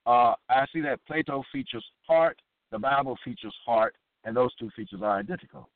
uh, 0.05 0.33
I 0.49 0.65
see 0.73 0.81
that 0.81 0.99
Plato 1.05 1.43
features 1.51 1.85
heart, 2.07 2.41
the 2.71 2.79
Bible 2.79 3.17
features 3.23 3.55
heart, 3.65 3.95
and 4.23 4.35
those 4.35 4.53
two 4.55 4.69
features 4.75 5.01
are 5.03 5.19
identical. 5.19 5.69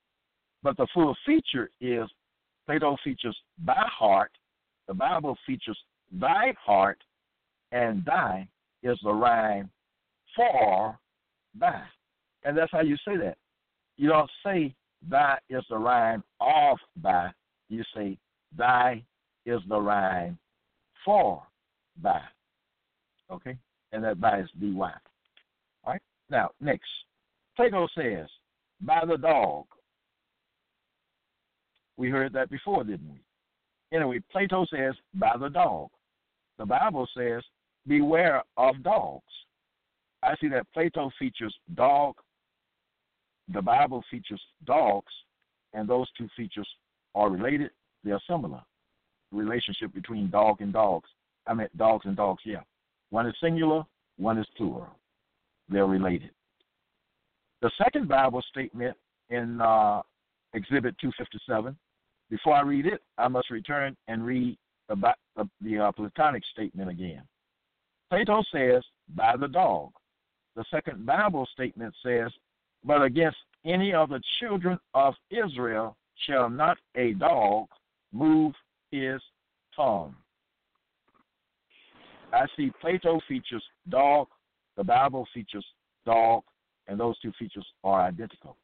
But 0.63 0.77
the 0.77 0.87
full 0.93 1.15
feature 1.25 1.69
is 1.79 2.07
Plato 2.65 2.97
features 3.03 3.37
by 3.65 3.83
heart, 3.87 4.31
the 4.87 4.93
Bible 4.93 5.37
features 5.45 5.77
thy 6.11 6.53
heart, 6.63 7.01
and 7.71 8.03
thy 8.05 8.47
is 8.83 8.97
the 9.03 9.13
rhyme 9.13 9.69
for 10.35 10.97
thy. 11.59 11.83
And 12.43 12.57
that's 12.57 12.71
how 12.71 12.81
you 12.81 12.97
say 13.07 13.17
that. 13.17 13.37
You 13.97 14.09
don't 14.09 14.29
say 14.43 14.73
thy 15.09 15.37
is 15.49 15.63
the 15.69 15.77
rhyme 15.77 16.23
of 16.39 16.77
thy. 17.01 17.31
You 17.69 17.83
say 17.95 18.17
thy 18.57 19.03
is 19.45 19.61
the 19.69 19.79
rhyme 19.79 20.37
for 21.05 21.43
thy. 22.01 22.21
Okay? 23.31 23.57
And 23.91 24.03
that 24.03 24.19
by 24.19 24.39
is 24.39 24.49
by. 24.59 24.91
All 25.83 25.93
right? 25.93 26.01
Now, 26.29 26.51
next. 26.59 26.89
Plato 27.55 27.87
says, 27.95 28.27
by 28.81 29.03
the 29.05 29.17
dog. 29.17 29.65
We 31.97 32.09
heard 32.09 32.33
that 32.33 32.49
before, 32.49 32.83
didn't 32.83 33.11
we? 33.11 33.21
Anyway, 33.95 34.19
Plato 34.31 34.65
says, 34.73 34.95
by 35.13 35.35
the 35.39 35.49
dog. 35.49 35.89
The 36.57 36.65
Bible 36.65 37.07
says, 37.15 37.43
beware 37.87 38.43
of 38.57 38.81
dogs. 38.83 39.23
I 40.23 40.35
see 40.39 40.47
that 40.49 40.71
Plato 40.73 41.11
features 41.17 41.55
dog, 41.75 42.15
the 43.53 43.61
Bible 43.61 44.03
features 44.11 44.41
dogs, 44.65 45.11
and 45.73 45.87
those 45.87 46.07
two 46.17 46.27
features 46.35 46.67
are 47.15 47.29
related. 47.29 47.71
They 48.03 48.11
are 48.11 48.21
similar. 48.29 48.61
Relationship 49.31 49.93
between 49.93 50.29
dog 50.29 50.61
and 50.61 50.73
dogs. 50.73 51.09
I 51.47 51.53
meant 51.53 51.75
dogs 51.77 52.05
and 52.05 52.15
dogs, 52.15 52.43
yeah. 52.45 52.61
One 53.09 53.27
is 53.27 53.35
singular, 53.41 53.83
one 54.17 54.37
is 54.37 54.45
plural. 54.55 54.87
They're 55.69 55.87
related. 55.87 56.31
The 57.61 57.71
second 57.77 58.07
Bible 58.07 58.43
statement 58.49 58.95
in 59.29 59.61
uh, 59.61 60.01
Exhibit 60.53 60.95
257, 60.99 61.75
before 62.29 62.55
I 62.55 62.61
read 62.61 62.85
it, 62.85 63.01
I 63.17 63.27
must 63.27 63.49
return 63.49 63.95
and 64.07 64.25
read 64.25 64.57
the, 64.89 64.95
the, 65.35 65.49
the 65.61 65.79
uh, 65.79 65.91
Platonic 65.91 66.43
statement 66.51 66.89
again. 66.89 67.23
Plato 68.09 68.43
says, 68.51 68.83
by 69.15 69.35
the 69.37 69.47
dog. 69.47 69.91
The 70.55 70.65
second 70.69 71.05
Bible 71.05 71.47
statement 71.53 71.93
says, 72.03 72.31
but 72.83 73.01
against 73.01 73.37
any 73.65 73.93
of 73.93 74.09
the 74.09 74.21
children 74.39 74.79
of 74.93 75.13
Israel 75.29 75.95
shall 76.27 76.49
not 76.49 76.77
a 76.95 77.13
dog 77.13 77.67
move 78.11 78.53
his 78.91 79.21
tongue. 79.75 80.15
I 82.33 82.45
see 82.55 82.71
Plato 82.79 83.19
features 83.27 83.63
dog, 83.89 84.27
the 84.77 84.83
Bible 84.83 85.27
features 85.33 85.65
dog, 86.05 86.43
and 86.87 86.99
those 86.99 87.19
two 87.19 87.31
features 87.37 87.65
are 87.83 88.01
identical. 88.01 88.57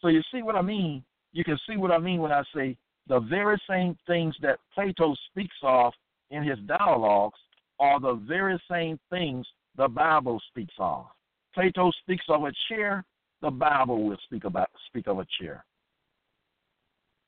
So 0.00 0.08
you 0.08 0.20
see 0.32 0.42
what 0.42 0.56
I 0.56 0.62
mean? 0.62 1.04
You 1.32 1.44
can 1.44 1.58
see 1.68 1.76
what 1.76 1.90
I 1.90 1.98
mean 1.98 2.20
when 2.20 2.32
I 2.32 2.42
say 2.54 2.76
the 3.08 3.20
very 3.20 3.60
same 3.68 3.96
things 4.06 4.34
that 4.42 4.58
Plato 4.74 5.14
speaks 5.30 5.56
of 5.62 5.92
in 6.30 6.42
his 6.42 6.58
dialogues 6.66 7.38
are 7.78 8.00
the 8.00 8.14
very 8.14 8.60
same 8.70 8.98
things 9.10 9.46
the 9.76 9.88
Bible 9.88 10.40
speaks 10.48 10.74
of. 10.78 11.06
Plato 11.54 11.90
speaks 12.02 12.24
of 12.28 12.44
a 12.44 12.52
chair, 12.68 13.04
the 13.40 13.50
Bible 13.50 14.04
will 14.04 14.16
speak 14.24 14.44
about 14.44 14.68
speak 14.86 15.06
of 15.06 15.18
a 15.18 15.26
chair. 15.40 15.64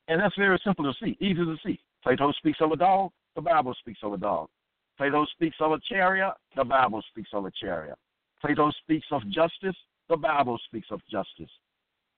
And 0.08 0.20
that's 0.20 0.36
very 0.36 0.60
simple 0.64 0.84
to 0.84 0.92
see, 1.04 1.16
easy 1.20 1.44
to 1.44 1.56
see. 1.64 1.80
Plato 2.02 2.32
speaks 2.32 2.58
of 2.60 2.72
a 2.72 2.76
dog, 2.76 3.10
the 3.34 3.40
Bible 3.40 3.74
speaks 3.80 4.00
of 4.02 4.12
a 4.12 4.18
dog. 4.18 4.48
Plato 4.96 5.26
speaks 5.34 5.56
of 5.60 5.72
a 5.72 5.80
chariot, 5.88 6.34
the 6.56 6.64
Bible 6.64 7.02
speaks 7.10 7.30
of 7.32 7.46
a 7.46 7.50
chariot. 7.50 7.96
Plato 8.40 8.70
speaks 8.82 9.06
of 9.10 9.22
justice, 9.30 9.76
the 10.08 10.16
Bible 10.16 10.58
speaks 10.66 10.88
of 10.90 11.00
justice. 11.10 11.50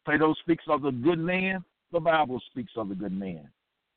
Plato 0.05 0.35
speaks 0.41 0.65
of 0.69 0.83
the 0.83 0.91
good 0.91 1.19
man, 1.19 1.65
the 1.93 2.01
Bible 2.01 2.41
speaks 2.51 2.73
of 2.77 2.89
the 2.89 2.95
good 2.95 3.13
man. 3.13 3.49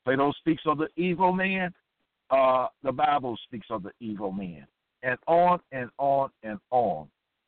Plato 0.05 0.31
speaks 0.39 0.61
of 0.65 0.77
the 0.77 0.87
evil 0.95 1.33
man, 1.33 1.73
uh, 2.29 2.67
the 2.83 2.91
Bible 2.91 3.37
speaks 3.47 3.67
of 3.69 3.83
the 3.83 3.91
evil 3.99 4.31
man. 4.31 4.65
And 5.03 5.17
on 5.27 5.59
and 5.71 5.89
on 5.97 6.29
and 6.43 6.59
on. 6.71 7.07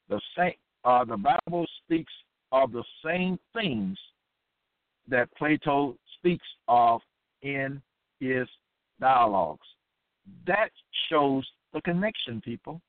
The 0.10 0.22
same 0.38 0.54
uh, 0.84 1.06
the 1.06 1.18
Bible 1.18 1.66
speaks 1.84 2.12
of 2.52 2.72
the 2.72 2.84
same 3.06 3.38
things 3.54 3.98
that 5.08 5.30
Plato 5.38 5.96
speaks 6.18 6.46
of 6.68 7.02
in 7.42 7.82
his 8.20 8.48
dialogues. 9.00 9.66
That 10.48 10.70
shows 11.10 11.48
the 11.74 11.82
connection, 11.82 12.42
people. 12.42 12.82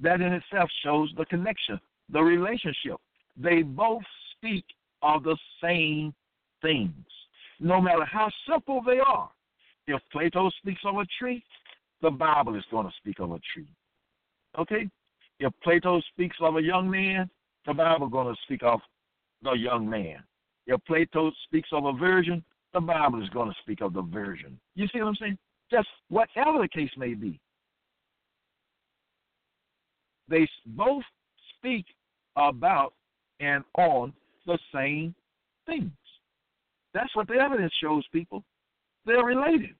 That 0.00 0.20
in 0.20 0.32
itself 0.32 0.70
shows 0.82 1.12
the 1.16 1.26
connection, 1.26 1.80
the 2.12 2.22
relationship. 2.22 2.96
They 3.36 3.62
both 3.62 4.02
speak 4.36 4.64
of 5.02 5.22
the 5.22 5.36
same 5.62 6.14
things, 6.62 6.92
no 7.58 7.80
matter 7.80 8.04
how 8.04 8.30
simple 8.48 8.82
they 8.84 8.98
are. 8.98 9.30
If 9.86 10.00
Plato 10.12 10.50
speaks 10.58 10.80
of 10.84 10.96
a 10.96 11.06
tree, 11.18 11.42
the 12.02 12.10
Bible 12.10 12.56
is 12.56 12.64
going 12.70 12.86
to 12.86 12.92
speak 12.98 13.20
of 13.20 13.32
a 13.32 13.38
tree. 13.52 13.68
Okay? 14.58 14.88
If 15.38 15.52
Plato 15.62 16.00
speaks 16.12 16.36
of 16.40 16.56
a 16.56 16.62
young 16.62 16.90
man, 16.90 17.30
the 17.66 17.74
Bible 17.74 18.06
is 18.06 18.12
going 18.12 18.34
to 18.34 18.40
speak 18.42 18.62
of 18.62 18.80
the 19.42 19.52
young 19.52 19.88
man. 19.88 20.22
If 20.66 20.84
Plato 20.86 21.30
speaks 21.44 21.68
of 21.72 21.84
a 21.84 21.92
virgin, 21.92 22.44
the 22.72 22.80
Bible 22.80 23.22
is 23.22 23.28
going 23.30 23.48
to 23.48 23.56
speak 23.62 23.80
of 23.80 23.92
the 23.92 24.02
virgin. 24.02 24.58
You 24.74 24.86
see 24.92 25.00
what 25.00 25.08
I'm 25.08 25.16
saying? 25.16 25.38
Just 25.70 25.88
whatever 26.08 26.58
the 26.60 26.68
case 26.68 26.90
may 26.96 27.14
be. 27.14 27.40
They 30.28 30.48
both 30.66 31.02
speak 31.56 31.86
about 32.36 32.92
and 33.40 33.64
on 33.76 34.12
the 34.46 34.58
same 34.72 35.14
things. 35.66 35.90
That's 36.94 37.14
what 37.16 37.28
the 37.28 37.34
evidence 37.34 37.72
shows, 37.82 38.04
people. 38.12 38.44
They're 39.06 39.24
related. 39.24 39.74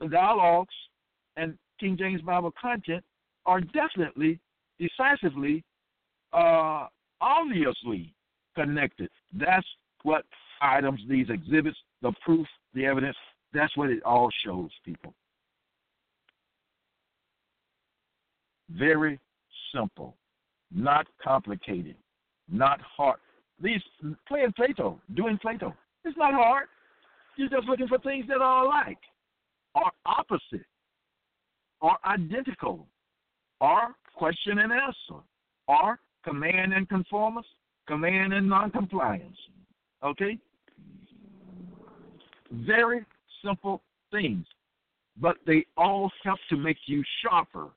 The 0.00 0.08
dialogues 0.08 0.74
and 1.36 1.56
King 1.80 1.96
James 1.96 2.22
Bible 2.22 2.52
content 2.60 3.02
are 3.46 3.60
definitely, 3.60 4.38
decisively, 4.78 5.64
uh, 6.32 6.86
obviously 7.20 8.14
connected. 8.54 9.08
That's 9.32 9.66
what 10.02 10.24
items, 10.60 11.00
these 11.08 11.28
exhibits, 11.28 11.76
the 12.02 12.12
proof, 12.24 12.46
the 12.74 12.86
evidence, 12.86 13.16
that's 13.52 13.76
what 13.76 13.90
it 13.90 14.02
all 14.04 14.30
shows, 14.44 14.70
people. 14.84 15.14
Very 18.70 19.18
simple, 19.74 20.16
not 20.72 21.06
complicated, 21.22 21.96
not 22.50 22.80
hard. 22.80 23.18
These 23.60 23.82
playing 24.26 24.52
Plato, 24.56 25.00
doing 25.14 25.38
Plato, 25.38 25.74
it's 26.04 26.16
not 26.16 26.32
hard. 26.34 26.68
You're 27.36 27.48
just 27.48 27.68
looking 27.68 27.88
for 27.88 27.98
things 27.98 28.26
that 28.28 28.40
are 28.40 28.64
alike, 28.64 28.98
are 29.74 29.92
opposite, 30.06 30.66
are 31.82 31.98
identical, 32.06 32.86
are 33.60 33.94
question 34.14 34.58
and 34.58 34.72
answer, 34.72 35.20
are 35.68 35.98
command 36.24 36.72
and 36.72 36.88
conformance, 36.88 37.46
command 37.86 38.32
and 38.32 38.48
noncompliance. 38.48 39.36
Okay? 40.02 40.38
Very 42.52 43.04
simple 43.44 43.82
things, 44.10 44.46
but 45.20 45.36
they 45.46 45.66
all 45.76 46.10
help 46.22 46.38
to 46.48 46.56
make 46.56 46.78
you 46.86 47.02
sharper, 47.22 47.68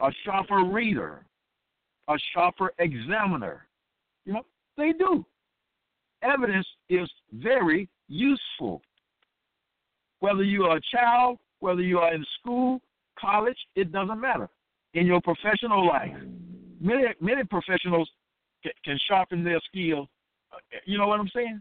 a 0.00 0.10
sharper 0.24 0.64
reader, 0.64 1.24
a 2.08 2.16
sharper 2.32 2.72
examiner. 2.78 3.66
You 4.24 4.34
know, 4.34 4.46
they 4.76 4.92
do. 4.92 5.24
Evidence 6.22 6.66
is 6.88 7.10
very 7.32 7.88
useful. 8.08 8.80
Whether 10.20 10.44
you 10.44 10.64
are 10.64 10.76
a 10.76 10.80
child, 10.92 11.38
whether 11.58 11.82
you 11.82 11.98
are 11.98 12.14
in 12.14 12.24
school, 12.40 12.80
college, 13.18 13.56
it 13.74 13.92
doesn't 13.92 14.20
matter. 14.20 14.48
In 14.94 15.06
your 15.06 15.20
professional 15.20 15.86
life, 15.86 16.14
many 16.80 17.04
many 17.20 17.44
professionals 17.44 18.10
can 18.84 18.98
sharpen 19.08 19.42
their 19.42 19.60
skill. 19.68 20.08
Uh, 20.52 20.58
you 20.84 20.98
know 20.98 21.06
what 21.06 21.20
I'm 21.20 21.30
saying? 21.34 21.60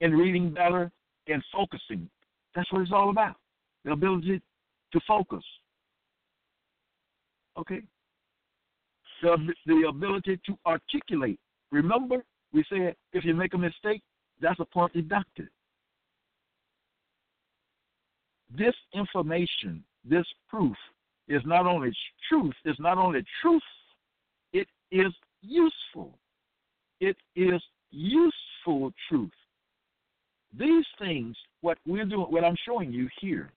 In 0.00 0.12
reading 0.12 0.52
better 0.52 0.90
and 1.28 1.42
focusing. 1.52 2.08
That's 2.54 2.70
what 2.72 2.82
it's 2.82 2.92
all 2.92 3.10
about. 3.10 3.36
The 3.84 3.92
ability 3.92 4.40
to 4.92 5.00
focus. 5.06 5.44
Okay? 7.58 7.82
The, 9.22 9.36
the 9.66 9.86
ability 9.88 10.40
to 10.46 10.58
articulate. 10.66 11.38
Remember, 11.70 12.24
we 12.52 12.64
said 12.68 12.96
if 13.12 13.24
you 13.24 13.34
make 13.34 13.54
a 13.54 13.58
mistake, 13.58 14.02
that's 14.40 14.58
a 14.60 14.64
point 14.64 14.92
deducted. 14.92 15.48
This 18.56 18.74
information, 18.94 19.84
this 20.04 20.26
proof, 20.48 20.76
is 21.28 21.42
not 21.44 21.66
only 21.66 21.92
truth, 22.28 22.54
it's 22.64 22.80
not 22.80 22.98
only 22.98 23.24
truth, 23.40 23.62
it 24.52 24.66
is 24.90 25.12
useful. 25.40 26.18
It 27.00 27.16
is 27.36 27.60
useful 27.90 28.92
truth. 29.08 29.30
These 30.58 30.84
things, 30.98 31.36
what 31.62 31.78
we're 31.86 32.04
doing, 32.04 32.26
what 32.30 32.44
I'm 32.44 32.56
showing 32.66 32.92
you 32.92 33.08
here, 33.20 33.50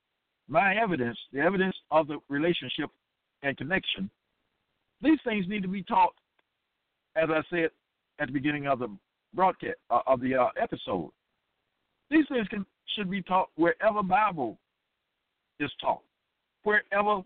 my 0.47 0.75
evidence, 0.75 1.17
the 1.33 1.39
evidence 1.39 1.75
of 1.91 2.07
the 2.07 2.17
relationship 2.29 2.89
and 3.43 3.57
connection, 3.57 4.09
these 5.01 5.19
things 5.25 5.45
need 5.47 5.63
to 5.63 5.67
be 5.67 5.83
taught, 5.83 6.13
as 7.15 7.29
I 7.29 7.41
said 7.49 7.69
at 8.19 8.27
the 8.27 8.33
beginning 8.33 8.67
of 8.67 8.79
the 8.79 8.87
broadcast 9.33 9.75
uh, 9.89 9.99
of 10.07 10.21
the 10.21 10.35
uh, 10.35 10.47
episode. 10.61 11.11
These 12.09 12.25
things 12.29 12.47
can, 12.47 12.65
should 12.95 13.11
be 13.11 13.21
taught 13.21 13.49
wherever 13.55 14.01
Bible 14.01 14.57
is 15.59 15.71
taught, 15.81 16.03
wherever 16.65 17.21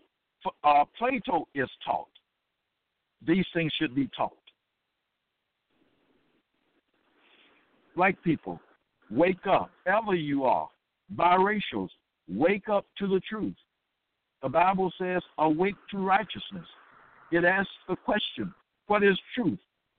uh, 0.64 0.84
Plato 0.96 1.48
is 1.54 1.68
taught. 1.84 2.08
These 3.26 3.44
things 3.52 3.72
should 3.78 3.94
be 3.94 4.08
taught. 4.16 4.32
Like 7.96 8.22
people, 8.22 8.60
wake 9.10 9.46
up, 9.50 9.70
ever 9.86 10.14
you 10.14 10.44
are, 10.44 10.68
biracials, 11.16 11.88
wake 12.28 12.68
up 12.68 12.86
to 12.98 13.08
the 13.08 13.20
truth. 13.28 13.56
The 14.42 14.48
Bible 14.48 14.92
says, 14.98 15.20
awake 15.38 15.74
to 15.90 15.98
righteousness. 15.98 16.66
It 17.32 17.44
asks 17.44 17.70
the 17.88 17.96
question, 17.96 18.54
what 18.86 19.02
is 19.02 19.18
truth? 19.34 19.58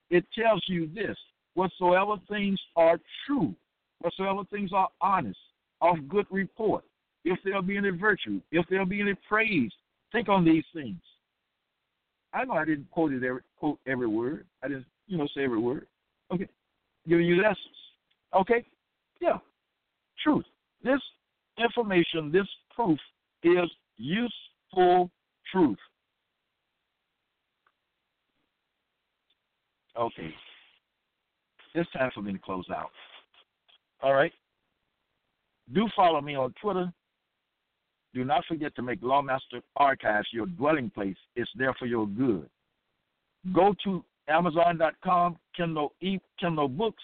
It 0.09 0.25
tells 0.37 0.63
you 0.67 0.89
this 0.93 1.17
whatsoever 1.53 2.15
things 2.29 2.59
are 2.75 2.97
true, 3.27 3.53
whatsoever 3.99 4.41
things 4.51 4.71
are 4.73 4.89
honest, 5.01 5.37
of 5.81 6.07
good 6.07 6.25
report, 6.31 6.83
if 7.25 7.39
there'll 7.43 7.61
be 7.61 7.77
any 7.77 7.89
virtue, 7.89 8.41
if 8.51 8.65
there'll 8.69 8.85
be 8.85 9.01
any 9.01 9.15
praise, 9.27 9.71
think 10.11 10.29
on 10.29 10.43
these 10.43 10.63
things. 10.73 10.99
I 12.33 12.45
know 12.45 12.53
I 12.53 12.65
didn't 12.65 12.89
quote 12.91 13.11
it 13.11 13.23
every 13.23 13.41
quote 13.57 13.79
every 13.85 14.07
word. 14.07 14.45
I 14.63 14.67
didn't, 14.67 14.85
you 15.07 15.17
know, 15.17 15.27
say 15.35 15.43
every 15.43 15.59
word. 15.59 15.87
Okay. 16.33 16.47
Giving 17.07 17.25
you 17.25 17.41
lessons. 17.41 17.57
Okay? 18.33 18.65
Yeah. 19.19 19.37
Truth. 20.23 20.45
This 20.83 20.99
information, 21.57 22.31
this 22.31 22.47
proof 22.73 22.99
is 23.43 23.69
useful 23.97 25.11
truth. 25.51 25.77
Okay. 29.99 30.33
It's 31.73 31.91
time 31.91 32.11
for 32.13 32.21
me 32.21 32.33
to 32.33 32.39
close 32.39 32.65
out. 32.69 32.91
All 34.01 34.13
right. 34.13 34.31
Do 35.73 35.87
follow 35.95 36.21
me 36.21 36.35
on 36.35 36.53
Twitter. 36.61 36.91
Do 38.13 38.25
not 38.25 38.43
forget 38.45 38.75
to 38.75 38.81
make 38.81 39.01
Lawmaster 39.01 39.61
Archives 39.77 40.27
your 40.31 40.45
dwelling 40.45 40.89
place. 40.89 41.15
It's 41.35 41.49
there 41.55 41.73
for 41.79 41.85
your 41.85 42.07
good. 42.07 42.49
Go 43.53 43.73
to 43.85 44.03
Amazon.com, 44.27 45.37
Kindle 45.55 45.93
e 46.01 46.19
Kindle 46.39 46.67
books, 46.67 47.03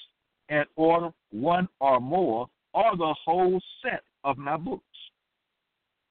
and 0.49 0.65
order 0.75 1.11
one 1.31 1.67
or 1.79 1.99
more 1.99 2.47
or 2.73 2.95
the 2.95 3.15
whole 3.25 3.59
set 3.81 4.03
of 4.23 4.37
my 4.37 4.57
books. 4.57 4.83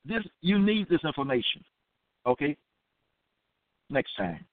This 0.04 0.22
you 0.40 0.58
need 0.58 0.88
this 0.88 1.04
information. 1.04 1.64
Okay? 2.26 2.56
Next 3.90 4.16
time. 4.16 4.44